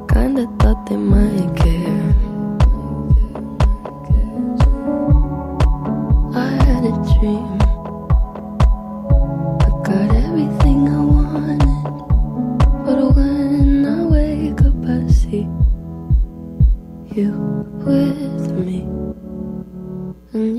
Kinda 0.09 0.47
thought 0.59 0.87
they 0.89 0.97
might 0.97 1.55
care. 1.57 2.15
I 6.35 6.51
had 6.65 6.85
a 6.93 6.95
dream. 7.13 7.59
I 9.61 9.69
got 9.89 10.09
everything 10.25 10.89
I 10.89 11.01
wanted. 11.17 11.85
But 12.87 12.99
when 13.15 13.85
I 13.85 14.05
wake 14.15 14.63
up, 14.63 14.81
I 14.97 15.07
see 15.13 15.47
you 17.15 17.31
with 17.85 18.18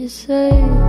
say, 0.10 0.89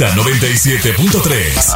Nexa 0.00 0.14
97.3. 0.14 1.69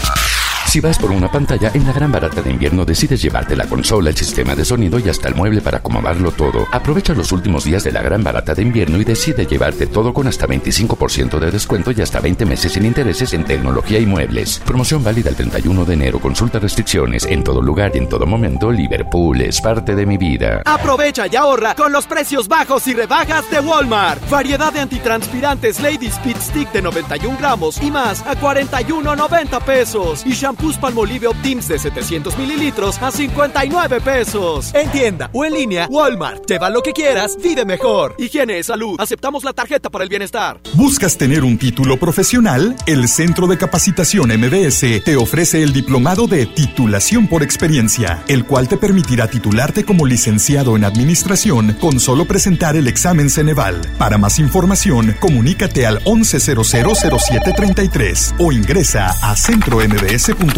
Si 0.74 0.80
vas 0.80 0.98
por 0.98 1.12
una 1.12 1.30
pantalla, 1.30 1.70
en 1.72 1.86
la 1.86 1.92
gran 1.92 2.10
barata 2.10 2.42
de 2.42 2.50
invierno 2.50 2.84
decides 2.84 3.22
llevarte 3.22 3.54
la 3.54 3.68
consola, 3.68 4.10
el 4.10 4.16
sistema 4.16 4.56
de 4.56 4.64
sonido 4.64 4.98
y 4.98 5.08
hasta 5.08 5.28
el 5.28 5.36
mueble 5.36 5.60
para 5.60 5.78
acomodarlo 5.78 6.32
todo. 6.32 6.66
Aprovecha 6.72 7.14
los 7.14 7.30
últimos 7.30 7.62
días 7.62 7.84
de 7.84 7.92
la 7.92 8.02
gran 8.02 8.24
barata 8.24 8.56
de 8.56 8.62
invierno 8.62 9.00
y 9.00 9.04
decide 9.04 9.46
llevarte 9.46 9.86
todo 9.86 10.12
con 10.12 10.26
hasta 10.26 10.48
25% 10.48 11.38
de 11.38 11.52
descuento 11.52 11.92
y 11.92 12.02
hasta 12.02 12.18
20 12.18 12.44
meses 12.44 12.72
sin 12.72 12.86
intereses 12.86 13.32
en 13.34 13.44
tecnología 13.44 14.00
y 14.00 14.06
muebles. 14.06 14.60
Promoción 14.66 15.04
válida 15.04 15.30
el 15.30 15.36
31 15.36 15.84
de 15.84 15.94
enero. 15.94 16.18
Consulta 16.18 16.58
restricciones 16.58 17.24
en 17.24 17.44
todo 17.44 17.62
lugar 17.62 17.92
y 17.94 17.98
en 17.98 18.08
todo 18.08 18.26
momento. 18.26 18.72
Liverpool 18.72 19.42
es 19.42 19.60
parte 19.60 19.94
de 19.94 20.06
mi 20.06 20.16
vida. 20.16 20.62
Aprovecha 20.64 21.28
y 21.28 21.36
ahorra 21.36 21.76
con 21.76 21.92
los 21.92 22.08
precios 22.08 22.48
bajos 22.48 22.84
y 22.88 22.94
rebajas 22.94 23.48
de 23.48 23.60
Walmart. 23.60 24.28
Variedad 24.28 24.72
de 24.72 24.80
antitranspirantes 24.80 25.78
Lady 25.78 26.06
Speed 26.06 26.38
Stick 26.40 26.72
de 26.72 26.82
91 26.82 27.38
gramos 27.38 27.80
y 27.80 27.92
más 27.92 28.22
a 28.22 28.34
41.90 28.34 29.60
pesos. 29.62 30.26
Y 30.26 30.34
shampoos 30.64 30.78
Palmolive 30.78 31.26
Optims 31.26 31.68
de 31.68 31.78
700 31.78 32.38
mililitros 32.38 32.96
a 33.02 33.10
59 33.10 34.00
pesos. 34.00 34.74
En 34.74 34.90
tienda 34.90 35.28
o 35.32 35.44
en 35.44 35.52
línea, 35.54 35.86
Walmart. 35.90 36.46
Lleva 36.46 36.70
lo 36.70 36.80
que 36.82 36.92
quieras, 36.92 37.36
vive 37.42 37.64
mejor. 37.64 38.14
Higiene, 38.18 38.62
salud. 38.62 38.94
Aceptamos 38.98 39.42
la 39.44 39.52
tarjeta 39.52 39.90
para 39.90 40.04
el 40.04 40.10
bienestar. 40.10 40.60
¿Buscas 40.74 41.16
tener 41.16 41.42
un 41.44 41.58
título 41.58 41.96
profesional? 41.98 42.76
El 42.86 43.08
Centro 43.08 43.46
de 43.46 43.58
Capacitación 43.58 44.30
MBS 44.30 45.02
te 45.04 45.16
ofrece 45.16 45.62
el 45.62 45.72
diplomado 45.72 46.26
de 46.26 46.46
titulación 46.46 47.26
por 47.26 47.42
experiencia, 47.42 48.22
el 48.28 48.46
cual 48.46 48.68
te 48.68 48.76
permitirá 48.76 49.28
titularte 49.28 49.84
como 49.84 50.06
licenciado 50.06 50.76
en 50.76 50.84
administración 50.84 51.76
con 51.80 51.98
solo 52.00 52.26
presentar 52.26 52.76
el 52.76 52.88
examen 52.88 53.30
Ceneval. 53.30 53.80
Para 53.98 54.18
más 54.18 54.38
información, 54.38 55.16
comunícate 55.20 55.86
al 55.86 56.02
11000733 56.04 58.34
o 58.38 58.52
ingresa 58.52 59.14
a 59.22 59.34
centrombs.com. 59.36 60.53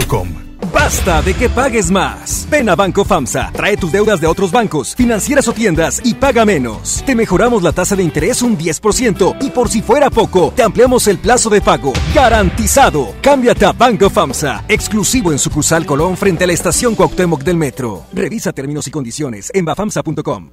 Basta 0.73 1.23
de 1.23 1.35
que 1.35 1.48
pagues 1.48 1.90
más. 1.90 2.47
Ven 2.51 2.68
a 2.68 2.74
Banco 2.74 3.05
FAMSA, 3.05 3.51
trae 3.52 3.77
tus 3.77 3.93
deudas 3.93 4.20
de 4.20 4.27
otros 4.27 4.52
bancos, 4.52 4.94
financieras 4.94 5.48
o 5.48 5.52
tiendas 5.52 6.01
y 6.05 6.14
paga 6.14 6.44
menos. 6.44 7.02
Te 7.06 7.14
mejoramos 7.14 7.62
la 7.62 7.73
tasa 7.73 7.97
de 7.97 8.02
interés 8.02 8.43
un 8.43 8.56
10% 8.56 9.36
y 9.40 9.51
por 9.51 9.68
si 9.68 9.82
fuera 9.82 10.10
poco, 10.10 10.52
te 10.55 10.62
ampliamos 10.62 11.06
el 11.09 11.18
plazo 11.18 11.51
de 11.51 11.60
pago. 11.60 11.93
Garantizado. 12.14 13.14
Cámbiate 13.23 13.66
a 13.66 13.73
Banco 13.73 14.10
FAMSA, 14.10 14.64
exclusivo 14.68 15.32
en 15.32 15.39
sucursal 15.39 15.86
Colón 15.86 16.16
frente 16.16 16.44
a 16.44 16.47
la 16.47 16.52
estación 16.52 16.94
Cuauhtémoc 16.94 17.43
del 17.43 17.56
Metro. 17.56 18.05
Revisa 18.12 18.52
términos 18.52 18.86
y 18.86 18.90
condiciones 18.90 19.51
en 19.55 19.64
bafamsa.com. 19.64 20.51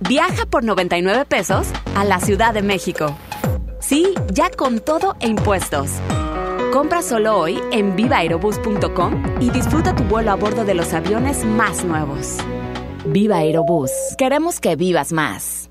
Viaja 0.00 0.46
por 0.46 0.62
99 0.62 1.24
pesos 1.24 1.68
a 1.94 2.04
la 2.04 2.20
Ciudad 2.20 2.54
de 2.54 2.62
México. 2.62 3.16
Sí, 3.80 4.14
ya 4.32 4.50
con 4.50 4.80
todo 4.80 5.16
e 5.20 5.28
impuestos. 5.28 5.90
Compra 6.76 7.00
solo 7.00 7.38
hoy 7.38 7.58
en 7.72 7.96
vivaerobus.com 7.96 9.38
y 9.40 9.48
disfruta 9.48 9.96
tu 9.96 10.02
vuelo 10.04 10.30
a 10.30 10.34
bordo 10.34 10.62
de 10.62 10.74
los 10.74 10.92
aviones 10.92 11.42
más 11.42 11.86
nuevos. 11.86 12.36
Viva 13.06 13.36
Aerobús. 13.36 13.90
Queremos 14.18 14.60
que 14.60 14.76
vivas 14.76 15.10
más. 15.10 15.70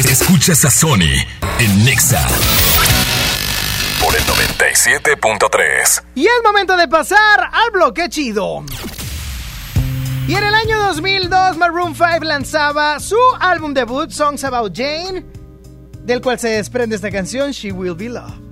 Escuchas 0.10 0.66
a 0.66 0.70
Sony 0.70 1.14
en 1.60 1.86
Nexa. 1.86 2.26
Por 4.02 4.16
el 4.16 4.24
97.3. 4.24 6.04
Y 6.16 6.26
es 6.26 6.32
momento 6.44 6.76
de 6.76 6.88
pasar 6.88 7.50
al 7.52 7.72
bloque 7.72 8.10
chido. 8.10 8.64
Y 10.28 10.36
en 10.36 10.44
el 10.44 10.54
año 10.54 10.78
2002, 10.88 11.58
Maroon 11.58 11.96
5 11.96 12.24
lanzaba 12.24 13.00
su 13.00 13.18
álbum 13.40 13.74
debut, 13.74 14.10
Songs 14.10 14.44
About 14.44 14.76
Jane, 14.76 15.26
del 16.08 16.22
cual 16.22 16.40
se 16.40 16.48
desprende 16.48 16.96
esta 16.96 17.12
canción, 17.12 17.52
She 17.52 17.72
Will 17.72 17.94
Be 17.94 18.08
Loved. 18.08 18.48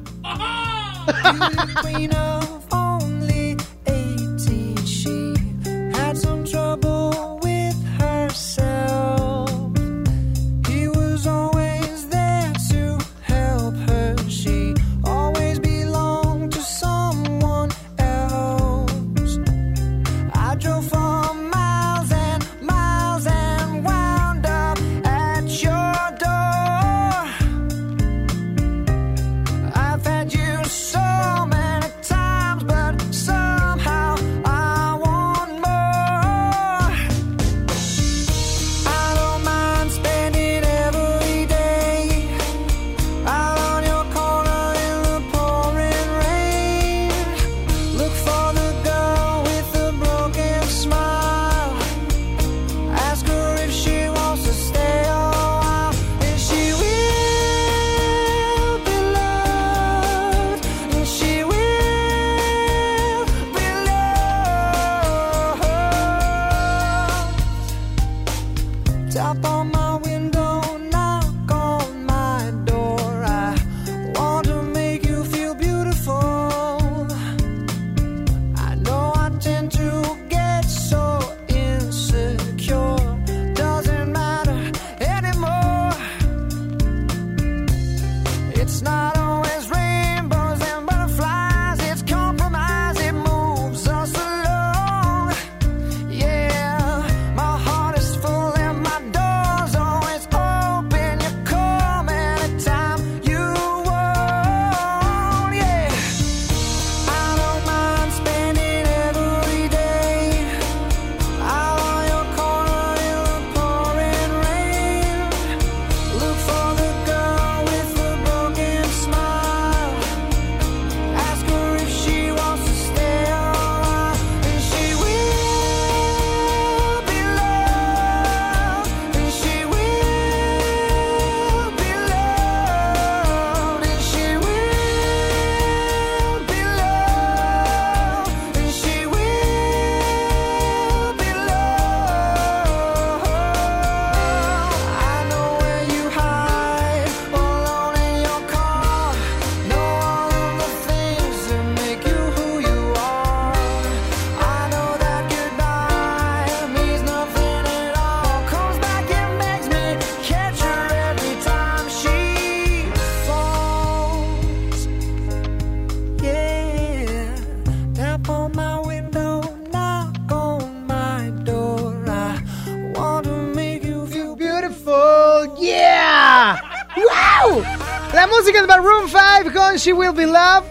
She 179.85 179.93
Will 179.93 180.13
Be 180.13 180.25
Love. 180.25 180.65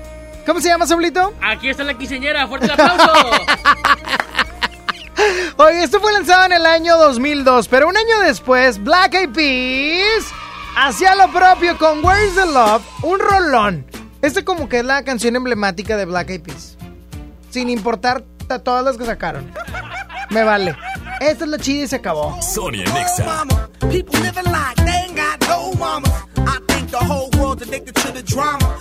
¿Cómo 0.45 0.61
se 0.61 0.67
llama, 0.67 0.89
Sablito? 0.89 1.33
Aquí 1.41 1.69
está 1.69 1.85
la 1.85 1.97
quiseñera, 1.97 2.49
fuerte 2.49 2.67
el 2.67 2.73
aplauso. 2.73 3.13
Oye, 5.59 5.85
esto 5.85 6.01
fue 6.01 6.13
lanzado 6.13 6.47
en 6.47 6.53
el 6.55 6.67
año 6.67 6.97
2002, 6.97 7.69
pero 7.69 7.87
un 7.87 7.97
año 7.97 8.19
después, 8.25 8.83
Black 8.83 9.15
Eyed 9.15 9.31
Peas 9.31 10.33
hacía 10.77 11.15
lo 11.15 11.31
propio 11.31 11.79
con 11.79 12.05
Where 12.05 12.27
is 12.27 12.35
the 12.35 12.45
Love, 12.45 12.83
un 13.05 13.21
rolón. 13.21 13.87
Este 14.21 14.45
como 14.45 14.69
que 14.69 14.81
es 14.81 14.85
la 14.85 15.05
canción 15.05 15.37
emblemática 15.37 15.97
de 15.97 16.07
Black 16.07 16.31
Eyed 16.31 16.43
Peas. 16.43 16.77
Sin 17.51 17.71
importar 17.71 18.25
a 18.49 18.59
todas 18.59 18.85
las 18.85 18.97
que 18.97 19.05
sacaron. 19.05 19.49
Me 20.31 20.43
vale. 20.43 20.77
Esta 21.21 21.45
es 21.45 21.51
la 21.51 21.59
chida 21.59 21.85
y 21.85 21.87
se 21.87 21.95
acabó. 21.95 22.37
Sonia 22.43 22.85
Nexa. 22.87 23.47
People 23.89 24.19
living 24.19 24.51
like 24.51 24.75
they 24.85 25.07
ain't 25.07 25.17
got 25.17 25.41
no 25.49 25.73
mama. 25.79 26.09
I 26.39 26.59
think 26.67 26.91
the 26.91 26.99
whole 26.99 27.31
world's 27.39 27.63
addicted 27.63 27.95
to 27.95 28.11
the 28.11 28.23
drama. 28.25 28.81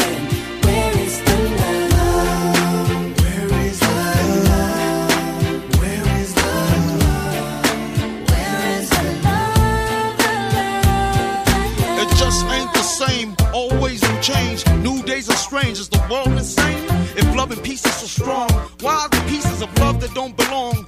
The 12.81 12.87
same. 12.87 13.35
Always 13.53 14.01
in 14.09 14.21
change. 14.21 14.65
New 14.77 15.03
days 15.03 15.29
are 15.29 15.35
strange. 15.35 15.77
Is 15.79 15.89
the 15.89 16.03
world 16.09 16.29
insane? 16.29 16.83
If 17.15 17.35
love 17.35 17.51
and 17.51 17.63
peace 17.63 17.85
is 17.85 17.93
so 17.93 18.07
strong, 18.07 18.49
why 18.81 18.95
are 19.03 19.09
the 19.09 19.23
pieces 19.29 19.61
of 19.61 19.69
love 19.77 20.01
that 20.01 20.13
don't 20.15 20.35
belong? 20.35 20.87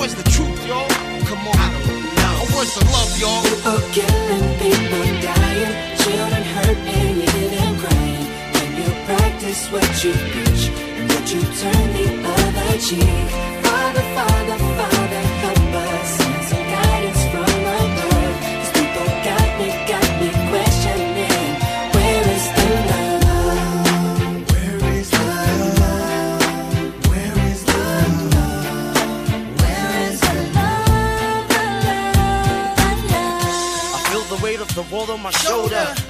Where's 0.00 0.14
the 0.14 0.22
truth, 0.30 0.66
y'all? 0.66 0.88
Come 1.28 1.46
on, 1.46 1.56
I 1.60 1.68
don't 1.76 2.00
know. 2.16 2.56
Where's 2.56 2.72
the 2.72 2.84
love, 2.88 3.12
y'all? 3.20 3.42
People 3.44 3.80
killing, 3.92 4.48
people 4.56 5.04
dying, 5.20 5.72
children 6.00 6.42
hurt 6.56 6.78
and 6.88 7.20
you 7.20 7.28
hear 7.28 7.50
them 7.60 7.78
crying. 7.78 8.24
When 8.56 8.70
you 8.80 8.88
practice 9.04 9.68
what 9.68 9.84
you 10.02 10.12
preach 10.32 10.72
and 10.96 11.04
what 11.12 11.28
you 11.28 11.42
turn 11.60 11.86
the 11.92 12.06
other 12.32 12.78
cheek. 12.80 13.28
Father, 13.60 14.04
Father, 14.16 14.56
Father, 14.56 14.99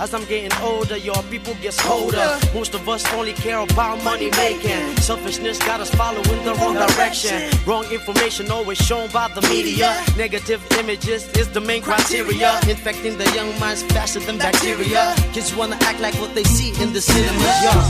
As 0.00 0.14
I'm 0.14 0.24
getting 0.24 0.50
older, 0.62 0.96
your 0.96 1.22
people 1.24 1.52
get 1.60 1.76
colder. 1.76 2.38
Most 2.54 2.72
of 2.72 2.88
us 2.88 3.04
only 3.12 3.34
care 3.34 3.58
about 3.58 4.02
money 4.02 4.30
making. 4.30 4.96
Selfishness 4.96 5.58
got 5.58 5.80
us 5.80 5.90
following 5.94 6.42
the 6.42 6.54
wrong 6.54 6.72
direction. 6.72 7.50
Wrong 7.66 7.84
information 7.92 8.50
always 8.50 8.78
shown 8.78 9.10
by 9.10 9.28
the 9.28 9.42
media. 9.42 9.94
Negative 10.16 10.66
images 10.78 11.28
is 11.36 11.50
the 11.50 11.60
main 11.60 11.82
criteria. 11.82 12.58
Infecting 12.66 13.18
the 13.18 13.30
young 13.34 13.52
minds 13.60 13.82
faster 13.92 14.20
than 14.20 14.38
bacteria. 14.38 15.14
Kids 15.34 15.54
wanna 15.54 15.76
act 15.82 16.00
like 16.00 16.14
what 16.14 16.34
they 16.34 16.44
see 16.44 16.70
in 16.82 16.94
the 16.94 17.00
cinemas. 17.02 17.44
Yeah. 17.44 17.84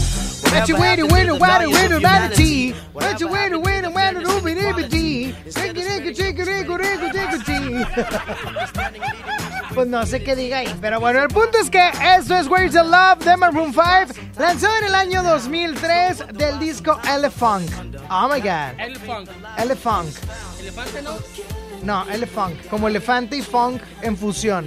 What 0.51 0.69
you 0.69 0.77
waiting, 0.81 1.07
waiting, 1.07 1.39
waiting, 1.39 1.71
waiting, 1.71 2.03
waiting, 2.03 2.75
What 2.93 3.21
you 3.21 3.29
waiting, 3.29 3.63
waiting, 3.63 3.95
waiting, 3.95 4.25
waiting, 4.25 4.43
waiting, 4.43 5.33
Chiqui, 5.47 5.85
rico, 5.87 6.11
chiqui, 6.11 6.45
rico, 6.45 6.77
rico, 6.77 7.09
chiqui, 7.15 7.39
chiqui. 7.47 7.87
Pues 9.75 9.87
no 9.87 10.05
sé 10.05 10.23
qué 10.23 10.35
diga 10.35 10.59
ahí, 10.59 10.75
pero 10.81 10.99
bueno, 10.99 11.23
el 11.23 11.29
punto 11.29 11.59
es 11.59 11.71
que 11.71 11.91
esto 12.19 12.37
es 12.37 12.49
Where's 12.49 12.73
the 12.73 12.83
Love 12.83 13.25
de 13.25 13.37
Maroon 13.37 13.73
5, 13.73 14.21
lanzado 14.39 14.77
en 14.79 14.85
el 14.85 14.95
año 14.95 15.23
2003 15.23 16.25
del 16.35 16.59
disco 16.59 16.99
Elephant. 17.09 17.71
Oh 18.11 18.29
my 18.29 18.41
god. 18.41 18.79
Elephant. 18.79 19.29
Elephant. 19.59 20.17
¿Elefante 20.61 21.03
no? 21.03 21.19
No, 21.83 22.05
Elephant, 22.11 22.67
como 22.69 22.89
elefante 22.89 23.37
y 23.37 23.43
funk 23.43 23.81
en 24.03 24.17
fusión. 24.17 24.67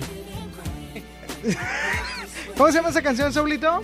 ¿Cómo 2.57 2.69
se 2.69 2.77
llama 2.77 2.89
esa 2.89 3.01
canción, 3.01 3.33
Saulito? 3.33 3.81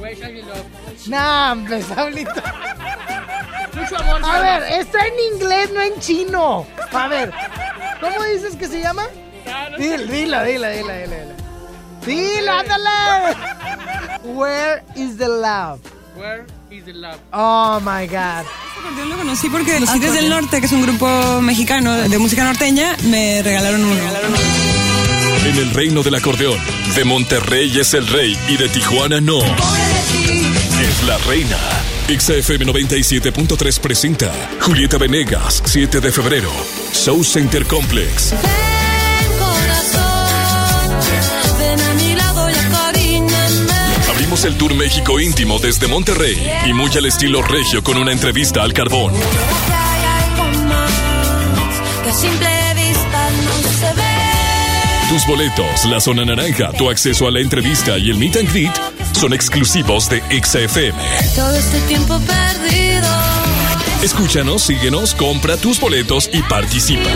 Where's 0.00 0.20
the 0.20 0.42
love? 0.42 0.64
Nah, 1.08 1.52
hombre, 1.52 1.82
Saulito. 1.82 2.42
Mucho 3.74 3.96
amor. 3.96 4.20
A 4.24 4.40
ver, 4.40 4.62
está 4.80 5.06
en 5.06 5.34
inglés, 5.34 5.72
no 5.72 5.80
en 5.80 5.98
chino. 6.00 6.66
A 6.92 7.08
ver, 7.08 7.32
¿cómo 8.00 8.22
dices 8.24 8.54
que 8.56 8.68
se 8.68 8.80
llama? 8.80 9.08
Dila, 9.78 9.96
dila, 10.04 10.42
dila, 10.44 10.68
dila, 10.70 10.94
dila. 10.94 11.34
Dila, 12.06 12.60
ándale. 12.60 13.36
Where 14.24 14.82
is 14.94 15.16
the 15.16 15.28
love? 15.28 15.80
Where 16.16 16.44
is 16.70 16.84
the 16.84 16.92
love? 16.92 17.18
Oh 17.32 17.80
my 17.80 18.06
God. 18.06 18.44
Yo 18.96 19.04
lo 19.04 19.16
conocí 19.16 19.48
porque 19.48 19.80
los 19.80 19.92
Tigres 19.92 20.14
del 20.14 20.28
Norte, 20.28 20.60
que 20.60 20.66
es 20.66 20.72
un 20.72 20.82
grupo 20.82 21.40
mexicano 21.42 21.92
de 21.94 22.18
música 22.18 22.44
norteña, 22.44 22.96
me 23.04 23.42
regalaron 23.42 23.84
uno. 23.84 24.00
En 25.44 25.56
el 25.58 25.70
reino 25.72 26.02
del 26.02 26.14
acordeón, 26.14 26.58
de 26.94 27.04
Monterrey 27.04 27.78
es 27.78 27.94
el 27.94 28.06
rey 28.06 28.36
y 28.48 28.56
de 28.56 28.68
Tijuana 28.68 29.20
no. 29.20 29.38
Es 29.38 31.02
la 31.06 31.18
reina. 31.18 31.58
XFM 32.08 32.66
97.3 32.66 33.80
presenta 33.80 34.32
Julieta 34.60 34.98
Venegas, 34.98 35.62
7 35.64 36.00
de 36.00 36.12
febrero. 36.12 36.50
Show 36.92 37.22
Center 37.24 37.66
Complex. 37.66 38.34
El 44.44 44.56
Tour 44.58 44.74
México 44.74 45.18
íntimo 45.18 45.58
desde 45.58 45.88
Monterrey 45.88 46.36
y 46.66 46.72
muy 46.74 46.90
al 46.96 47.06
estilo 47.06 47.40
regio 47.40 47.82
con 47.82 47.96
una 47.96 48.12
entrevista 48.12 48.62
al 48.62 48.74
carbón. 48.74 49.14
Tus 55.08 55.26
boletos, 55.26 55.84
la 55.86 56.00
zona 56.00 56.24
naranja, 56.26 56.70
tu 56.72 56.90
acceso 56.90 57.26
a 57.26 57.30
la 57.30 57.40
entrevista 57.40 57.96
y 57.96 58.10
el 58.10 58.18
meet 58.18 58.36
and 58.36 58.50
greet 58.50 58.74
son 59.12 59.32
exclusivos 59.32 60.10
de 60.10 60.20
XFM. 60.42 60.98
Todo 61.34 61.56
este 61.56 61.80
tiempo 61.82 62.20
perdido. 62.20 63.08
Escúchanos, 64.02 64.62
síguenos, 64.62 65.14
compra 65.14 65.56
tus 65.56 65.80
boletos 65.80 66.28
y 66.32 66.42
participa. 66.42 67.10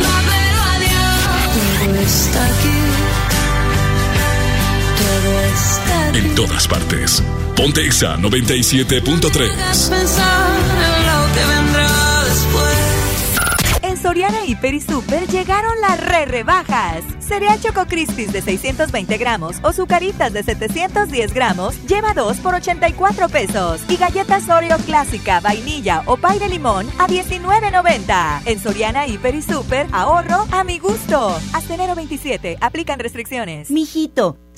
En 6.21 6.35
todas 6.35 6.69
partes. 6.69 7.23
Ponte 7.57 7.87
Exa 7.87 8.19
97.3. 8.19 9.89
Pensar 9.89 10.51
en 10.61 11.07
lo 11.07 11.33
que 11.33 11.45
vendrá 11.47 12.25
después. 12.25 13.81
En 13.81 13.97
Soriana 13.97 14.45
Hiper 14.45 14.75
y 14.75 14.81
Super 14.83 15.27
llegaron 15.29 15.81
las 15.81 15.99
re 15.99 16.27
rebajas. 16.27 17.05
Cereal 17.21 17.59
Choco 17.61 17.87
Crispies 17.87 18.35
de 18.35 18.43
620 18.43 19.17
gramos 19.17 19.57
o 19.63 19.73
Zucaritas 19.73 20.35
de 20.35 20.43
710 20.43 21.33
gramos 21.33 21.83
lleva 21.87 22.13
2 22.13 22.37
por 22.39 22.55
84 22.55 23.29
pesos. 23.31 23.81
Y 23.89 23.97
galletas 23.97 24.47
Oreo 24.51 24.77
clásica, 24.79 25.41
vainilla 25.41 26.03
o 26.05 26.19
pay 26.19 26.39
de 26.39 26.51
limón 26.51 26.87
a 26.99 27.07
19.90. 27.07 28.43
En 28.45 28.59
Soriana 28.59 29.07
Hiper 29.07 29.37
y 29.37 29.41
Super, 29.43 29.87
ahorro 29.93 30.47
a 30.51 30.65
mi 30.65 30.79
gusto. 30.79 31.35
Hasta 31.55 31.75
enero 31.75 31.95
27, 31.95 32.59
aplican 32.61 32.99
restricciones. 32.99 33.71
Mijito, 33.71 34.37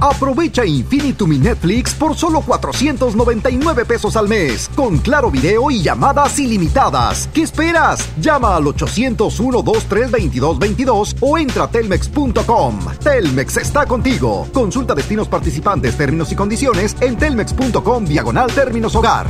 Aprovecha 0.00 0.64
Infinitum 0.64 1.38
Netflix 1.40 1.92
por 1.94 2.16
solo 2.16 2.40
499 2.40 3.84
pesos 3.84 4.16
al 4.16 4.28
mes, 4.28 4.70
con 4.74 4.98
claro 4.98 5.30
video 5.30 5.70
y 5.70 5.82
llamadas 5.82 6.36
ilimitadas. 6.38 7.28
¿Qué 7.32 7.42
esperas? 7.42 8.08
Llama 8.20 8.56
al 8.56 8.64
801-23222 8.64 11.16
o 11.20 11.38
entra 11.38 11.64
a 11.64 11.70
telmex.com. 11.70 12.80
Telmex 13.02 13.56
está 13.56 13.86
contigo. 13.86 14.46
Consulta 14.52 14.94
destinos 14.94 15.26
participantes, 15.28 15.96
términos 15.96 16.30
y 16.32 16.36
condiciones 16.36 16.94
en 17.00 17.16
telmex.com 17.16 18.04
diagonal 18.04 18.52
términos 18.52 18.94
hogar. 18.94 19.26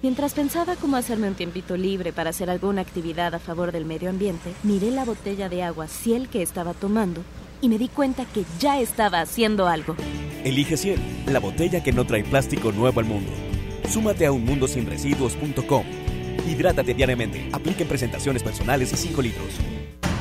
Mientras 0.00 0.32
pensaba 0.32 0.76
cómo 0.76 0.96
hacerme 0.96 1.26
un 1.26 1.34
tiempito 1.34 1.76
libre 1.76 2.12
para 2.12 2.30
hacer 2.30 2.50
alguna 2.50 2.82
actividad 2.82 3.34
a 3.34 3.40
favor 3.40 3.72
del 3.72 3.84
medio 3.84 4.10
ambiente, 4.10 4.54
miré 4.62 4.92
la 4.92 5.04
botella 5.04 5.48
de 5.48 5.64
agua 5.64 5.88
Ciel 5.88 6.28
que 6.28 6.40
estaba 6.40 6.72
tomando 6.72 7.24
y 7.60 7.68
me 7.68 7.78
di 7.78 7.88
cuenta 7.88 8.24
que 8.24 8.44
ya 8.58 8.80
estaba 8.80 9.20
haciendo 9.20 9.68
algo. 9.68 9.96
Elige 10.44 10.76
Ciel, 10.76 11.00
la 11.26 11.40
botella 11.40 11.82
que 11.82 11.92
no 11.92 12.06
trae 12.06 12.24
plástico 12.24 12.72
nuevo 12.72 13.00
al 13.00 13.06
mundo. 13.06 13.30
Súmate 13.88 14.26
a 14.26 14.32
unmundosinresiduos.com. 14.32 15.84
Hidrátate 16.48 16.94
diariamente. 16.94 17.48
Apliquen 17.52 17.88
presentaciones 17.88 18.42
personales 18.42 18.92
y 18.92 18.96
5 18.96 19.22
litros. 19.22 19.48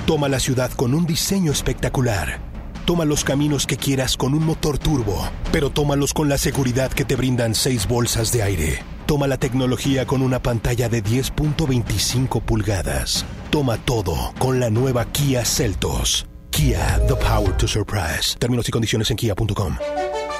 Toma 0.06 0.30
la 0.30 0.40
ciudad 0.40 0.72
con 0.72 0.94
un 0.94 1.06
diseño 1.06 1.52
espectacular. 1.52 2.40
Toma 2.86 3.04
los 3.04 3.24
caminos 3.26 3.68
que 3.68 3.76
quieras 3.76 4.16
con 4.16 4.34
un 4.34 4.46
motor 4.46 4.78
turbo, 4.78 5.28
pero 5.52 5.70
tómalos 5.70 6.14
con 6.14 6.30
la 6.30 6.38
seguridad 6.38 6.92
que 6.92 7.04
te 7.04 7.16
brindan 7.18 7.54
6 7.54 7.88
bolsas 7.88 8.32
de 8.32 8.44
aire. 8.44 8.80
Toma 9.06 9.28
la 9.28 9.38
tecnología 9.38 10.06
con 10.06 10.22
una 10.22 10.42
pantalla 10.42 10.90
de 10.90 11.04
10.25 11.04 12.42
pulgadas. 12.42 13.26
Toma 13.50 13.78
todo 13.78 14.34
con 14.40 14.60
la 14.60 14.70
nueva 14.70 15.06
Kia 15.06 15.44
Celtos. 15.46 16.26
Kia, 16.58 17.00
the 17.08 17.16
power 17.16 17.56
to 17.58 17.68
surprise. 17.68 18.36
Términos 18.40 18.68
y 18.68 18.72
condiciones 18.72 19.12
en 19.12 19.18
kia.com. 19.18 19.78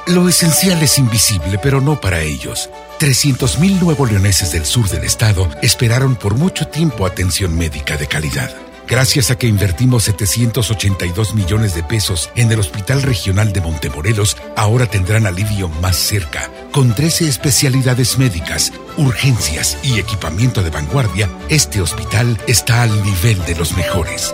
Lo 0.08 0.28
esencial 0.28 0.82
es 0.82 0.98
invisible, 0.98 1.60
pero 1.62 1.80
no 1.80 2.02
para 2.02 2.22
ellos. 2.22 2.72
300.000 3.00 3.80
nuevo 3.80 4.04
leoneses 4.04 4.52
del 4.52 4.66
sur 4.66 4.90
del 4.90 5.04
estado 5.04 5.48
esperaron 5.62 6.16
por 6.16 6.34
mucho 6.34 6.70
tiempo 6.70 7.06
atención 7.06 7.56
médica 7.56 7.98
de 7.98 8.08
calidad. 8.08 8.50
Gracias 8.88 9.30
a 9.30 9.38
que 9.38 9.46
invertimos 9.46 10.06
782 10.06 11.36
millones 11.36 11.76
de 11.76 11.84
pesos 11.84 12.32
en 12.36 12.52
el 12.52 12.62
Hospital 12.62 13.04
Regional 13.04 13.54
de 13.54 13.62
Montemorelos, 13.62 14.38
ahora 14.56 14.88
tendrán 14.88 15.28
alivio 15.28 15.70
más 15.70 15.98
cerca. 15.98 16.50
Con 16.72 16.96
13 16.96 17.28
especialidades 17.28 18.18
médicas, 18.18 18.74
urgencias 18.98 19.78
y 19.84 20.00
equipamiento 20.00 20.64
de 20.64 20.72
vanguardia, 20.72 21.30
este 21.50 21.80
hospital 21.80 22.40
está 22.48 22.82
al 22.82 23.04
nivel 23.04 23.46
de 23.46 23.54
los 23.54 23.78
mejores. 23.78 24.34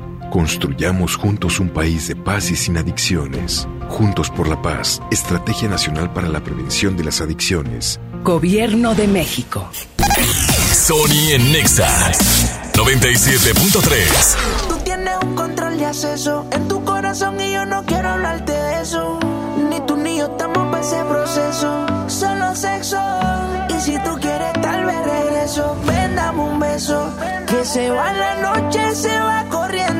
Construyamos 0.31 1.17
juntos 1.17 1.59
un 1.59 1.67
país 1.67 2.07
de 2.07 2.15
paz 2.15 2.51
y 2.51 2.55
sin 2.55 2.77
adicciones. 2.77 3.67
Juntos 3.89 4.29
por 4.29 4.47
la 4.47 4.61
paz, 4.61 5.01
Estrategia 5.11 5.67
Nacional 5.67 6.13
para 6.13 6.29
la 6.29 6.41
Prevención 6.41 6.95
de 6.95 7.03
las 7.03 7.19
Adicciones. 7.19 7.99
Gobierno 8.23 8.95
de 8.95 9.09
México. 9.09 9.69
Sony 10.71 11.33
en 11.33 11.51
Nexa 11.51 12.13
97.3. 12.73 14.69
Tú 14.69 14.77
tienes 14.85 15.15
un 15.21 15.35
control 15.35 15.77
de 15.77 15.85
acceso 15.85 16.47
en 16.51 16.65
tu 16.69 16.81
corazón 16.85 17.37
y 17.41 17.51
yo 17.51 17.65
no 17.65 17.85
quiero 17.85 18.07
hablarte 18.07 18.53
de 18.53 18.81
eso. 18.81 19.19
Ni 19.69 19.81
tú 19.85 19.97
ni 19.97 20.17
yo 20.17 20.27
estamos 20.27 20.71
para 20.71 20.81
ese 20.81 21.03
proceso. 21.03 21.85
Solo 22.07 22.55
sexo. 22.55 22.97
Y 23.67 23.81
si 23.81 23.99
tú 24.03 24.17
quieres, 24.21 24.53
tal 24.61 24.85
vez 24.85 25.05
regreso. 25.05 25.75
Ven, 25.85 26.15
dame 26.15 26.41
un 26.41 26.57
beso. 26.57 27.13
Que 27.47 27.65
se 27.65 27.89
va 27.89 28.13
la 28.13 28.35
noche, 28.35 28.95
se 28.95 29.19
va 29.19 29.45
corriendo. 29.49 29.90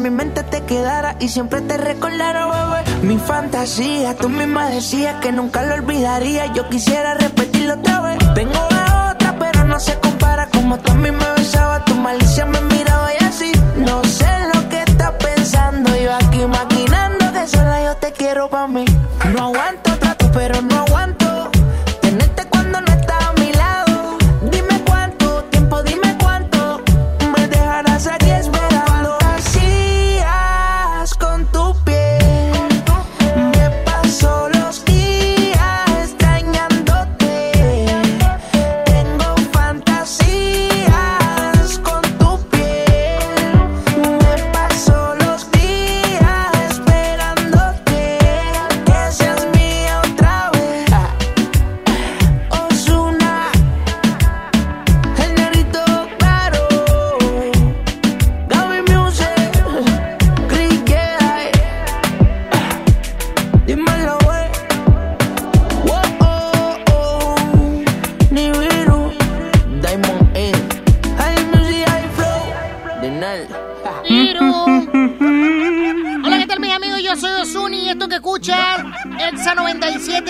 Mi 0.00 0.10
mente 0.10 0.42
te 0.42 0.62
quedara 0.62 1.16
y 1.20 1.28
siempre 1.28 1.60
te 1.60 1.76
recordara, 1.76 2.46
bebé. 2.46 3.02
Mi 3.02 3.18
fantasía, 3.18 4.16
tú 4.16 4.28
misma 4.28 4.70
decías 4.70 5.16
que 5.20 5.30
nunca 5.30 5.62
lo 5.62 5.74
olvidaría. 5.74 6.46
Yo 6.54 6.68
quisiera 6.68 7.14
repetirlo 7.14 7.74
otra 7.74 8.00
vez. 8.00 8.18
Tengo 8.34 8.66
la 8.70 9.12
otra, 9.12 9.36
pero 9.38 9.64
no 9.64 9.78
se 9.78 9.98
compara. 10.00 10.46
Como 10.46 10.78
tú 10.78 10.92
a 10.92 10.94
mí 10.94 11.10
me 11.10 11.32
besaba, 11.36 11.84
tu 11.84 11.94
malicia 11.94 12.46
me 12.46 12.60
miraba 12.62 13.10
y 13.20 13.24
así. 13.24 13.52
No 13.76 14.02
sé 14.04 14.30
lo 14.54 14.68
que 14.70 14.80
estás 14.80 15.12
pensando. 15.12 15.94
Yo 15.96 16.14
aquí 16.14 16.46
maquinando 16.46 17.32
que 17.32 17.46
sola 17.46 17.84
yo 17.84 17.96
te 17.96 18.12
quiero 18.12 18.48
pa' 18.48 18.66
mí. 18.66 18.86
No 19.34 19.44
aguanto 19.44 19.89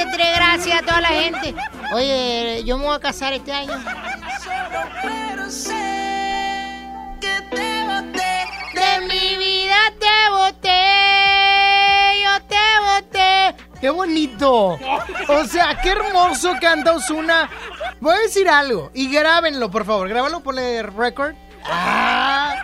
97.3, 0.04 0.34
gracias 0.36 0.82
a 0.82 0.84
toda 0.84 1.00
la 1.00 1.08
gente. 1.08 1.54
Oye, 1.92 2.62
yo 2.64 2.78
me 2.78 2.84
voy 2.84 2.96
a 2.96 3.00
casar 3.00 3.32
este 3.32 3.52
año. 3.52 3.72
Pero 5.02 5.50
sé 5.50 5.74
que 7.20 7.40
te 7.50 7.84
boté. 7.84 8.46
De 8.74 9.00
mi 9.08 9.36
vida 9.36 9.76
te 9.98 10.30
boté, 10.30 12.22
yo 12.22 12.40
te 12.48 12.56
boté. 12.84 13.56
¡Qué 13.80 13.90
bonito! 13.90 14.78
O 15.28 15.44
sea, 15.44 15.78
qué 15.82 15.90
hermoso 15.90 16.54
canta 16.60 16.92
Osuna. 16.92 17.48
Voy 18.00 18.14
a 18.14 18.20
decir 18.20 18.48
algo 18.48 18.90
y 18.94 19.10
grábenlo, 19.12 19.70
por 19.70 19.84
favor. 19.84 20.08
Grábalo, 20.08 20.40
ponle 20.40 20.82
record. 20.82 21.34
Ah. 21.64 22.54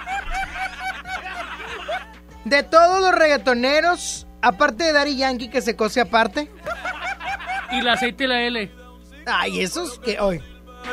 De 2.44 2.62
todos 2.62 3.00
los 3.00 3.12
reggaetoneros, 3.12 4.26
aparte 4.40 4.84
de 4.84 4.92
Daddy 4.92 5.16
Yankee 5.16 5.48
que 5.48 5.60
se 5.60 5.74
cose 5.74 6.00
aparte. 6.00 6.50
Y 7.72 7.78
el 7.78 7.88
aceite 7.88 8.24
y 8.24 8.26
la 8.26 8.42
L. 8.42 8.70
Ay, 9.26 9.60
esos 9.60 9.98
que 9.98 10.20
hoy. 10.20 10.40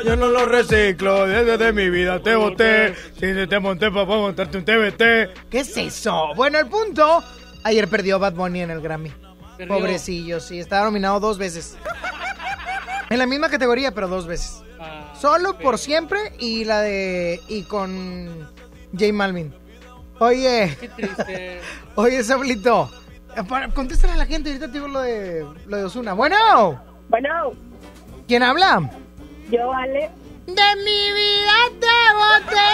Yo 0.04 0.16
no 0.16 0.26
lo 0.26 0.44
reciclo, 0.46 1.26
desde 1.26 1.56
de 1.56 1.72
mi 1.72 1.88
vida 1.88 2.20
te 2.20 2.34
boté. 2.34 2.94
Si 3.14 3.46
te 3.46 3.58
monté 3.60 3.90
para 3.90 4.04
montarte 4.04 4.58
un 4.58 4.64
TBT. 4.64 5.48
¿Qué 5.50 5.60
es 5.60 5.76
eso? 5.76 6.34
Bueno, 6.34 6.58
el 6.58 6.66
punto. 6.66 7.22
Ayer 7.62 7.88
perdió 7.88 8.18
Bad 8.18 8.34
Bunny 8.34 8.62
en 8.62 8.70
el 8.70 8.80
Grammy. 8.80 9.12
Perdió. 9.56 9.76
Pobrecillo, 9.76 10.40
sí, 10.40 10.58
estaba 10.58 10.86
nominado 10.86 11.20
dos 11.20 11.38
veces. 11.38 11.76
En 13.08 13.18
la 13.18 13.26
misma 13.26 13.48
categoría, 13.48 13.92
pero 13.92 14.08
dos 14.08 14.26
veces. 14.26 14.62
Solo 15.18 15.56
por 15.58 15.78
siempre 15.78 16.18
y 16.38 16.64
la 16.64 16.80
de. 16.80 17.40
y 17.48 17.62
con 17.62 18.48
J 18.92 19.12
Malvin. 19.12 19.54
Oye. 20.18 20.76
Qué 20.80 20.88
triste. 20.88 21.60
Oye, 21.94 22.22
Sablito. 22.24 22.90
Para- 23.42 23.68
Contéstale 23.68 24.12
a 24.12 24.16
la 24.16 24.26
gente, 24.26 24.50
ahorita 24.50 24.66
te 24.68 24.72
digo 24.74 24.88
lo 24.88 25.00
de, 25.00 25.44
lo 25.66 25.76
de 25.76 25.84
Osuna. 25.84 26.12
Bueno. 26.12 26.80
Bueno. 27.08 27.52
¿Quién 28.28 28.42
habla? 28.42 28.90
Yo, 29.50 29.72
Ale. 29.72 30.10
De 30.46 30.52
mi 30.84 31.12
vida 31.12 31.54
te 31.80 31.96
boté, 32.20 32.70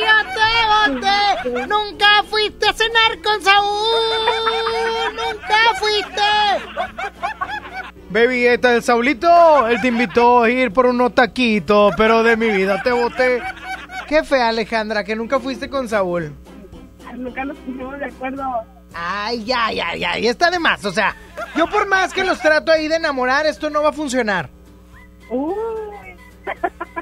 yo 0.00 0.16
te 0.34 1.50
boté. 1.52 1.66
Nunca 1.66 2.22
fuiste 2.30 2.66
a 2.66 2.72
cenar 2.72 3.20
con 3.22 3.42
Saúl, 3.42 5.14
nunca 5.14 5.58
fuiste. 5.78 6.22
Baby, 8.08 8.46
esta 8.46 8.74
el 8.74 8.82
Saulito, 8.82 9.68
él 9.68 9.78
te 9.82 9.88
invitó 9.88 10.44
a 10.44 10.50
ir 10.50 10.72
por 10.72 10.86
unos 10.86 11.14
taquitos, 11.14 11.92
pero 11.98 12.22
de 12.22 12.36
mi 12.36 12.48
vida 12.48 12.82
te 12.82 12.92
boté. 12.92 13.42
Qué 14.08 14.22
fea, 14.24 14.48
Alejandra, 14.48 15.04
que 15.04 15.16
nunca 15.16 15.40
fuiste 15.40 15.68
con 15.68 15.88
Saúl. 15.88 16.32
Nunca 17.16 17.44
nos 17.44 17.58
pusimos 17.58 17.98
de 17.98 18.04
acuerdo. 18.06 18.42
Ay, 18.94 19.44
ya, 19.44 19.72
ya, 19.72 19.94
ya, 19.96 20.18
ya 20.18 20.30
está 20.30 20.50
de 20.50 20.58
más. 20.58 20.84
O 20.84 20.92
sea, 20.92 21.16
yo 21.56 21.66
por 21.66 21.86
más 21.88 22.12
que 22.12 22.24
los 22.24 22.40
trato 22.40 22.70
ahí 22.72 22.88
de 22.88 22.96
enamorar, 22.96 23.46
esto 23.46 23.68
no 23.70 23.82
va 23.82 23.90
a 23.90 23.92
funcionar. 23.92 24.48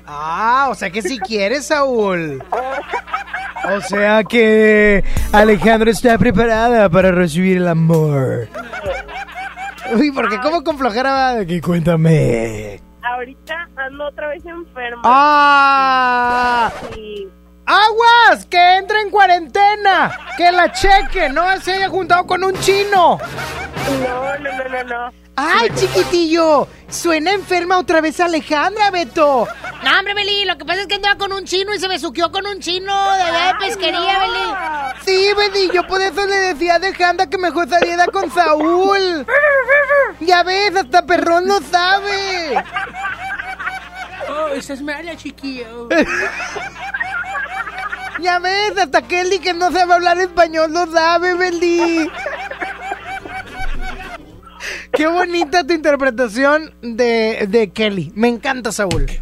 Ah, 0.07 0.69
o 0.71 0.75
sea 0.75 0.91
que 0.91 1.03
si 1.03 1.19
quieres, 1.19 1.67
Saúl. 1.67 2.43
O 3.65 3.81
sea 3.83 4.25
que 4.25 5.05
Alejandra 5.33 5.91
está 5.91 6.17
preparada 6.19 6.89
para 6.89 7.13
recibir 7.13 7.59
el 7.59 7.69
amor. 7.69 8.49
Uy, 9.95 10.11
porque 10.11 10.41
como 10.41 10.65
con 10.65 10.79
flojera 10.79 11.13
va 11.13 11.35
de 11.35 11.47
que 11.47 11.61
cuéntame. 11.61 12.81
Ahorita 13.03 13.69
ando 13.77 14.07
otra 14.07 14.29
vez 14.29 14.45
enferma. 14.47 15.03
¡Ah! 15.05 16.73
Sí. 16.95 17.29
¡Aguas! 17.67 18.47
¡Que 18.47 18.77
entre 18.77 19.01
en 19.01 19.11
cuarentena! 19.11 20.13
¡Que 20.37 20.51
la 20.51 20.73
cheque! 20.73 21.29
¡No 21.29 21.61
se 21.61 21.75
haya 21.75 21.89
juntado 21.89 22.27
con 22.27 22.43
un 22.43 22.59
chino! 22.61 23.19
No, 24.03 24.39
no, 24.39 24.53
no, 24.53 24.69
no, 24.69 24.85
no. 24.85 25.13
¡Ay, 25.37 25.71
chiquitillo! 25.75 26.69
Suena 26.89 27.33
enferma 27.33 27.79
otra 27.79 28.01
vez 28.01 28.21
Alejandra, 28.21 28.91
Beto. 28.91 29.49
No, 29.83 29.99
hombre, 29.99 30.15
Beli, 30.15 30.45
lo 30.45 30.59
que 30.59 30.65
pasa 30.65 30.83
es 30.83 30.87
que 30.87 30.97
andaba 30.97 31.17
con 31.17 31.33
un 31.33 31.45
chino 31.45 31.75
y 31.75 31.79
se 31.79 31.89
besuqueó 31.89 32.31
con 32.31 32.47
un 32.47 32.61
chino 32.61 32.95
de 33.15 33.23
allá 33.23 33.47
de 33.47 33.67
pesquería, 33.67 34.19
Beli. 34.19 34.95
Sí, 35.05 35.29
Beli, 35.35 35.71
yo 35.73 35.87
por 35.87 36.03
eso 36.03 36.27
le 36.27 36.37
decía 36.37 36.75
a 36.75 36.77
Alejandra 36.77 37.27
que 37.29 37.39
mejor 37.39 37.69
saliera 37.69 38.07
con 38.07 38.31
Saúl. 38.31 39.27
Ya 40.21 40.43
ves, 40.43 40.77
hasta 40.77 41.07
perrón 41.07 41.49
lo 41.49 41.61
sabe. 41.61 42.63
Oh, 44.29 44.49
esa 44.49 44.75
es 44.75 44.83
mala, 44.83 45.17
chiquillo. 45.17 45.89
Ya 48.23 48.39
ves, 48.39 48.79
hasta 48.79 49.03
Kelly 49.03 49.41
que 49.41 49.53
no 49.53 49.73
sabe 49.73 49.95
hablar 49.95 50.17
español 50.19 50.73
lo 50.73 50.87
sabe, 50.87 51.35
Beli. 51.35 52.09
Qué 54.93 55.09
bonita 55.09 55.67
tu 55.67 55.73
interpretación 55.73 56.73
de, 56.83 57.47
de 57.49 57.71
Kelly. 57.71 58.13
Me 58.15 58.29
encanta, 58.29 58.71
Saúl. 58.71 59.07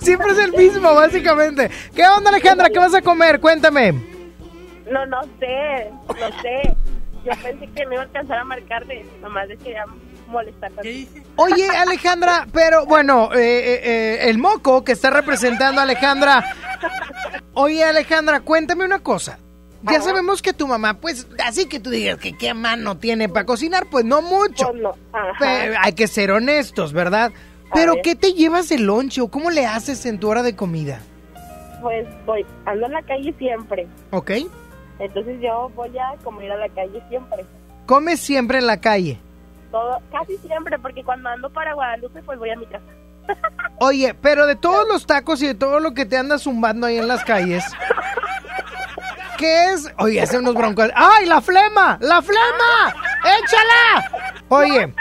Siempre 0.00 0.32
es 0.32 0.38
el 0.38 0.52
mismo, 0.52 0.92
básicamente. 0.94 1.70
¿Qué 1.94 2.04
onda, 2.06 2.30
Alejandra? 2.30 2.68
¿Qué 2.70 2.78
vas 2.78 2.94
a 2.94 3.02
comer? 3.02 3.40
Cuéntame. 3.40 3.92
No, 4.90 5.06
no 5.06 5.22
sé, 5.38 5.90
no 6.08 6.42
sé. 6.42 6.74
Yo 7.24 7.32
pensé 7.42 7.68
que 7.68 7.86
me 7.86 7.94
iba 7.94 8.02
a 8.02 8.06
alcanzar 8.06 8.38
a 8.38 8.44
marcarle. 8.44 9.06
Nomás 9.20 9.46
les 9.48 9.58
quería 9.60 9.84
molestar. 10.32 10.72
Oye, 11.36 11.68
Alejandra, 11.68 12.46
pero 12.52 12.86
bueno, 12.86 13.32
eh, 13.32 13.38
eh, 13.38 13.80
eh, 13.84 14.18
el 14.28 14.38
moco 14.38 14.82
que 14.82 14.92
está 14.92 15.10
representando 15.10 15.80
a 15.80 15.84
Alejandra. 15.84 16.44
Oye, 17.54 17.84
Alejandra, 17.84 18.40
cuéntame 18.40 18.84
una 18.84 18.98
cosa. 18.98 19.38
Ya 19.84 20.00
sabemos 20.00 20.42
que 20.42 20.52
tu 20.52 20.68
mamá, 20.68 20.94
pues, 20.94 21.26
así 21.44 21.66
que 21.66 21.80
tú 21.80 21.90
digas 21.90 22.18
que 22.18 22.36
qué 22.36 22.54
mano 22.54 22.98
tiene 22.98 23.28
para 23.28 23.44
cocinar, 23.44 23.86
pues 23.90 24.04
no 24.04 24.22
mucho. 24.22 24.72
Pero 25.38 25.74
hay 25.80 25.92
que 25.92 26.06
ser 26.06 26.30
honestos, 26.30 26.92
¿verdad? 26.92 27.32
Pero 27.74 27.94
ver. 27.94 28.02
¿qué 28.02 28.14
te 28.14 28.32
llevas 28.32 28.68
de 28.68 28.78
lonche 28.78 29.20
o 29.20 29.28
cómo 29.28 29.50
le 29.50 29.66
haces 29.66 30.06
en 30.06 30.20
tu 30.20 30.28
hora 30.28 30.42
de 30.42 30.54
comida? 30.54 31.00
Pues 31.80 32.06
voy, 32.24 32.46
ando 32.64 32.86
en 32.86 32.92
la 32.92 33.02
calle 33.02 33.34
siempre. 33.38 33.88
¿Ok? 34.10 34.30
Entonces 35.00 35.40
yo 35.40 35.68
voy 35.74 35.98
a 35.98 36.16
comer 36.22 36.52
a 36.52 36.56
la 36.58 36.68
calle 36.68 37.02
siempre. 37.08 37.44
Comes 37.86 38.20
siempre 38.20 38.58
en 38.58 38.66
la 38.68 38.80
calle. 38.80 39.18
Todo, 39.72 40.00
casi 40.12 40.36
siempre, 40.38 40.78
porque 40.78 41.02
cuando 41.02 41.30
ando 41.30 41.50
para 41.50 41.72
Guadalupe, 41.72 42.22
pues 42.22 42.38
voy 42.38 42.50
a 42.50 42.56
mi 42.56 42.66
casa. 42.66 42.84
Oye, 43.80 44.14
pero 44.14 44.46
de 44.46 44.54
todos 44.54 44.86
los 44.86 45.06
tacos 45.06 45.40
y 45.42 45.46
de 45.46 45.54
todo 45.54 45.80
lo 45.80 45.94
que 45.94 46.04
te 46.04 46.18
andas 46.18 46.42
zumbando 46.42 46.86
ahí 46.86 46.98
en 46.98 47.08
las 47.08 47.24
calles, 47.24 47.64
¿qué 49.38 49.72
es? 49.72 49.90
Oye, 49.98 50.20
hace 50.20 50.38
unos 50.38 50.54
broncos. 50.54 50.90
¡Ay, 50.94 51.24
la 51.24 51.40
flema! 51.40 51.98
¡La 52.02 52.20
flema! 52.20 52.94
¡Échala! 53.24 54.42
Oye, 54.48 54.94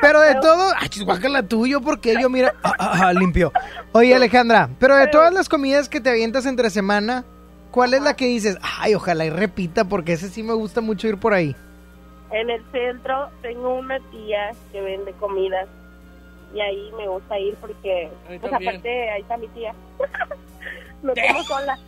pero 0.00 0.20
de 0.20 0.34
todo. 0.34 0.72
¡Ay, 0.76 0.90
la 1.30 1.42
tuyo! 1.44 1.80
Porque 1.80 2.20
yo, 2.20 2.28
mira. 2.28 2.54
ah, 2.64 2.72
ah, 2.78 3.00
ah, 3.04 3.12
limpio. 3.12 3.52
Oye, 3.92 4.14
Alejandra, 4.14 4.68
pero 4.80 4.96
de 4.96 5.06
todas 5.06 5.32
las 5.32 5.48
comidas 5.48 5.88
que 5.88 6.00
te 6.00 6.10
avientas 6.10 6.44
entre 6.44 6.70
semana, 6.70 7.24
¿cuál 7.70 7.94
es 7.94 8.02
la 8.02 8.16
que 8.16 8.26
dices? 8.26 8.58
Ay, 8.80 8.94
ojalá 8.94 9.24
y 9.24 9.30
repita, 9.30 9.84
porque 9.84 10.14
ese 10.14 10.28
sí 10.28 10.42
me 10.42 10.54
gusta 10.54 10.80
mucho 10.80 11.06
ir 11.06 11.18
por 11.18 11.34
ahí. 11.34 11.54
En 12.30 12.50
el 12.50 12.62
centro 12.72 13.30
tengo 13.42 13.74
una 13.74 13.98
tía 14.10 14.50
que 14.72 14.80
vende 14.80 15.12
comidas 15.12 15.66
y 16.54 16.60
ahí 16.60 16.90
me 16.96 17.08
gusta 17.08 17.38
ir 17.38 17.54
porque, 17.56 18.10
pues 18.26 18.52
aparte, 18.52 19.10
ahí 19.10 19.20
está 19.22 19.36
mi 19.36 19.48
tía. 19.48 19.74
no 21.02 21.12
como 21.14 21.42
sola. 21.44 21.78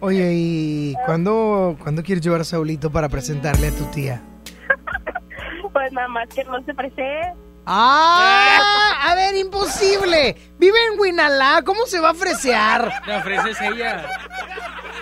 Oye, 0.00 0.30
¿y 0.32 0.96
cuándo, 1.06 1.76
cuándo 1.82 2.02
quieres 2.02 2.24
llevar 2.24 2.40
a 2.40 2.44
Saulito 2.44 2.90
para 2.90 3.08
presentarle 3.08 3.68
a 3.68 3.72
tu 3.72 3.84
tía? 3.86 4.22
Pues 5.72 5.92
nada 5.92 6.08
más 6.08 6.28
que 6.28 6.42
no 6.42 6.60
se 6.64 6.74
presente. 6.74 7.32
¡Ah! 7.64 9.08
A 9.08 9.14
ver, 9.14 9.36
imposible. 9.36 10.36
Vive 10.58 10.76
en 10.92 10.98
Huinalá, 10.98 11.62
¿cómo 11.64 11.86
se 11.86 12.00
va 12.00 12.10
a 12.10 12.14
fresear? 12.14 12.92
Le 13.06 13.16
ofreces 13.16 13.60
ella. 13.60 14.04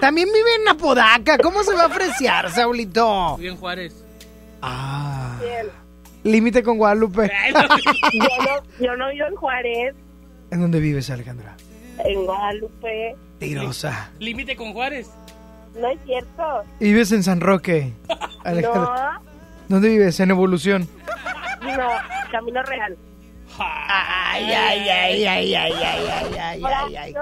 También 0.00 0.28
vive 0.32 0.54
en 0.62 0.68
Apodaca, 0.68 1.38
¿cómo 1.38 1.62
se 1.64 1.74
va 1.74 1.86
a 1.86 1.88
fresear, 1.88 2.50
Saulito? 2.50 3.36
Vive 3.36 3.50
en 3.50 3.56
Juárez. 3.56 4.04
Ah. 4.62 5.38
Límite 6.22 6.62
con 6.62 6.78
Guadalupe. 6.78 7.30
yo, 8.12 8.20
no, 8.20 8.84
yo 8.84 8.96
no 8.96 9.10
vivo 9.10 9.26
en 9.26 9.36
Juárez, 9.36 9.94
¿En 10.50 10.60
dónde 10.60 10.80
vives, 10.80 11.10
Alejandra? 11.10 11.56
en 12.04 12.24
Guadalupe. 12.24 13.16
Tirosa. 13.38 14.10
Límite 14.18 14.56
con 14.56 14.72
Juárez. 14.72 15.10
No 15.78 15.88
es 15.88 15.98
cierto. 16.06 16.64
¿Y 16.80 16.86
vives 16.86 17.12
en 17.12 17.22
San 17.22 17.40
Roque? 17.40 17.92
Alejandra. 18.44 19.20
¿Dónde 19.68 19.88
vives? 19.88 20.18
En 20.20 20.30
Evolución. 20.30 20.88
No, 21.60 21.76
no, 21.76 21.88
Camino 22.30 22.62
Real. 22.62 22.96
Ay, 23.58 24.44
ay, 24.44 24.88
ay, 24.88 25.24
ay, 25.26 25.54
ay, 25.54 25.54
ay, 25.54 25.72
ay, 25.74 26.62
ay, 26.62 26.64
ay, 26.64 26.96
ay. 26.96 27.14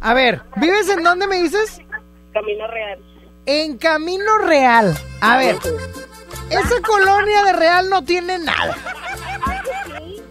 A 0.00 0.14
ver, 0.14 0.42
¿vives 0.56 0.88
en 0.88 1.02
dónde 1.02 1.26
me 1.26 1.36
dices? 1.42 1.80
Camino 2.32 2.66
Real. 2.68 2.98
En 3.46 3.78
Camino 3.78 4.38
Real. 4.38 4.96
A 5.20 5.36
ver, 5.38 5.56
esa 6.50 6.80
colonia 6.82 7.42
de 7.44 7.52
Real 7.52 7.90
no 7.90 8.04
tiene 8.04 8.38
nada. 8.38 8.76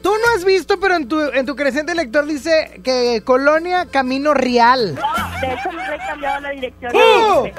Tú 0.01 0.09
no 0.09 0.35
has 0.35 0.45
visto, 0.45 0.79
pero 0.79 0.95
en 0.95 1.07
tu, 1.07 1.19
en 1.19 1.45
tu 1.45 1.55
creciente 1.55 1.93
lector 1.93 2.25
dice 2.25 2.79
que 2.83 3.21
colonia 3.25 3.87
Camino 3.87 4.33
Real. 4.33 4.95
De 4.95 5.53
hecho, 5.53 5.71
no 5.71 5.85
le 5.85 5.95
he 5.95 5.97
cambiado 5.97 6.39
la 6.41 6.49
dirección. 6.51 6.91
¡Oh! 6.95 7.49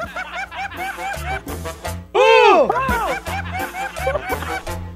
¡Uh! 2.15 2.69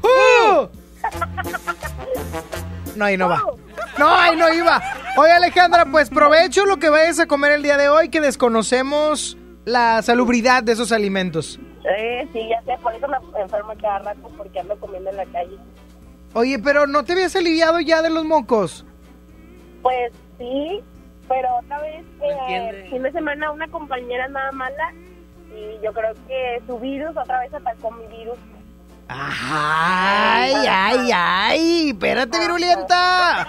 ¡Uh! 0.03 0.69
No, 2.97 3.05
ahí 3.05 3.17
no 3.19 3.29
va. 3.29 3.43
No, 3.99 4.09
ahí 4.09 4.37
no 4.37 4.53
iba. 4.53 4.83
Oye, 5.17 5.33
Alejandra, 5.33 5.85
pues 5.91 6.09
provecho 6.09 6.65
lo 6.65 6.79
que 6.79 6.89
vayas 6.89 7.21
a 7.21 7.27
comer 7.27 7.53
el 7.53 7.63
día 7.63 7.77
de 7.77 7.89
hoy, 7.89 8.09
que 8.09 8.21
desconocemos 8.21 9.37
la 9.65 10.03
salubridad 10.03 10.63
de 10.63 10.73
esos 10.73 10.93
alimentos. 10.93 11.59
Eh, 11.85 12.27
sí, 12.33 12.49
ya 12.49 12.63
sé, 12.63 12.81
por 12.83 12.95
eso 12.95 13.07
me 13.09 13.41
enfermo 13.41 13.73
cada 13.81 13.99
rato, 14.01 14.31
porque 14.37 14.61
ando 14.61 14.79
comiendo 14.79 15.11
en 15.11 15.17
la 15.17 15.27
calle. 15.27 15.57
Oye, 16.35 16.59
pero 16.59 16.87
¿no 16.87 17.05
te 17.05 17.13
habías 17.13 17.37
aliviado 17.37 17.81
ya 17.81 18.01
de 18.01 18.11
los 18.11 18.25
mocos? 18.25 18.87
Pues 19.83 20.13
sí, 20.39 20.81
pero 21.29 21.49
otra 21.57 21.81
vez, 21.81 22.05
eh, 22.23 22.87
fin 22.91 23.03
de 23.03 23.13
semana, 23.13 23.51
una 23.51 23.69
compañera 23.69 24.29
nada 24.29 24.53
mala 24.53 24.93
y 25.55 25.85
yo 25.85 25.93
creo 25.93 26.15
que 26.27 26.63
su 26.67 26.79
virus 26.79 27.17
otra 27.17 27.41
vez 27.41 27.53
atacó 27.53 27.91
mi 27.91 28.07
virus. 28.17 28.39
Ay, 29.15 30.55
ay, 30.69 31.11
ay, 31.15 31.91
espérate, 31.91 32.39
virulienta. 32.39 33.47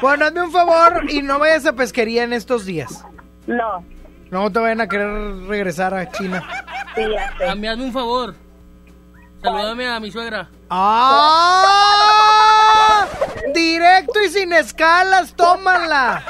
Bueno, 0.00 0.26
hazme 0.26 0.42
un 0.42 0.52
favor 0.52 1.04
y 1.10 1.22
no 1.22 1.38
vayas 1.38 1.66
a 1.66 1.72
pesquería 1.74 2.24
en 2.24 2.32
estos 2.32 2.64
días. 2.64 3.04
No. 3.46 3.84
No 4.30 4.50
te 4.50 4.58
vayan 4.60 4.80
a 4.80 4.88
querer 4.88 5.46
regresar 5.46 5.92
a 5.94 6.10
China. 6.10 6.42
Sí, 6.94 7.02
ya 7.10 7.36
sé. 7.36 7.48
A 7.48 7.54
mí 7.54 7.68
hazme 7.68 7.84
un 7.84 7.92
favor. 7.92 8.34
Saludame 9.42 9.88
a 9.88 10.00
mi 10.00 10.10
suegra. 10.10 10.48
¡Ah! 10.68 12.10
Directo 13.54 14.22
y 14.22 14.28
sin 14.28 14.52
escalas, 14.52 15.34
tómala. 15.34 16.22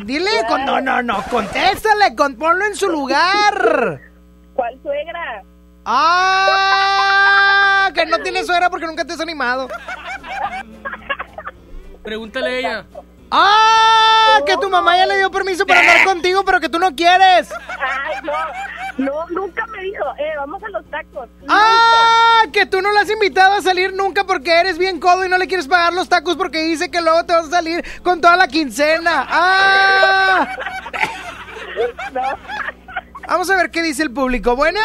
Dile, 0.00 0.30
con, 0.48 0.64
no, 0.64 0.80
no, 0.80 1.02
no, 1.02 1.22
contéstale, 1.30 2.16
con, 2.16 2.34
ponlo 2.36 2.64
en 2.66 2.74
su 2.74 2.88
lugar. 2.88 4.00
¿Cuál 4.54 4.80
suegra? 4.82 5.42
¡Ah! 5.92 7.90
Que 7.92 8.06
no 8.06 8.20
tiene 8.20 8.44
suegra 8.44 8.70
porque 8.70 8.86
nunca 8.86 9.04
te 9.04 9.14
has 9.14 9.20
animado. 9.20 9.66
Pregúntale 12.04 12.48
a 12.48 12.52
ella. 12.58 12.86
¡Ah! 13.32 14.38
Que 14.46 14.56
tu 14.56 14.70
mamá 14.70 14.96
ya 14.96 15.06
le 15.06 15.18
dio 15.18 15.32
permiso 15.32 15.66
para 15.66 15.80
andar 15.80 16.04
contigo, 16.04 16.44
pero 16.44 16.60
que 16.60 16.68
tú 16.68 16.78
no 16.78 16.94
quieres. 16.94 17.50
Ay, 17.68 18.18
no, 18.22 18.32
no, 19.04 19.26
nunca 19.30 19.66
me 19.66 19.82
dijo, 19.82 20.04
eh, 20.16 20.32
vamos 20.36 20.62
a 20.62 20.68
los 20.68 20.88
tacos. 20.90 21.28
¡Ah! 21.48 22.42
Que 22.52 22.66
tú 22.66 22.80
no 22.80 22.92
la 22.92 23.00
has 23.00 23.10
invitado 23.10 23.54
a 23.54 23.62
salir 23.62 23.92
nunca 23.92 24.22
porque 24.24 24.60
eres 24.60 24.78
bien 24.78 25.00
codo 25.00 25.24
y 25.24 25.28
no 25.28 25.38
le 25.38 25.48
quieres 25.48 25.66
pagar 25.66 25.92
los 25.92 26.08
tacos 26.08 26.36
porque 26.36 26.62
dice 26.62 26.88
que 26.88 27.00
luego 27.00 27.26
te 27.26 27.32
vas 27.32 27.48
a 27.48 27.50
salir 27.50 27.84
con 28.04 28.20
toda 28.20 28.36
la 28.36 28.46
quincena. 28.46 29.26
¡Ah! 29.28 30.48
Vamos 33.30 33.48
a 33.48 33.54
ver 33.54 33.70
qué 33.70 33.80
dice 33.80 34.02
el 34.02 34.10
público. 34.10 34.56
Bueno. 34.56 34.80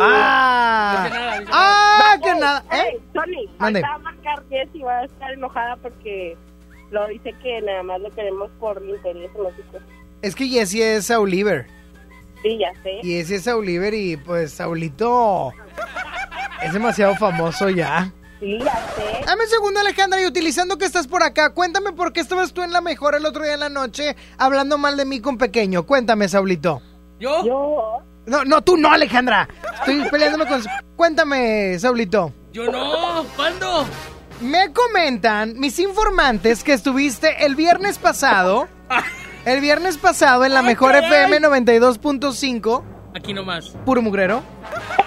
¡Ah! 0.00 1.06
¡Ah! 1.52 2.16
Que 2.22 2.34
nada. 2.34 2.64
¿Eh? 2.72 2.98
Tony, 3.12 3.46
Mande. 3.58 3.82
falta 3.82 3.98
marcar 3.98 4.42
Jessy 4.48 4.78
va 4.80 5.00
a 5.00 5.04
estar 5.04 5.30
enojada 5.32 5.76
porque 5.76 6.34
lo 6.90 7.06
dice 7.08 7.34
que 7.42 7.60
nada 7.60 7.82
más 7.82 8.00
lo 8.00 8.10
queremos 8.10 8.50
por 8.58 8.82
interés. 8.82 9.30
Es 10.22 10.34
que 10.34 10.48
Jessie 10.48 10.96
es 10.96 11.10
Oliver. 11.10 11.66
Sí, 12.42 12.58
ya 12.58 12.72
sé. 12.82 13.00
Y 13.02 13.18
ese 13.18 13.36
es 13.36 13.46
Oliver 13.48 13.92
y 13.92 14.16
pues 14.16 14.54
Saulito 14.54 15.52
es 16.62 16.72
demasiado 16.72 17.14
famoso 17.16 17.68
ya. 17.68 18.10
Sí, 18.40 18.60
ya 18.60 18.86
sé. 18.96 19.26
Dame 19.26 19.44
un 19.44 19.50
segundo, 19.50 19.80
Alejandra, 19.80 20.22
y 20.22 20.26
utilizando 20.26 20.78
que 20.78 20.86
estás 20.86 21.06
por 21.06 21.22
acá, 21.22 21.50
cuéntame 21.50 21.92
por 21.92 22.14
qué 22.14 22.20
estabas 22.20 22.54
tú 22.54 22.62
en 22.62 22.72
la 22.72 22.80
mejor 22.80 23.14
el 23.14 23.26
otro 23.26 23.42
día 23.42 23.54
en 23.54 23.60
la 23.60 23.68
noche 23.68 24.16
hablando 24.38 24.78
mal 24.78 24.96
de 24.96 25.04
mí 25.04 25.20
con 25.20 25.36
pequeño. 25.36 25.82
Cuéntame, 25.84 26.28
Saulito. 26.28 26.80
¿Yo? 27.24 27.42
Yo. 27.42 28.02
No, 28.26 28.44
no, 28.44 28.60
tú 28.62 28.76
no, 28.76 28.90
Alejandra. 28.90 29.48
Estoy 29.78 30.04
peleándome 30.10 30.46
con... 30.46 30.62
Cuéntame, 30.94 31.78
Saulito. 31.78 32.34
Yo 32.52 32.70
no. 32.70 33.24
¿Cuándo? 33.34 33.86
Me 34.42 34.74
comentan 34.74 35.58
mis 35.58 35.78
informantes 35.78 36.62
que 36.62 36.74
estuviste 36.74 37.46
el 37.46 37.54
viernes 37.54 37.98
pasado. 37.98 38.68
El 39.46 39.60
viernes 39.60 39.98
pasado 39.98 40.46
en 40.46 40.54
la 40.54 40.62
mejor 40.62 40.92
caray. 40.92 41.10
FM 41.10 41.40
92.5. 41.40 42.82
Aquí 43.14 43.34
nomás. 43.34 43.70
Puro 43.84 44.00
mugrero. 44.00 44.42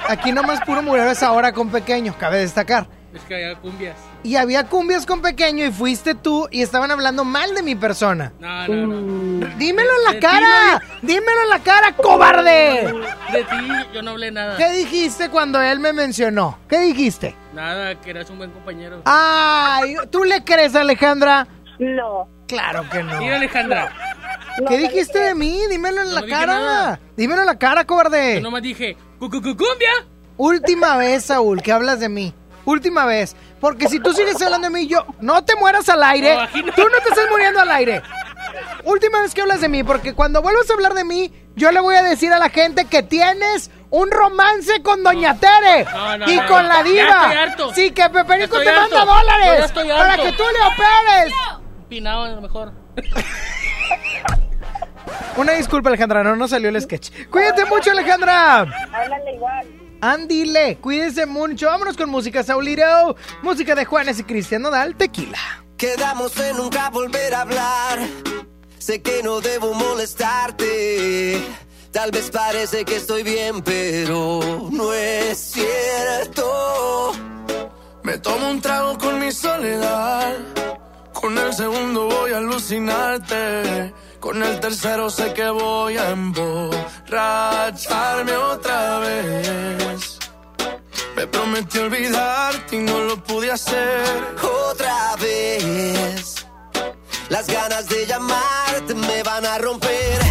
Aquí 0.07 0.31
nomás 0.31 0.61
puro 0.61 0.83
mugrero 0.83 1.09
es 1.09 1.23
ahora 1.23 1.53
con 1.53 1.69
pequeño, 1.69 2.15
cabe 2.19 2.37
destacar. 2.37 2.87
Es 3.15 3.23
que 3.23 3.33
había 3.33 3.55
cumbias. 3.55 3.97
Y 4.23 4.35
había 4.35 4.65
cumbias 4.65 5.05
con 5.05 5.21
pequeño 5.21 5.65
y 5.65 5.71
fuiste 5.71 6.15
tú 6.15 6.47
y 6.51 6.61
estaban 6.61 6.91
hablando 6.91 7.23
mal 7.23 7.55
de 7.55 7.63
mi 7.63 7.75
persona. 7.75 8.33
No, 8.39 8.67
no, 8.67 8.87
no. 8.87 9.47
Dímelo 9.57 9.89
en 9.99 10.03
la 10.05 10.11
De 10.13 10.19
cara. 10.19 10.81
Dímelo 11.01 11.43
en 11.43 11.49
la 11.49 11.59
cara, 11.59 11.95
cobarde. 11.95 12.93
De 13.31 13.43
ti 13.43 13.67
yo 13.93 14.01
no 14.01 14.11
hablé 14.11 14.31
nada. 14.31 14.57
¿Qué 14.57 14.71
dijiste 14.71 15.29
cuando 15.29 15.61
él 15.61 15.79
me 15.79 15.93
mencionó? 15.93 16.57
¿Qué 16.67 16.79
dijiste? 16.79 17.35
Nada, 17.53 17.95
que 17.95 18.09
eras 18.09 18.29
un 18.29 18.37
buen 18.39 18.51
compañero. 18.51 19.01
Ay, 19.05 19.95
¿tú 20.11 20.23
le 20.23 20.43
crees, 20.43 20.75
Alejandra? 20.75 21.47
No. 21.79 22.27
Claro 22.47 22.85
que 22.89 23.03
no. 23.03 23.19
Mira, 23.19 23.37
Alejandra. 23.37 23.93
¿Qué 24.67 24.77
dijiste 24.77 25.19
de 25.19 25.35
mí? 25.35 25.59
Dímelo 25.69 26.01
en 26.01 26.15
la 26.15 26.25
cara. 26.25 26.99
Dímelo 27.15 27.41
en 27.41 27.47
la 27.47 27.59
cara, 27.59 27.85
cobarde. 27.85 28.35
Yo 28.35 28.41
nomás 28.41 28.61
dije, 28.61 28.97
cucucucumbia. 29.19 29.91
Última 30.37 30.97
vez, 30.97 31.25
Saúl, 31.25 31.61
que 31.61 31.71
hablas 31.71 31.99
de 31.99 32.09
mí. 32.09 32.33
Última 32.65 33.05
vez. 33.05 33.35
Porque 33.59 33.87
si 33.89 33.99
tú 33.99 34.13
sigues 34.13 34.41
hablando 34.41 34.67
de 34.69 34.73
mí, 34.73 34.87
yo... 34.87 35.05
No 35.19 35.43
te 35.43 35.55
mueras 35.55 35.89
al 35.89 36.03
aire. 36.03 36.35
No, 36.35 36.43
no. 36.43 36.73
Tú 36.73 36.83
no 36.83 36.97
te 37.03 37.09
estás 37.09 37.25
muriendo 37.31 37.59
al 37.61 37.71
aire. 37.71 38.01
Última 38.83 39.21
vez 39.21 39.33
que 39.33 39.41
hablas 39.41 39.61
de 39.61 39.67
mí, 39.69 39.83
porque 39.83 40.13
cuando 40.13 40.41
vuelvas 40.41 40.69
a 40.69 40.73
hablar 40.73 40.93
de 40.93 41.03
mí, 41.03 41.33
yo 41.55 41.71
le 41.71 41.79
voy 41.79 41.95
a 41.95 42.03
decir 42.03 42.31
a 42.31 42.39
la 42.39 42.49
gente 42.49 42.85
que 42.85 43.03
tienes 43.03 43.71
un 43.89 44.11
romance 44.11 44.81
con 44.83 45.01
Doña 45.03 45.35
Tere 45.37 45.85
No, 45.91 46.17
no, 46.17 46.29
y 46.29 46.35
no, 46.35 46.45
con 46.47 46.63
no. 46.63 46.69
la 46.69 46.75
Ya 46.77 46.83
diva. 46.83 47.21
estoy 47.23 47.37
harto. 47.37 47.73
Sí, 47.73 47.91
que 47.91 48.09
Peperico 48.09 48.61
Ya 48.61 48.63
te 48.73 48.79
manda 48.79 49.05
dólares 49.05 49.73
ya 49.75 49.97
para 49.97 50.15
que 50.17 50.31
tú 50.33 50.43
le 50.43 50.65
operes. 50.67 51.33
Pinado 51.89 52.23
a 52.23 52.27
lo 52.29 52.41
mejor. 52.41 52.73
Una 55.35 55.51
disculpa, 55.53 55.89
Alejandra, 55.89 56.23
no 56.23 56.35
nos 56.35 56.49
salió 56.49 56.69
el 56.69 56.81
sketch. 56.81 57.11
Cuídate 57.29 57.65
mucho, 57.65 57.91
Alejandra. 57.91 58.61
Háblale 58.61 59.33
igual. 59.33 59.67
Andile, 60.01 60.77
cuídense 60.77 61.25
mucho. 61.25 61.67
Vámonos 61.67 61.97
con 61.97 62.09
música, 62.09 62.43
Saulito. 62.43 63.15
Música 63.41 63.75
de 63.75 63.85
Juanes 63.85 64.19
y 64.19 64.23
Cristian 64.23 64.61
Nodal, 64.61 64.95
tequila. 64.95 65.39
Quedamos 65.77 66.37
en 66.39 66.57
nunca 66.57 66.89
volver 66.89 67.33
a 67.33 67.41
hablar. 67.41 67.99
Sé 68.77 69.01
que 69.01 69.21
no 69.23 69.41
debo 69.41 69.73
molestarte. 69.73 71.41
Tal 71.91 72.11
vez 72.11 72.29
parece 72.29 72.85
que 72.85 72.97
estoy 72.97 73.23
bien, 73.23 73.61
pero 73.61 74.69
no 74.71 74.93
es 74.93 75.37
cierto. 75.37 77.13
Me 78.03 78.17
tomo 78.19 78.51
un 78.51 78.61
trago 78.61 78.97
con 78.97 79.19
mi 79.19 79.31
soledad. 79.31 80.35
Con 81.13 81.37
el 81.37 81.53
segundo 81.53 82.07
voy 82.07 82.31
a 82.33 82.37
alucinarte. 82.37 83.93
Con 84.19 84.43
el 84.43 84.59
tercero 84.59 85.09
sé 85.09 85.33
que 85.33 85.49
voy 85.49 85.97
a 85.97 86.09
emborracharme 86.09 88.35
otra 88.35 88.99
vez. 88.99 90.19
Me 91.15 91.25
prometí 91.27 91.79
olvidarte 91.79 92.75
y 92.75 92.79
no 92.79 92.99
lo 93.01 93.15
pude 93.23 93.49
hacer. 93.51 94.35
Otra 94.69 95.15
vez. 95.17 96.45
Las 97.29 97.47
ganas 97.47 97.87
de 97.89 98.05
llamarte 98.05 98.93
me 98.95 99.23
van 99.23 99.45
a 99.45 99.57
romper. 99.57 100.26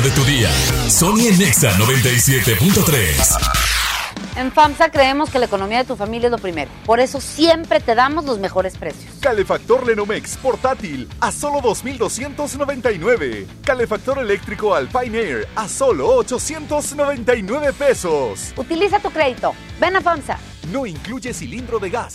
De 0.00 0.10
tu 0.12 0.24
día. 0.24 0.50
Sony 0.88 1.26
en 1.28 1.38
Nexa 1.38 1.72
97.3. 1.72 3.36
En 4.36 4.50
FAMSA 4.50 4.90
creemos 4.90 5.28
que 5.28 5.38
la 5.38 5.44
economía 5.44 5.78
de 5.78 5.84
tu 5.84 5.96
familia 5.96 6.28
es 6.28 6.30
lo 6.30 6.38
primero. 6.38 6.70
Por 6.86 6.98
eso 6.98 7.20
siempre 7.20 7.78
te 7.80 7.94
damos 7.94 8.24
los 8.24 8.38
mejores 8.38 8.78
precios. 8.78 9.12
Calefactor 9.20 9.86
Lenomex 9.86 10.38
portátil 10.38 11.08
a 11.20 11.30
solo 11.30 11.60
2.299. 11.60 13.46
Calefactor 13.64 14.18
eléctrico 14.18 14.74
Alpine 14.74 15.18
Air 15.18 15.48
a 15.54 15.68
solo 15.68 16.08
899 16.16 17.74
pesos. 17.74 18.54
Utiliza 18.56 18.98
tu 18.98 19.10
crédito. 19.10 19.52
Ven 19.78 19.96
a 19.96 20.00
FAMSA. 20.00 20.38
No 20.72 20.86
incluye 20.86 21.34
cilindro 21.34 21.78
de 21.78 21.90
gas. 21.90 22.14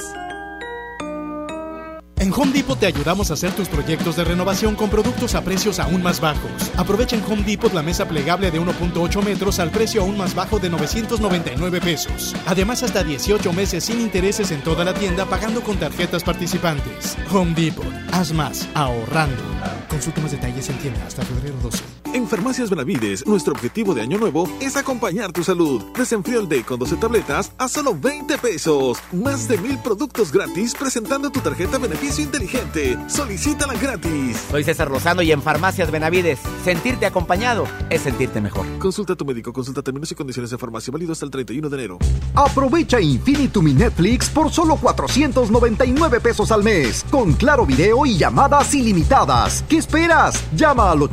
En 2.19 2.33
Home 2.33 2.51
Depot 2.51 2.79
te 2.79 2.87
ayudamos 2.87 3.29
a 3.29 3.35
hacer 3.35 3.51
tus 3.51 3.67
proyectos 3.67 4.15
de 4.15 4.23
renovación 4.23 4.75
con 4.75 4.89
productos 4.89 5.35
a 5.35 5.43
precios 5.43 5.79
aún 5.79 6.01
más 6.01 6.19
bajos. 6.19 6.51
Aprovecha 6.75 7.15
en 7.15 7.23
Home 7.23 7.43
Depot 7.43 7.71
la 7.73 7.83
mesa 7.83 8.07
plegable 8.07 8.49
de 8.49 8.59
1.8 8.59 9.23
metros 9.23 9.59
al 9.59 9.69
precio 9.69 10.01
aún 10.01 10.17
más 10.17 10.33
bajo 10.33 10.57
de 10.57 10.69
999 10.69 11.79
pesos. 11.79 12.35
Además, 12.47 12.81
hasta 12.81 13.03
18 13.03 13.53
meses 13.53 13.83
sin 13.83 14.01
intereses 14.01 14.49
en 14.51 14.61
toda 14.61 14.83
la 14.83 14.95
tienda 14.95 15.25
pagando 15.25 15.61
con 15.61 15.77
tarjetas 15.77 16.23
participantes. 16.23 17.15
Home 17.31 17.53
Depot. 17.53 17.85
Haz 18.11 18.33
más 18.33 18.67
ahorrando. 18.73 19.43
Consulta 19.87 20.21
más 20.21 20.31
detalles 20.31 20.67
en 20.69 20.77
tienda 20.79 21.05
hasta 21.05 21.23
febrero 21.23 21.55
12. 21.61 22.06
En 22.17 22.27
Farmacias 22.27 22.71
Benavides, 22.71 23.27
nuestro 23.27 23.53
objetivo 23.53 23.93
de 23.93 24.01
año 24.01 24.17
nuevo 24.17 24.49
es 24.59 24.75
acompañar 24.75 25.31
tu 25.31 25.43
salud. 25.43 25.83
Desenfrío 25.95 26.39
el 26.39 26.49
Day 26.49 26.63
con 26.63 26.79
12 26.79 26.95
tabletas 26.95 27.51
a 27.59 27.67
solo 27.67 27.95
20 27.95 28.39
pesos. 28.39 28.97
Más 29.11 29.47
de 29.47 29.59
mil 29.59 29.77
productos 29.77 30.31
gratis 30.31 30.73
presentando 30.73 31.29
tu 31.29 31.41
tarjeta 31.41 31.77
beneficio 31.77 32.23
inteligente. 32.23 32.97
Solicítala 33.07 33.75
gratis. 33.75 34.47
Soy 34.49 34.63
César 34.63 34.89
Lozano 34.89 35.21
y 35.21 35.31
en 35.31 35.43
Farmacias 35.43 35.91
Benavides, 35.91 36.39
sentirte 36.63 37.05
acompañado 37.05 37.67
es 37.91 38.01
sentirte 38.01 38.41
mejor. 38.41 38.65
Consulta 38.79 39.13
a 39.13 39.15
tu 39.15 39.23
médico, 39.23 39.53
consulta 39.53 39.83
términos 39.83 40.11
y 40.11 40.15
condiciones 40.15 40.49
de 40.49 40.57
farmacia 40.57 40.91
válido 40.91 41.11
hasta 41.11 41.25
el 41.25 41.29
31 41.29 41.69
de 41.69 41.77
enero. 41.77 41.99
Aprovecha 42.33 42.99
Infinitum 42.99 43.63
mi 43.63 43.73
Netflix 43.75 44.27
por 44.27 44.51
solo 44.51 44.77
499 44.77 46.19
pesos 46.19 46.51
al 46.51 46.63
mes, 46.63 47.05
con 47.11 47.33
claro 47.33 47.63
video 47.63 48.07
y 48.07 48.17
llamadas 48.17 48.73
ilimitadas. 48.73 49.63
¿Qué 49.69 49.77
esperas? 49.77 50.43
Llama 50.55 50.89
al 50.89 51.03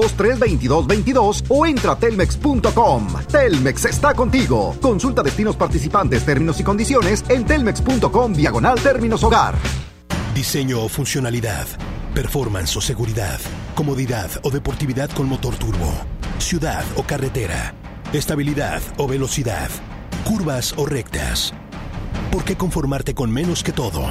801-232222 0.00 1.44
o 1.48 1.66
entra 1.66 1.92
a 1.92 1.96
telmex.com. 1.96 3.06
Telmex 3.30 3.84
está 3.84 4.14
contigo. 4.14 4.76
Consulta 4.80 5.22
destinos 5.22 5.56
participantes, 5.56 6.24
términos 6.24 6.60
y 6.60 6.64
condiciones 6.64 7.24
en 7.28 7.44
telmex.com 7.44 8.32
diagonal 8.32 8.80
términos 8.80 9.22
hogar. 9.22 9.54
Diseño 10.34 10.84
o 10.84 10.88
funcionalidad, 10.88 11.66
performance 12.14 12.76
o 12.76 12.80
seguridad, 12.80 13.40
comodidad 13.74 14.30
o 14.42 14.50
deportividad 14.50 15.10
con 15.10 15.28
motor 15.28 15.54
turbo, 15.56 15.92
ciudad 16.38 16.84
o 16.96 17.02
carretera, 17.02 17.74
estabilidad 18.12 18.80
o 18.96 19.06
velocidad, 19.06 19.68
curvas 20.24 20.72
o 20.76 20.86
rectas. 20.86 21.52
¿Por 22.30 22.44
qué 22.44 22.56
conformarte 22.56 23.14
con 23.14 23.30
menos 23.32 23.64
que 23.64 23.72
todo? 23.72 24.08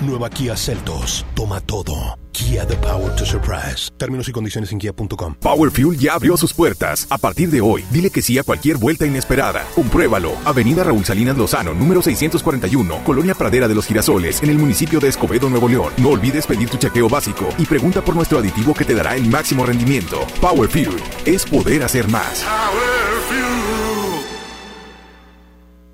Nueva 0.00 0.30
Kia 0.30 0.56
Celtos. 0.56 1.26
Toma 1.34 1.60
todo. 1.60 2.18
Kia 2.32 2.64
The 2.64 2.76
Power 2.76 3.14
to 3.16 3.26
Surprise. 3.26 3.90
Términos 3.96 4.28
y 4.28 4.32
condiciones 4.32 4.70
en 4.70 4.78
kia.com. 4.78 5.34
Power 5.34 5.70
Fuel 5.72 5.98
ya 5.98 6.14
abrió 6.14 6.36
sus 6.36 6.54
puertas. 6.54 7.06
A 7.10 7.18
partir 7.18 7.50
de 7.50 7.60
hoy, 7.60 7.84
dile 7.90 8.10
que 8.10 8.22
sí 8.22 8.38
a 8.38 8.44
cualquier 8.44 8.76
vuelta 8.76 9.06
inesperada. 9.06 9.66
Compruébalo. 9.74 10.32
Avenida 10.44 10.84
Raúl 10.84 11.04
Salinas 11.04 11.36
Lozano, 11.36 11.74
número 11.74 12.00
641, 12.00 13.02
Colonia 13.04 13.34
Pradera 13.34 13.66
de 13.66 13.74
los 13.74 13.86
Girasoles, 13.86 14.40
en 14.42 14.50
el 14.50 14.58
municipio 14.58 15.00
de 15.00 15.08
Escobedo, 15.08 15.50
Nuevo 15.50 15.68
León. 15.68 15.92
No 15.96 16.10
olvides 16.10 16.46
pedir 16.46 16.70
tu 16.70 16.76
chequeo 16.76 17.08
básico 17.08 17.48
y 17.58 17.66
pregunta 17.66 18.02
por 18.02 18.14
nuestro 18.14 18.38
aditivo 18.38 18.74
que 18.74 18.84
te 18.84 18.94
dará 18.94 19.16
el 19.16 19.28
máximo 19.28 19.66
rendimiento. 19.66 20.20
Power 20.40 20.70
Fuel 20.70 20.96
es 21.24 21.44
poder 21.44 21.82
hacer 21.82 22.08
más. 22.08 22.44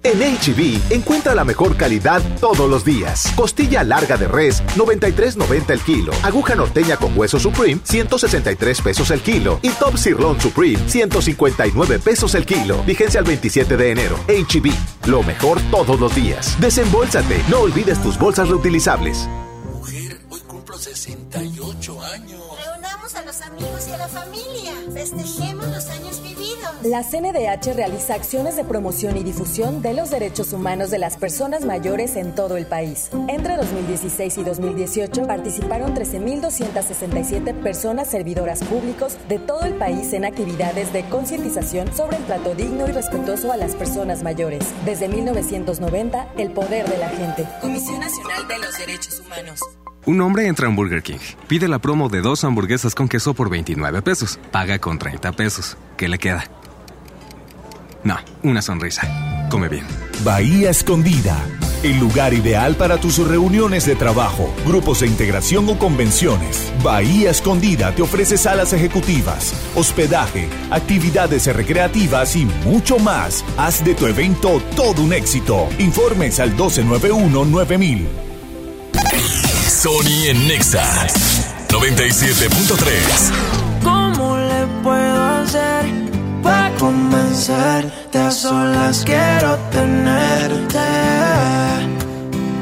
En 0.04 0.20
HB, 0.20 0.92
encuentra 0.92 1.34
la 1.34 1.44
mejor 1.44 1.78
calidad 1.78 2.20
todos 2.38 2.68
los 2.68 2.84
días. 2.84 3.32
Costilla 3.34 3.82
larga 3.82 4.18
de 4.18 4.28
res, 4.28 4.62
93.90 4.76 5.70
el 5.70 5.80
kilo. 5.80 6.12
Aguja 6.22 6.54
norteña 6.54 6.98
con 6.98 7.16
hueso 7.16 7.40
Supreme, 7.40 7.80
163 7.84 8.82
pesos 8.82 9.10
el 9.10 9.22
kilo. 9.22 9.60
Y 9.62 9.70
Top 9.70 9.96
Sirloin 9.96 10.38
Supreme, 10.38 10.78
159 10.90 11.98
pesos 12.00 12.34
el 12.34 12.44
kilo. 12.44 12.82
Vigencia 12.84 13.20
al 13.20 13.26
27 13.26 13.78
de 13.78 13.90
enero. 13.92 14.18
HB, 14.28 15.08
lo 15.08 15.22
mejor 15.22 15.58
todos 15.70 15.98
los 15.98 16.14
días. 16.14 16.54
Desembolsate, 16.60 17.42
no 17.48 17.60
olvides 17.60 18.02
tus 18.02 18.18
bolsas 18.18 18.50
reutilizables. 18.50 19.26
Cumplo 20.46 20.78
68 20.78 22.02
años. 22.02 22.42
Reunamos 22.62 23.14
a 23.14 23.22
los 23.22 23.40
amigos 23.40 23.88
y 23.88 23.92
a 23.92 23.96
la 23.96 24.08
familia. 24.08 24.72
Festejemos 24.92 25.66
los 25.66 25.86
años. 25.86 26.13
La 26.84 27.02
CNDH 27.02 27.72
realiza 27.74 28.12
acciones 28.12 28.56
de 28.56 28.64
promoción 28.64 29.16
y 29.16 29.24
difusión 29.24 29.80
de 29.80 29.94
los 29.94 30.10
derechos 30.10 30.52
humanos 30.52 30.90
de 30.90 30.98
las 30.98 31.16
personas 31.16 31.64
mayores 31.64 32.14
en 32.14 32.34
todo 32.34 32.58
el 32.58 32.66
país. 32.66 33.08
Entre 33.26 33.56
2016 33.56 34.36
y 34.36 34.44
2018 34.44 35.26
participaron 35.26 35.94
13.267 35.94 37.54
personas 37.62 38.10
servidoras 38.10 38.62
públicos 38.64 39.16
de 39.30 39.38
todo 39.38 39.62
el 39.62 39.72
país 39.76 40.12
en 40.12 40.26
actividades 40.26 40.92
de 40.92 41.08
concientización 41.08 41.90
sobre 41.96 42.18
el 42.18 42.24
trato 42.24 42.54
digno 42.54 42.86
y 42.86 42.92
respetuoso 42.92 43.50
a 43.50 43.56
las 43.56 43.74
personas 43.74 44.22
mayores. 44.22 44.70
Desde 44.84 45.08
1990, 45.08 46.34
el 46.36 46.50
poder 46.50 46.86
de 46.86 46.98
la 46.98 47.08
gente. 47.08 47.48
Comisión 47.62 48.00
Nacional 48.00 48.46
de 48.46 48.58
los 48.58 48.76
Derechos 48.76 49.22
Humanos. 49.24 49.60
Un 50.04 50.20
hombre 50.20 50.48
entra 50.48 50.68
en 50.68 50.76
Burger 50.76 51.02
King, 51.02 51.16
pide 51.48 51.66
la 51.66 51.78
promo 51.78 52.10
de 52.10 52.20
dos 52.20 52.44
hamburguesas 52.44 52.94
con 52.94 53.08
queso 53.08 53.32
por 53.32 53.48
29 53.48 54.02
pesos, 54.02 54.38
paga 54.52 54.78
con 54.78 54.98
30 54.98 55.32
pesos. 55.32 55.78
¿Qué 55.96 56.08
le 56.08 56.18
queda? 56.18 56.44
No, 58.04 58.18
una 58.42 58.60
sonrisa. 58.60 59.08
Come 59.50 59.68
bien. 59.68 59.86
Bahía 60.22 60.70
Escondida, 60.70 61.42
el 61.82 61.98
lugar 61.98 62.34
ideal 62.34 62.76
para 62.76 62.98
tus 62.98 63.16
reuniones 63.16 63.86
de 63.86 63.96
trabajo, 63.96 64.54
grupos 64.66 65.00
de 65.00 65.06
integración 65.06 65.66
o 65.70 65.78
convenciones. 65.78 66.70
Bahía 66.82 67.30
Escondida 67.30 67.94
te 67.94 68.02
ofrece 68.02 68.36
salas 68.36 68.74
ejecutivas, 68.74 69.54
hospedaje, 69.74 70.48
actividades 70.70 71.46
recreativas 71.46 72.36
y 72.36 72.44
mucho 72.64 72.98
más. 72.98 73.42
Haz 73.56 73.82
de 73.82 73.94
tu 73.94 74.06
evento 74.06 74.60
todo 74.76 75.02
un 75.02 75.14
éxito. 75.14 75.66
Informes 75.78 76.40
al 76.40 76.54
1291-9000. 76.56 78.06
Sony 79.66 80.28
en 80.28 80.46
Nexa 80.48 81.06
97.3. 81.68 83.32
¿Cómo 83.82 84.36
le 84.36 84.66
puedo 84.82 85.24
hacer 85.24 86.13
para 86.44 86.70
convencerte? 86.78 88.18
A 88.18 88.30
solas 88.30 89.02
quiero 89.04 89.56
tenerte. 89.72 90.88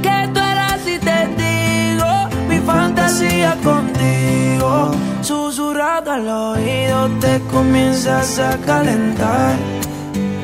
Que 0.00 0.18
tú 0.32 0.40
eras 0.40 0.80
y 0.86 0.98
te 0.98 1.18
digo 1.42 2.10
mi 2.48 2.58
fantasía 2.60 3.56
contigo. 3.62 4.92
Susurrado 5.20 6.12
al 6.12 6.28
oído 6.28 7.08
te 7.20 7.40
comienzas 7.52 8.38
a 8.38 8.56
calentar. 8.58 9.56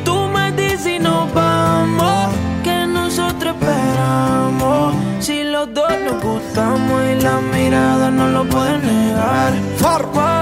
Tú 0.04 0.16
me 0.34 0.52
dices 0.52 0.86
y 0.86 0.98
nos 0.98 1.32
vamos, 1.32 2.34
que 2.64 2.86
nosotros 2.86 3.54
esperamos. 3.54 4.94
Si 5.20 5.44
los 5.44 5.72
dos 5.72 5.92
nos 6.04 6.22
gustamos 6.22 7.02
y 7.12 7.22
la 7.22 7.40
mirada 7.54 8.10
no 8.10 8.28
lo 8.28 8.44
puede 8.44 8.78
negar. 8.78 9.52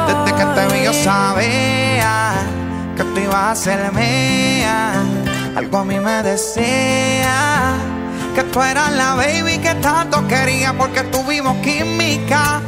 Desde 0.08 0.30
que 0.38 0.44
te 0.54 0.74
vi 0.74 0.84
yo 0.84 0.92
sabía 0.92 2.55
que 2.96 3.04
tú 3.04 3.20
ibas 3.20 3.34
a 3.34 3.54
ser 3.54 3.92
mía. 3.92 4.92
algo 5.54 5.78
a 5.78 5.84
mí 5.84 6.00
me 6.00 6.22
decía 6.22 7.74
que 8.34 8.42
tú 8.44 8.62
eras 8.62 8.92
la 8.92 9.14
baby 9.14 9.58
que 9.58 9.74
tanto 9.76 10.26
quería 10.28 10.72
porque 10.72 11.02
tuvimos 11.04 11.56
química. 11.58 12.60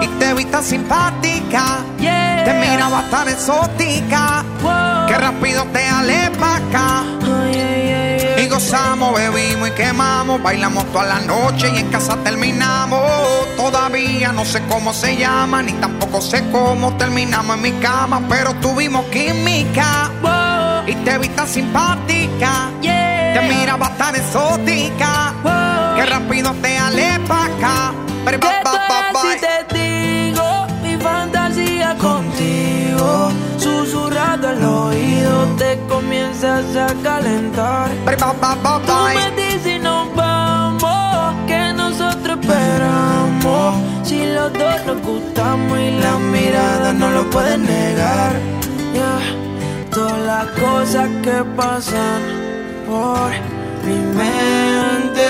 Y 0.00 0.06
te 0.18 0.34
vi 0.34 0.44
tan 0.44 0.62
simpática, 0.62 1.78
te 1.98 2.52
miraba 2.54 3.02
tan 3.10 3.28
exótica, 3.28 4.44
que 5.08 5.14
rápido 5.14 5.64
te 5.72 5.84
alé 5.86 6.30
pa' 6.38 6.56
acá. 6.56 7.27
Bebimos 8.70 9.70
y 9.70 9.72
quemamos, 9.72 10.42
bailamos 10.42 10.84
toda 10.92 11.06
la 11.06 11.20
noche 11.20 11.70
y 11.74 11.78
en 11.78 11.88
casa 11.88 12.18
terminamos. 12.22 13.00
Todavía 13.56 14.30
no 14.32 14.44
sé 14.44 14.62
cómo 14.68 14.92
se 14.92 15.16
llama, 15.16 15.62
ni 15.62 15.72
tampoco 15.72 16.20
sé 16.20 16.44
cómo 16.52 16.94
terminamos 16.98 17.56
en 17.56 17.62
mi 17.62 17.72
cama, 17.80 18.20
pero 18.28 18.52
tuvimos 18.56 19.06
química 19.06 20.10
y 20.86 20.94
te 20.96 21.16
vi 21.16 21.28
tan 21.28 21.48
simpática, 21.48 22.70
te 22.82 23.40
miraba 23.48 23.88
tan 23.96 24.16
exótica, 24.16 25.32
que 25.96 26.04
rápido 26.04 26.52
te 26.60 26.76
alé 26.76 27.18
pa' 27.26 27.46
acá. 27.46 27.92
Pero, 28.26 28.40
¿Qué 28.40 28.48
ba, 28.64 28.72
ba, 28.72 28.88
tal 28.88 29.12
ba, 29.14 29.20
si 29.22 29.40
te 29.40 29.78
digo 29.78 30.66
mi 30.82 30.96
fantasía 30.98 31.96
contigo? 31.96 33.30
Al 34.58 34.64
oído 34.64 35.44
te 35.56 35.78
comienzas 35.88 36.74
a 36.74 36.88
calentar. 37.02 37.90
Tú 38.86 38.92
me 39.14 39.42
dices 39.42 39.80
nos 39.80 40.14
vamos, 40.16 41.34
que 41.46 41.72
nosotros 41.74 42.38
esperamos. 42.40 43.76
Si 44.02 44.26
los 44.26 44.52
dos 44.52 44.86
nos 44.86 45.02
gustamos 45.02 45.78
y 45.78 45.90
la 46.00 46.18
mirada 46.18 46.92
no 46.92 47.10
lo 47.10 47.30
pueden 47.30 47.66
negar. 47.66 48.32
Ya, 48.94 49.18
todas 49.92 50.18
las 50.26 50.46
cosas 50.60 51.08
que 51.22 51.44
pasan 51.56 52.20
por 52.86 53.30
mi 53.86 53.94
mente 53.94 55.28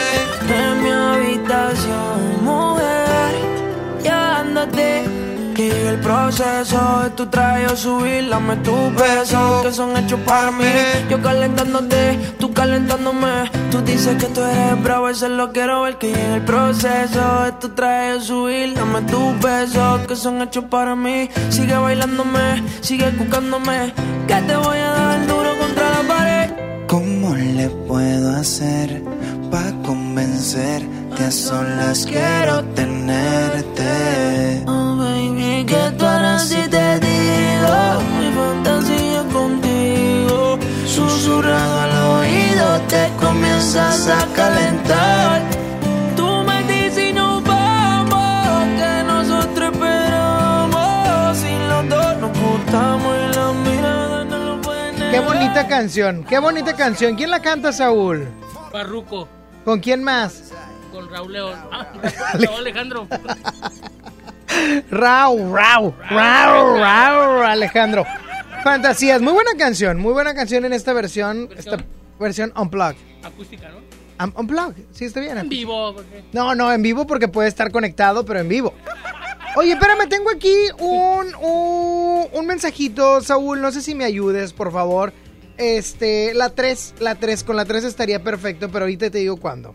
en 0.48 0.82
mi 0.82 0.90
habitación, 0.90 2.44
mujer, 2.44 3.34
ya 4.02 4.42
llegue 5.64 5.88
el 5.88 6.00
proceso 6.00 7.00
de 7.02 7.10
tu 7.10 7.26
traje 7.26 7.76
subir, 7.76 8.28
dame 8.28 8.56
tus 8.58 8.94
besos 8.94 9.64
que 9.64 9.72
son 9.72 9.96
hechos 9.96 10.20
para 10.24 10.50
mí. 10.52 10.64
Yo 11.10 11.20
calentándote, 11.20 12.18
tú 12.38 12.52
calentándome. 12.52 13.50
Tú 13.70 13.80
dices 13.82 14.16
que 14.22 14.26
tú 14.26 14.40
eres 14.42 14.82
bravo, 14.82 15.08
eso 15.08 15.28
lo 15.28 15.52
quiero 15.52 15.82
ver. 15.82 15.98
Que 15.98 16.08
llegue 16.08 16.34
el 16.34 16.42
proceso 16.42 17.42
de 17.44 17.52
tu 17.60 17.68
traje 17.70 18.20
subir, 18.20 18.74
dame 18.74 19.02
tus 19.02 19.40
besos 19.40 20.06
que 20.06 20.16
son 20.16 20.42
hechos 20.42 20.64
para 20.64 20.94
mí. 20.94 21.28
Sigue 21.50 21.76
bailándome, 21.76 22.62
sigue 22.80 23.10
buscándome. 23.10 23.92
Que 24.28 24.36
te 24.48 24.56
voy 24.56 24.78
a 24.78 24.90
dar 24.90 25.26
duro 25.26 25.50
contra 25.58 25.90
la 25.90 26.02
pared. 26.08 26.50
¿Cómo 26.86 27.34
le 27.34 27.68
puedo 27.88 28.36
hacer 28.36 29.02
para 29.50 29.72
convencerte 29.82 31.24
a 31.24 31.30
solas 31.30 32.06
quiero 32.06 32.64
tenerte? 32.74 34.08
Baby, 35.58 35.66
que 35.66 35.90
tú 35.98 36.06
harás 36.06 36.48
si 36.48 36.68
te 36.68 37.00
digo 37.00 38.00
mi 38.18 38.30
fantasía 38.32 39.24
contigo. 39.32 40.58
Susurrado 40.86 41.80
al 41.80 42.20
oído 42.20 42.80
te 42.88 43.10
comienzas 43.20 44.08
a 44.08 44.26
calentar. 44.34 45.42
Tú 46.16 46.44
me 46.44 46.62
dices 46.62 47.10
y 47.10 47.12
nos 47.12 47.42
vamos, 47.42 48.66
que 48.78 49.02
nosotros 49.04 49.72
esperamos. 49.72 51.36
Si 51.38 51.58
los 51.68 51.88
dos 51.88 52.16
nos 52.18 52.38
gustamos 52.38 53.16
y 53.16 53.34
la 53.36 53.52
mirada 53.52 54.24
no 54.24 54.38
lo 54.38 54.60
pueden 54.60 55.10
Qué 55.10 55.20
bonita 55.20 55.66
canción, 55.66 56.24
qué 56.24 56.38
bonita 56.38 56.76
canción. 56.76 57.16
¿Quién 57.16 57.30
la 57.30 57.42
canta, 57.42 57.72
Saúl? 57.72 58.28
Parruco, 58.70 59.28
¿Con 59.64 59.80
quién 59.80 60.04
más? 60.04 60.52
con 60.92 61.10
Raúl 61.10 61.32
León. 61.32 61.54
Ah, 61.70 61.86
Raúl 62.34 62.58
Alejandro. 62.60 63.06
Rau, 64.90 65.54
Rau, 65.54 65.94
Rau, 66.10 66.76
Rau, 66.78 67.42
Alejandro. 67.42 68.04
Fantasías, 68.64 69.20
muy 69.22 69.32
buena 69.32 69.52
canción, 69.56 69.98
muy 69.98 70.12
buena 70.12 70.34
canción 70.34 70.64
en 70.64 70.72
esta 70.72 70.92
versión, 70.92 71.48
esta 71.56 71.78
versión 72.18 72.52
unplugged. 72.56 72.96
Acústica, 73.22 73.68
¿no? 73.70 73.78
Unplugged, 74.36 74.82
sí 74.90 75.04
está 75.04 75.20
bien. 75.20 75.38
En 75.38 75.48
vivo. 75.48 75.94
porque- 75.94 76.24
No, 76.32 76.54
no, 76.54 76.72
en 76.72 76.82
vivo 76.82 77.06
porque 77.06 77.28
puede 77.28 77.48
estar 77.48 77.70
conectado, 77.70 78.24
pero 78.24 78.40
en 78.40 78.48
vivo. 78.48 78.74
Oye, 79.56 79.72
espérame, 79.72 80.08
tengo 80.08 80.30
aquí 80.30 80.54
un, 80.78 81.34
un, 81.36 82.26
un 82.32 82.46
mensajito, 82.46 83.20
Saúl, 83.20 83.60
no 83.60 83.70
sé 83.72 83.80
si 83.80 83.94
me 83.94 84.04
ayudes, 84.04 84.52
por 84.52 84.72
favor. 84.72 85.12
Este, 85.56 86.34
la 86.34 86.50
3, 86.50 86.94
la 87.00 87.14
3, 87.14 87.42
con 87.44 87.56
la 87.56 87.64
3 87.64 87.84
estaría 87.84 88.22
perfecto, 88.22 88.68
pero 88.70 88.84
ahorita 88.84 89.10
te 89.10 89.18
digo 89.18 89.36
cuándo. 89.36 89.74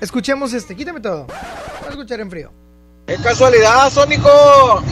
Escuchemos 0.00 0.52
este, 0.52 0.74
quítame 0.76 1.00
todo. 1.00 1.26
Voy 1.26 1.86
a 1.86 1.90
escuchar 1.90 2.20
en 2.20 2.30
frío. 2.30 2.52
¡Qué 3.06 3.16
casualidad, 3.16 3.90
Sónico! 3.90 4.82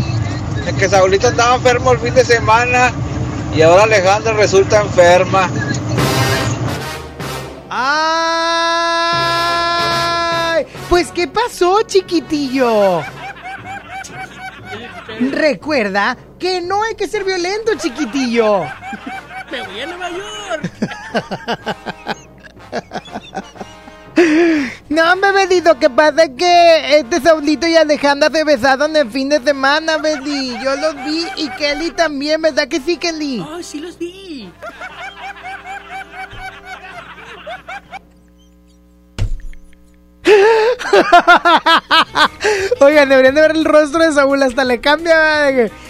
De 0.66 0.74
que 0.74 0.86
Saulita 0.86 1.28
estaba 1.28 1.54
enfermo 1.54 1.92
el 1.92 1.98
fin 1.98 2.12
de 2.14 2.24
semana 2.24 2.92
y 3.54 3.62
ahora 3.62 3.84
Alejandra 3.84 4.34
resulta 4.34 4.82
enferma. 4.82 5.48
¡Ay! 7.70 8.12
Pues, 10.90 11.10
¿qué 11.10 11.26
pasó, 11.26 11.80
chiquitillo? 11.82 13.02
Recuerda 15.30 16.18
que 16.38 16.60
no 16.60 16.82
hay 16.82 16.94
que 16.94 17.08
ser 17.08 17.24
violento, 17.24 17.72
chiquitillo. 17.78 18.64
Me 19.50 19.62
voy 19.62 19.80
a 19.80 19.86
Nueva 19.86 20.10
York. 20.10 20.70
No, 24.92 25.16
me 25.16 25.32
bebito, 25.32 25.78
que 25.78 25.88
pasa 25.88 26.24
es 26.24 26.30
que 26.36 26.98
este 26.98 27.20
Saulito 27.20 27.66
y 27.66 27.76
Alejandra 27.76 28.28
se 28.30 28.44
besaron 28.44 28.94
el 28.94 29.10
fin 29.10 29.30
de 29.30 29.40
semana, 29.42 29.96
Betty. 29.96 30.54
Yo 30.62 30.76
los 30.76 30.94
vi 31.06 31.24
y 31.36 31.48
Kelly 31.50 31.92
también, 31.92 32.42
¿verdad 32.42 32.68
que 32.68 32.78
sí, 32.80 32.98
Kelly? 32.98 33.44
Ay, 33.54 33.62
sí 33.62 33.78
los 33.80 33.98
vi. 33.98 34.52
Oigan, 42.80 43.08
deberían 43.08 43.34
de 43.34 43.40
ver 43.40 43.50
el 43.52 43.64
rostro 43.64 44.02
de 44.04 44.12
Saúl, 44.12 44.42
hasta 44.42 44.64
le 44.64 44.80
cambia. 44.80 45.14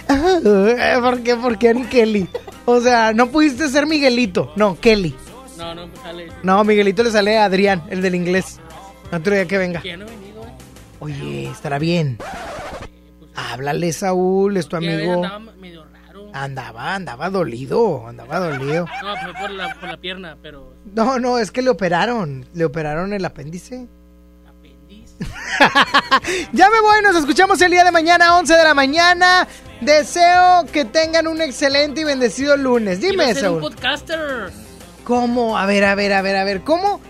"Ah, 0.09 0.99
¿Por 1.01 1.23
qué? 1.23 1.37
¿Por 1.37 1.59
qué 1.59 1.75
Kelly? 1.91 2.29
O 2.65 2.81
sea, 2.81 3.13
no 3.13 3.29
pudiste 3.29 3.69
ser 3.69 3.87
Miguelito, 3.87 4.53
no, 4.57 4.79
Kelly. 4.81 5.15
No, 5.59 5.75
no, 5.75 5.89
sale. 6.03 6.29
No, 6.43 6.65
Miguelito 6.65 7.03
le 7.03 7.11
sale 7.11 7.39
a 7.39 7.45
Adrián, 7.45 7.83
el 7.91 8.01
del 8.03 8.15
inglés. 8.15 8.59
Otro 9.13 9.35
día 9.35 9.47
que 9.47 9.59
venga. 9.59 9.81
Venido, 9.81 10.07
eh. 10.07 10.53
Oye, 11.01 11.51
estará 11.51 11.79
bien. 11.79 12.19
Háblale, 13.35 13.93
Saúl, 13.93 14.57
es 14.57 14.69
tu 14.69 14.77
amigo. 14.77 15.25
andaba 15.25 15.39
medio 15.39 15.85
raro. 15.85 16.31
Andaba, 16.33 16.95
andaba 16.95 17.31
dolido, 17.31 18.07
andaba 18.07 18.39
dolido. 18.39 18.87
No, 19.03 19.17
fue 19.17 19.35
por 19.35 19.51
la, 19.51 19.75
por 19.75 19.89
la 19.89 19.97
pierna, 19.99 20.37
pero. 20.43 20.75
No, 20.95 21.19
no, 21.19 21.39
es 21.39 21.51
que 21.51 21.61
le 21.63 21.71
operaron. 21.71 22.47
Le 22.55 22.65
operaron 22.65 23.13
el 23.13 23.25
apéndice. 23.25 23.87
ya 26.53 26.69
me 26.71 26.81
voy, 26.81 27.03
nos 27.03 27.15
escuchamos 27.15 27.61
el 27.61 27.71
día 27.71 27.85
de 27.85 27.93
mañana, 27.93 28.37
11 28.39 28.55
de 28.57 28.65
la 28.65 28.75
mañana. 28.75 29.47
Deseo 29.81 30.65
que 30.73 30.85
tengan 30.85 31.27
un 31.27 31.41
excelente 31.41 32.01
y 32.01 32.05
bendecido 32.05 32.57
lunes. 32.57 33.01
Dime, 33.01 33.29
un 33.29 33.35
Saúl. 33.35 33.61
podcaster. 33.61 34.51
¿Cómo? 35.05 35.59
A 35.59 35.67
ver, 35.67 35.85
a 35.85 35.95
ver, 35.95 36.13
a 36.13 36.23
ver, 36.23 36.37
a 36.37 36.45
ver. 36.45 36.63
¿Cómo? 36.63 37.01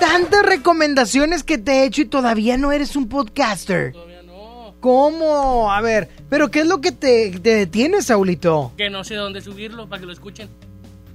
Tantas 0.00 0.44
recomendaciones 0.44 1.42
que 1.42 1.58
te 1.58 1.72
he 1.72 1.84
hecho 1.84 2.02
y 2.02 2.06
todavía 2.06 2.56
no 2.56 2.72
eres 2.72 2.96
un 2.96 3.08
podcaster. 3.08 3.92
Todavía 3.92 4.22
no. 4.22 4.74
¿Cómo? 4.80 5.72
A 5.72 5.80
ver, 5.80 6.08
¿pero 6.28 6.50
qué 6.50 6.60
es 6.60 6.66
lo 6.66 6.80
que 6.80 6.92
te, 6.92 7.30
te 7.40 7.54
detiene, 7.54 8.02
Saulito? 8.02 8.72
Que 8.76 8.90
no 8.90 9.04
sé 9.04 9.14
dónde 9.14 9.40
subirlo 9.40 9.88
para 9.88 10.00
que 10.00 10.06
lo 10.06 10.12
escuchen. 10.12 10.48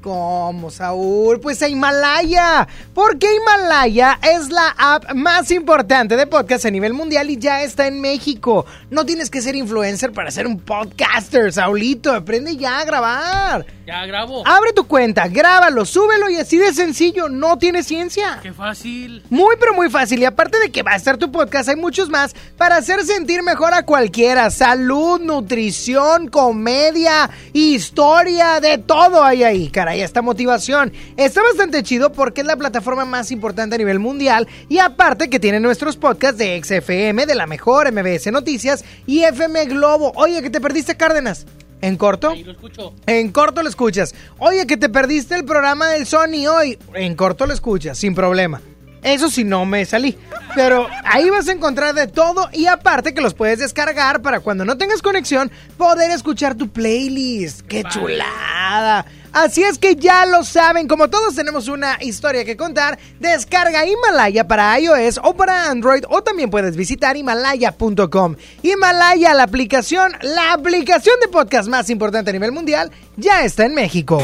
¿Cómo, 0.02 0.72
Saúl? 0.72 1.42
Pues 1.42 1.62
a 1.62 1.68
Himalaya. 1.68 2.68
Porque 2.94 3.28
Himalaya 3.36 4.18
es 4.22 4.50
la 4.50 4.74
app 4.78 5.14
más 5.14 5.52
importante 5.52 6.16
de 6.16 6.26
podcast 6.26 6.66
a 6.66 6.72
nivel 6.72 6.94
mundial 6.94 7.30
y 7.30 7.38
ya 7.38 7.64
está 7.64 7.86
en 7.88 8.00
México. 8.00 8.66
No 8.90 9.06
tienes 9.06 9.30
que 9.30 9.42
ser 9.42 9.58
influencer 9.58 10.14
para 10.14 10.32
ser 10.32 10.48
un 10.48 10.58
podcaster, 10.60 11.52
Saulito. 11.52 12.14
Aprende 12.14 12.56
ya 12.56 12.80
a 12.80 12.86
grabar. 12.86 13.66
Ya 13.86 14.06
grabo. 14.06 14.48
Abre 14.48 14.72
tu 14.72 14.86
cuenta, 14.86 15.28
grábalo, 15.28 15.84
súbelo 15.84 16.30
y 16.30 16.38
así 16.38 16.58
de 16.58 16.74
sencillo. 16.74 17.28
No 17.28 17.58
tiene 17.58 17.82
ciencia. 17.84 18.40
Qué 18.42 18.54
fácil. 18.54 19.24
Muy 19.30 19.56
pero 19.60 19.74
muy 19.74 19.90
fácil 19.90 20.20
y 20.22 20.26
aparte 20.26 20.60
de 20.60 20.70
que 20.70 20.84
va 20.84 20.92
a 20.92 20.96
estar 20.96 21.18
tu 21.18 21.32
podcast 21.32 21.70
hay 21.70 21.76
muchos 21.76 22.08
más 22.08 22.36
para 22.56 22.78
hacer 22.78 23.04
sentir 23.04 23.42
mejor 23.42 23.74
a 23.74 23.84
cualquiera. 23.84 24.52
Salud, 24.52 25.20
nutrición, 25.20 26.28
comedia, 26.28 27.32
historia, 27.52 28.60
de 28.60 28.78
todo 28.78 29.24
hay 29.24 29.44
ahí. 29.44 29.70
Caray, 29.90 30.02
esta 30.04 30.22
motivación 30.22 30.94
está 31.18 31.42
bastante 31.42 31.82
chido 31.82 32.12
porque 32.12 32.42
es 32.42 32.48
la 32.48 32.58
plataforma 32.58 33.06
más 33.06 33.32
importante 33.32 33.74
a 33.74 33.78
nivel 33.80 33.98
mundial 33.98 34.48
y 34.68 34.78
aparte 34.78 35.32
que 35.32 35.40
tiene 35.40 35.60
nuestros 35.60 35.98
podcasts 35.98 36.38
de 36.38 36.62
XFM, 36.64 37.26
de 37.26 37.34
la 37.34 37.48
mejor, 37.48 37.92
MBS 37.92 38.32
Noticias 38.32 38.86
y 39.08 39.24
FM 39.24 39.66
Globo. 39.66 40.12
Oye, 40.16 40.44
que 40.44 40.52
te 40.52 40.62
perdiste 40.62 40.96
Cárdenas. 40.96 41.48
¿En 41.82 41.98
corto? 41.98 42.30
Ahí 42.30 42.44
lo 42.44 42.52
escucho. 42.52 42.94
En 43.08 43.32
corto 43.32 43.64
lo 43.64 43.70
escuchas. 43.70 44.14
Oye, 44.38 44.68
que 44.68 44.78
te 44.78 44.90
perdiste 44.90 45.34
el 45.34 45.44
programa 45.44 45.88
del 45.88 46.06
Sony 46.06 46.46
hoy. 46.48 46.78
En 46.94 47.16
corto 47.16 47.48
lo 47.48 47.54
escuchas, 47.54 47.98
sin 47.98 48.14
problema. 48.14 48.62
Eso 49.02 49.30
sí, 49.30 49.44
no 49.44 49.66
me 49.66 49.86
salí. 49.86 50.16
Pero 50.54 50.88
ahí 51.04 51.32
vas 51.32 51.48
a 51.48 51.54
encontrar 51.54 51.96
de 51.96 52.06
todo 52.06 52.48
y 52.54 52.68
aparte 52.68 53.16
que 53.16 53.22
los 53.22 53.34
puedes 53.34 53.58
descargar 53.58 54.22
para 54.22 54.40
cuando 54.40 54.66
no 54.66 54.78
tengas 54.78 55.02
conexión 55.02 55.50
poder 55.78 56.12
escuchar 56.12 56.54
tu 56.54 56.70
playlist. 56.70 57.62
¡Qué 57.62 57.84
chulada! 57.86 59.06
Así 59.32 59.64
es 59.64 59.78
que 59.78 59.96
ya 59.96 60.26
lo 60.26 60.44
saben, 60.44 60.88
como 60.88 61.10
todos 61.10 61.36
tenemos 61.36 61.68
una 61.68 61.98
historia 62.02 62.44
que 62.44 62.58
contar, 62.58 62.98
descarga 63.20 63.86
Himalaya 63.86 64.48
para 64.48 64.80
iOS 64.80 65.20
o 65.24 65.36
para 65.36 65.70
Android 65.70 66.04
o 66.10 66.24
también 66.24 66.50
puedes 66.50 66.76
visitar 66.76 67.16
himalaya.com. 67.16 68.36
Himalaya, 68.64 69.34
la 69.34 69.44
aplicación, 69.44 70.14
la 70.22 70.54
aplicación 70.54 71.16
de 71.22 71.28
podcast 71.28 71.70
más 71.70 71.90
importante 71.90 72.32
a 72.32 72.34
nivel 72.34 72.52
mundial, 72.52 72.92
ya 73.18 73.44
está 73.44 73.66
en 73.66 73.76
México. 73.76 74.22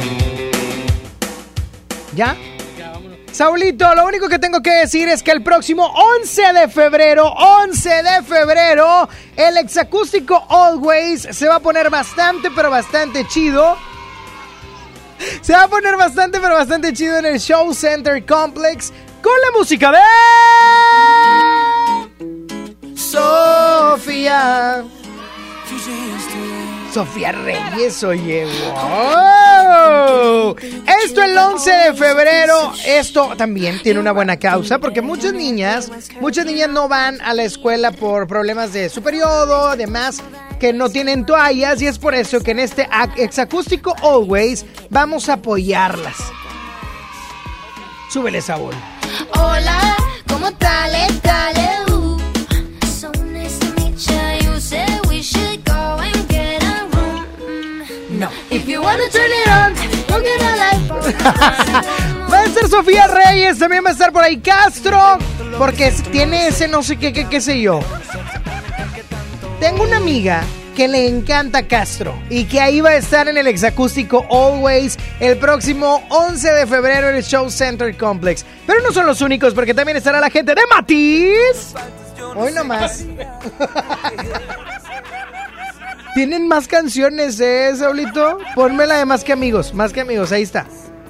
¿Ya? 2.15 2.35
Saulito, 3.31 3.93
lo 3.93 4.05
único 4.05 4.29
que 4.29 4.39
tengo 4.39 4.61
que 4.61 4.71
decir 4.71 5.09
es 5.09 5.21
que 5.21 5.31
el 5.31 5.43
próximo 5.43 5.85
11 6.21 6.53
de 6.53 6.69
febrero, 6.69 7.27
11 7.27 7.89
de 7.89 8.23
febrero, 8.23 9.09
el 9.35 9.57
exacústico 9.57 10.41
Always 10.49 11.27
se 11.31 11.47
va 11.49 11.55
a 11.55 11.59
poner 11.59 11.89
bastante, 11.89 12.49
pero 12.55 12.69
bastante 12.69 13.27
chido. 13.27 13.77
Se 15.41 15.53
va 15.53 15.63
a 15.63 15.67
poner 15.67 15.97
bastante, 15.97 16.39
pero 16.39 16.55
bastante 16.55 16.93
chido 16.93 17.17
en 17.17 17.25
el 17.25 17.39
Show 17.39 17.73
Center 17.73 18.25
Complex 18.25 18.93
con 19.21 19.33
la 19.41 19.57
música 19.57 19.91
de... 19.91 19.97
Sofía. 22.95 24.85
Sofía 26.93 27.31
Reyes, 27.33 28.01
oye, 28.03 28.45
wow. 28.45 30.55
Esto 31.03 31.23
el 31.23 31.37
11 31.37 31.71
de 31.71 31.93
febrero, 31.93 32.71
esto 32.85 33.33
también 33.35 33.81
tiene 33.83 33.99
una 33.99 34.13
buena 34.13 34.37
causa 34.37 34.79
porque 34.79 35.01
muchas 35.01 35.33
niñas, 35.33 35.91
muchas 36.21 36.45
niñas 36.45 36.69
no 36.69 36.87
van 36.87 37.19
a 37.21 37.33
la 37.33 37.43
escuela 37.43 37.91
por 37.91 38.27
problemas 38.27 38.71
de 38.71 38.89
su 38.89 39.01
periodo, 39.01 39.67
además 39.67 40.23
que 40.59 40.73
no 40.73 40.89
tienen 40.89 41.25
toallas 41.25 41.81
y 41.81 41.87
es 41.87 41.97
por 41.99 42.15
eso 42.15 42.39
que 42.41 42.51
en 42.51 42.59
este 42.59 42.87
ac- 42.89 43.17
exacústico 43.17 43.95
Always 44.01 44.65
vamos 44.89 45.29
a 45.29 45.33
apoyarlas. 45.33 46.15
Súbele, 48.11 48.41
Saúl. 48.41 48.73
Hola, 49.33 49.95
¿cómo 50.27 50.51
tal? 50.53 50.91
Dale, 51.23 51.91
uh. 51.91 52.17
So 52.99 53.11
nice 53.25 53.59
to 53.59 53.81
meet 53.81 53.97
ya. 53.97 54.37
You 54.39 54.59
said 54.59 55.01
we 55.09 55.21
should 55.21 55.63
go 55.65 55.99
and 55.99 56.27
get 56.29 56.63
a 56.63 56.85
room. 56.93 57.25
Mm. 57.39 58.19
No. 58.19 58.29
If 58.49 58.65
you 58.67 58.81
wanna 58.81 59.09
turn 59.11 59.31
it 59.31 59.47
on, 59.49 59.73
we'll 60.09 60.21
get 60.23 60.41
a 60.41 60.55
light. 60.55 61.85
Va 62.31 62.39
a 62.39 62.45
estar 62.45 62.67
Sofía 62.69 63.07
Reyes, 63.07 63.59
también 63.59 63.83
va 63.85 63.89
a 63.89 63.93
estar 63.93 64.11
por 64.11 64.23
ahí 64.23 64.37
Castro, 64.39 65.17
porque 65.59 65.91
tiene 66.11 66.47
ese 66.47 66.67
no 66.67 66.81
sé 66.81 66.97
qué, 66.97 67.13
qué, 67.13 67.27
qué 67.29 67.39
sé 67.39 67.61
yo. 67.61 67.81
Tengo 69.59 69.83
una 69.83 69.97
amiga 69.97 70.43
que 70.75 70.87
le 70.87 71.07
encanta 71.07 71.63
Castro 71.67 72.13
y 72.29 72.43
que 72.45 72.59
ahí 72.59 72.81
va 72.81 72.89
a 72.89 72.95
estar 72.97 73.27
en 73.29 73.37
el 73.37 73.47
exacústico 73.47 74.25
Always 74.29 74.97
el 75.19 75.37
próximo 75.37 76.03
11 76.09 76.51
de 76.51 76.67
febrero 76.67 77.09
en 77.09 77.15
el 77.15 77.23
Show 77.23 77.49
Center 77.49 77.95
Complex. 77.95 78.45
Pero 78.67 78.81
no 78.81 78.91
son 78.91 79.05
los 79.05 79.21
únicos, 79.21 79.53
porque 79.53 79.73
también 79.73 79.97
estará 79.97 80.19
la 80.19 80.29
gente 80.29 80.53
de 80.53 80.61
Matiz. 80.69 81.73
Hoy 82.35 82.51
nomás. 82.51 83.05
Tienen 86.13 86.47
más 86.47 86.67
canciones, 86.67 87.39
¿eh, 87.39 87.73
Saulito? 87.77 88.39
Pónmela 88.55 88.97
de 88.97 89.05
más 89.05 89.23
que 89.23 89.33
amigos, 89.33 89.73
más 89.73 89.91
que 89.93 90.01
amigos, 90.01 90.31
ahí 90.31 90.43
está. 90.43 90.65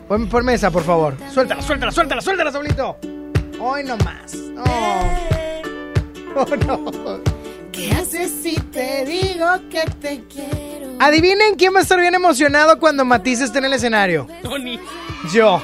Pon- 0.07 0.27
ponme 0.30 0.53
esa, 0.53 0.69
por 0.72 0.84
favor. 0.84 1.15
Suéltala, 1.34 1.61
suéltala, 1.61 1.91
suéltala, 1.91 2.22
suéltala, 2.22 2.51
Saulito. 2.51 2.97
Hoy 3.59 3.84
nomás. 3.84 4.34
Oh. 4.57 5.01
Oh, 6.38 6.45
no. 6.67 7.35
¿Qué 7.76 7.91
haces 7.91 8.31
si 8.41 8.56
te 8.56 9.03
digo 9.03 9.45
que 9.69 9.81
te 9.99 10.23
quiero? 10.34 10.95
Adivinen 10.99 11.56
quién 11.56 11.73
va 11.73 11.80
a 11.80 11.81
estar 11.81 11.99
bien 11.99 12.15
emocionado 12.15 12.80
cuando 12.80 13.03
Matiz 13.03 13.41
esté 13.41 13.57
en 13.57 13.65
el 13.65 13.73
escenario. 13.73 14.27
Tony. 14.41 14.80
Yo. 15.34 15.61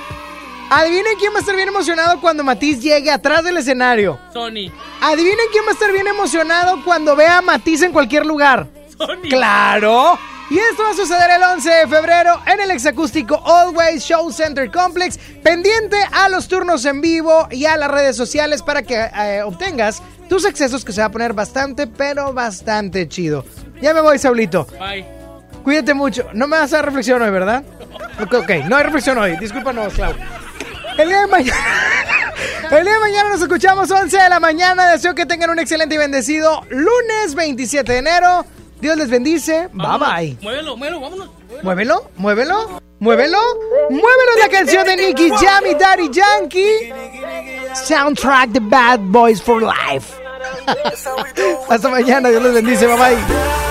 Adivinen 0.70 1.18
quién 1.18 1.32
va 1.34 1.38
a 1.38 1.40
estar 1.40 1.56
bien 1.56 1.70
emocionado 1.70 2.20
cuando 2.20 2.44
Matiz 2.44 2.82
llegue 2.82 3.10
atrás 3.12 3.46
del 3.46 3.58
escenario. 3.58 4.20
Sony. 4.34 4.72
Adivinen 5.02 5.46
quién 5.54 5.64
va 5.66 5.70
a 5.70 5.74
estar 5.74 5.92
bien 5.94 6.08
emocionado 6.08 6.84
cuando 6.84 7.16
vea 7.16 7.38
a 7.38 7.42
Matiz 7.42 7.82
en 7.82 7.94
cualquier 7.94 8.26
lugar. 8.26 8.68
¡Claro! 9.30 10.20
Y 10.50 10.60
esto 10.60 10.84
va 10.84 10.90
a 10.90 10.94
suceder 10.94 11.32
el 11.32 11.44
11 11.44 11.70
de 11.70 11.88
febrero 11.88 12.42
en 12.46 12.60
el 12.60 12.72
exacústico 12.72 13.42
Always 13.46 14.04
Show 14.04 14.30
Center 14.34 14.70
Complex. 14.70 15.18
Pendiente 15.42 15.98
a 16.12 16.28
los 16.28 16.50
turnos 16.50 16.84
en 16.84 17.00
vivo 17.00 17.48
y 17.52 17.64
a 17.64 17.78
las 17.78 17.90
redes 17.90 18.18
sociales 18.18 18.62
para 18.62 18.84
que 18.84 18.96
eh, 18.96 19.44
obtengas 19.44 20.02
tus 20.32 20.46
accesos 20.46 20.86
que 20.86 20.94
se 20.94 21.02
va 21.02 21.08
a 21.08 21.12
poner 21.12 21.34
bastante, 21.34 21.88
pero 21.88 22.32
bastante 22.32 23.06
chido. 23.10 23.44
Ya 23.82 23.94
me 23.94 24.00
voy, 24.00 24.18
Saulito. 24.18 24.66
Bye. 24.80 25.06
Cuídate 25.62 25.94
mucho. 25.94 26.26
No 26.32 26.48
me 26.48 26.58
vas 26.58 26.72
a 26.72 26.78
dar 26.78 26.86
reflexión 26.86 27.22
hoy, 27.22 27.30
¿verdad? 27.32 27.66
Ok, 28.18 28.36
ok, 28.36 28.50
no 28.70 28.78
hay 28.78 28.84
reflexión 28.84 29.18
hoy. 29.18 29.36
Discúlpanos, 29.36 29.94
Clau. 29.94 30.14
El 30.98 31.10
día 31.10 31.20
de 31.20 31.28
mañana. 31.28 31.58
El 32.72 32.86
día 32.86 32.94
de 32.94 33.00
mañana 33.02 33.30
nos 33.32 33.42
escuchamos 33.42 33.92
11 33.92 34.18
de 34.18 34.30
la 34.30 34.40
mañana. 34.40 34.90
Deseo 34.92 35.14
que 35.14 35.26
tengan 35.26 35.50
un 35.50 35.60
excelente 35.60 35.96
y 35.96 35.98
bendecido 35.98 36.62
lunes 36.70 37.36
27 37.36 37.92
de 37.92 37.98
enero. 37.98 38.46
Dios 38.80 38.96
les 38.96 39.10
bendice. 39.10 39.68
Bye 39.74 39.98
bye. 40.00 40.38
Muévelo, 40.42 40.78
muévelo, 40.78 41.02
vámonos. 41.02 41.30
Muévelo, 41.62 42.10
muévelo, 42.16 42.82
muévelo. 43.00 43.40
Muévelo 43.90 44.38
la 44.40 44.48
canción 44.48 44.88
de 44.88 44.96
Nicky 44.96 45.30
Jam 45.32 45.66
y 45.70 45.76
Daddy 45.76 46.10
Yankee. 46.10 46.94
Soundtrack 47.76 48.54
The 48.54 48.62
Bad 48.62 49.02
Boys 49.12 49.42
for 49.42 49.62
Life. 49.62 50.21
Hasta 51.70 51.90
mañana. 51.90 52.30
Dios 52.30 52.44
les 52.44 52.54
bendice. 52.54 52.88
Bye 52.88 52.98
bye. 52.98 53.71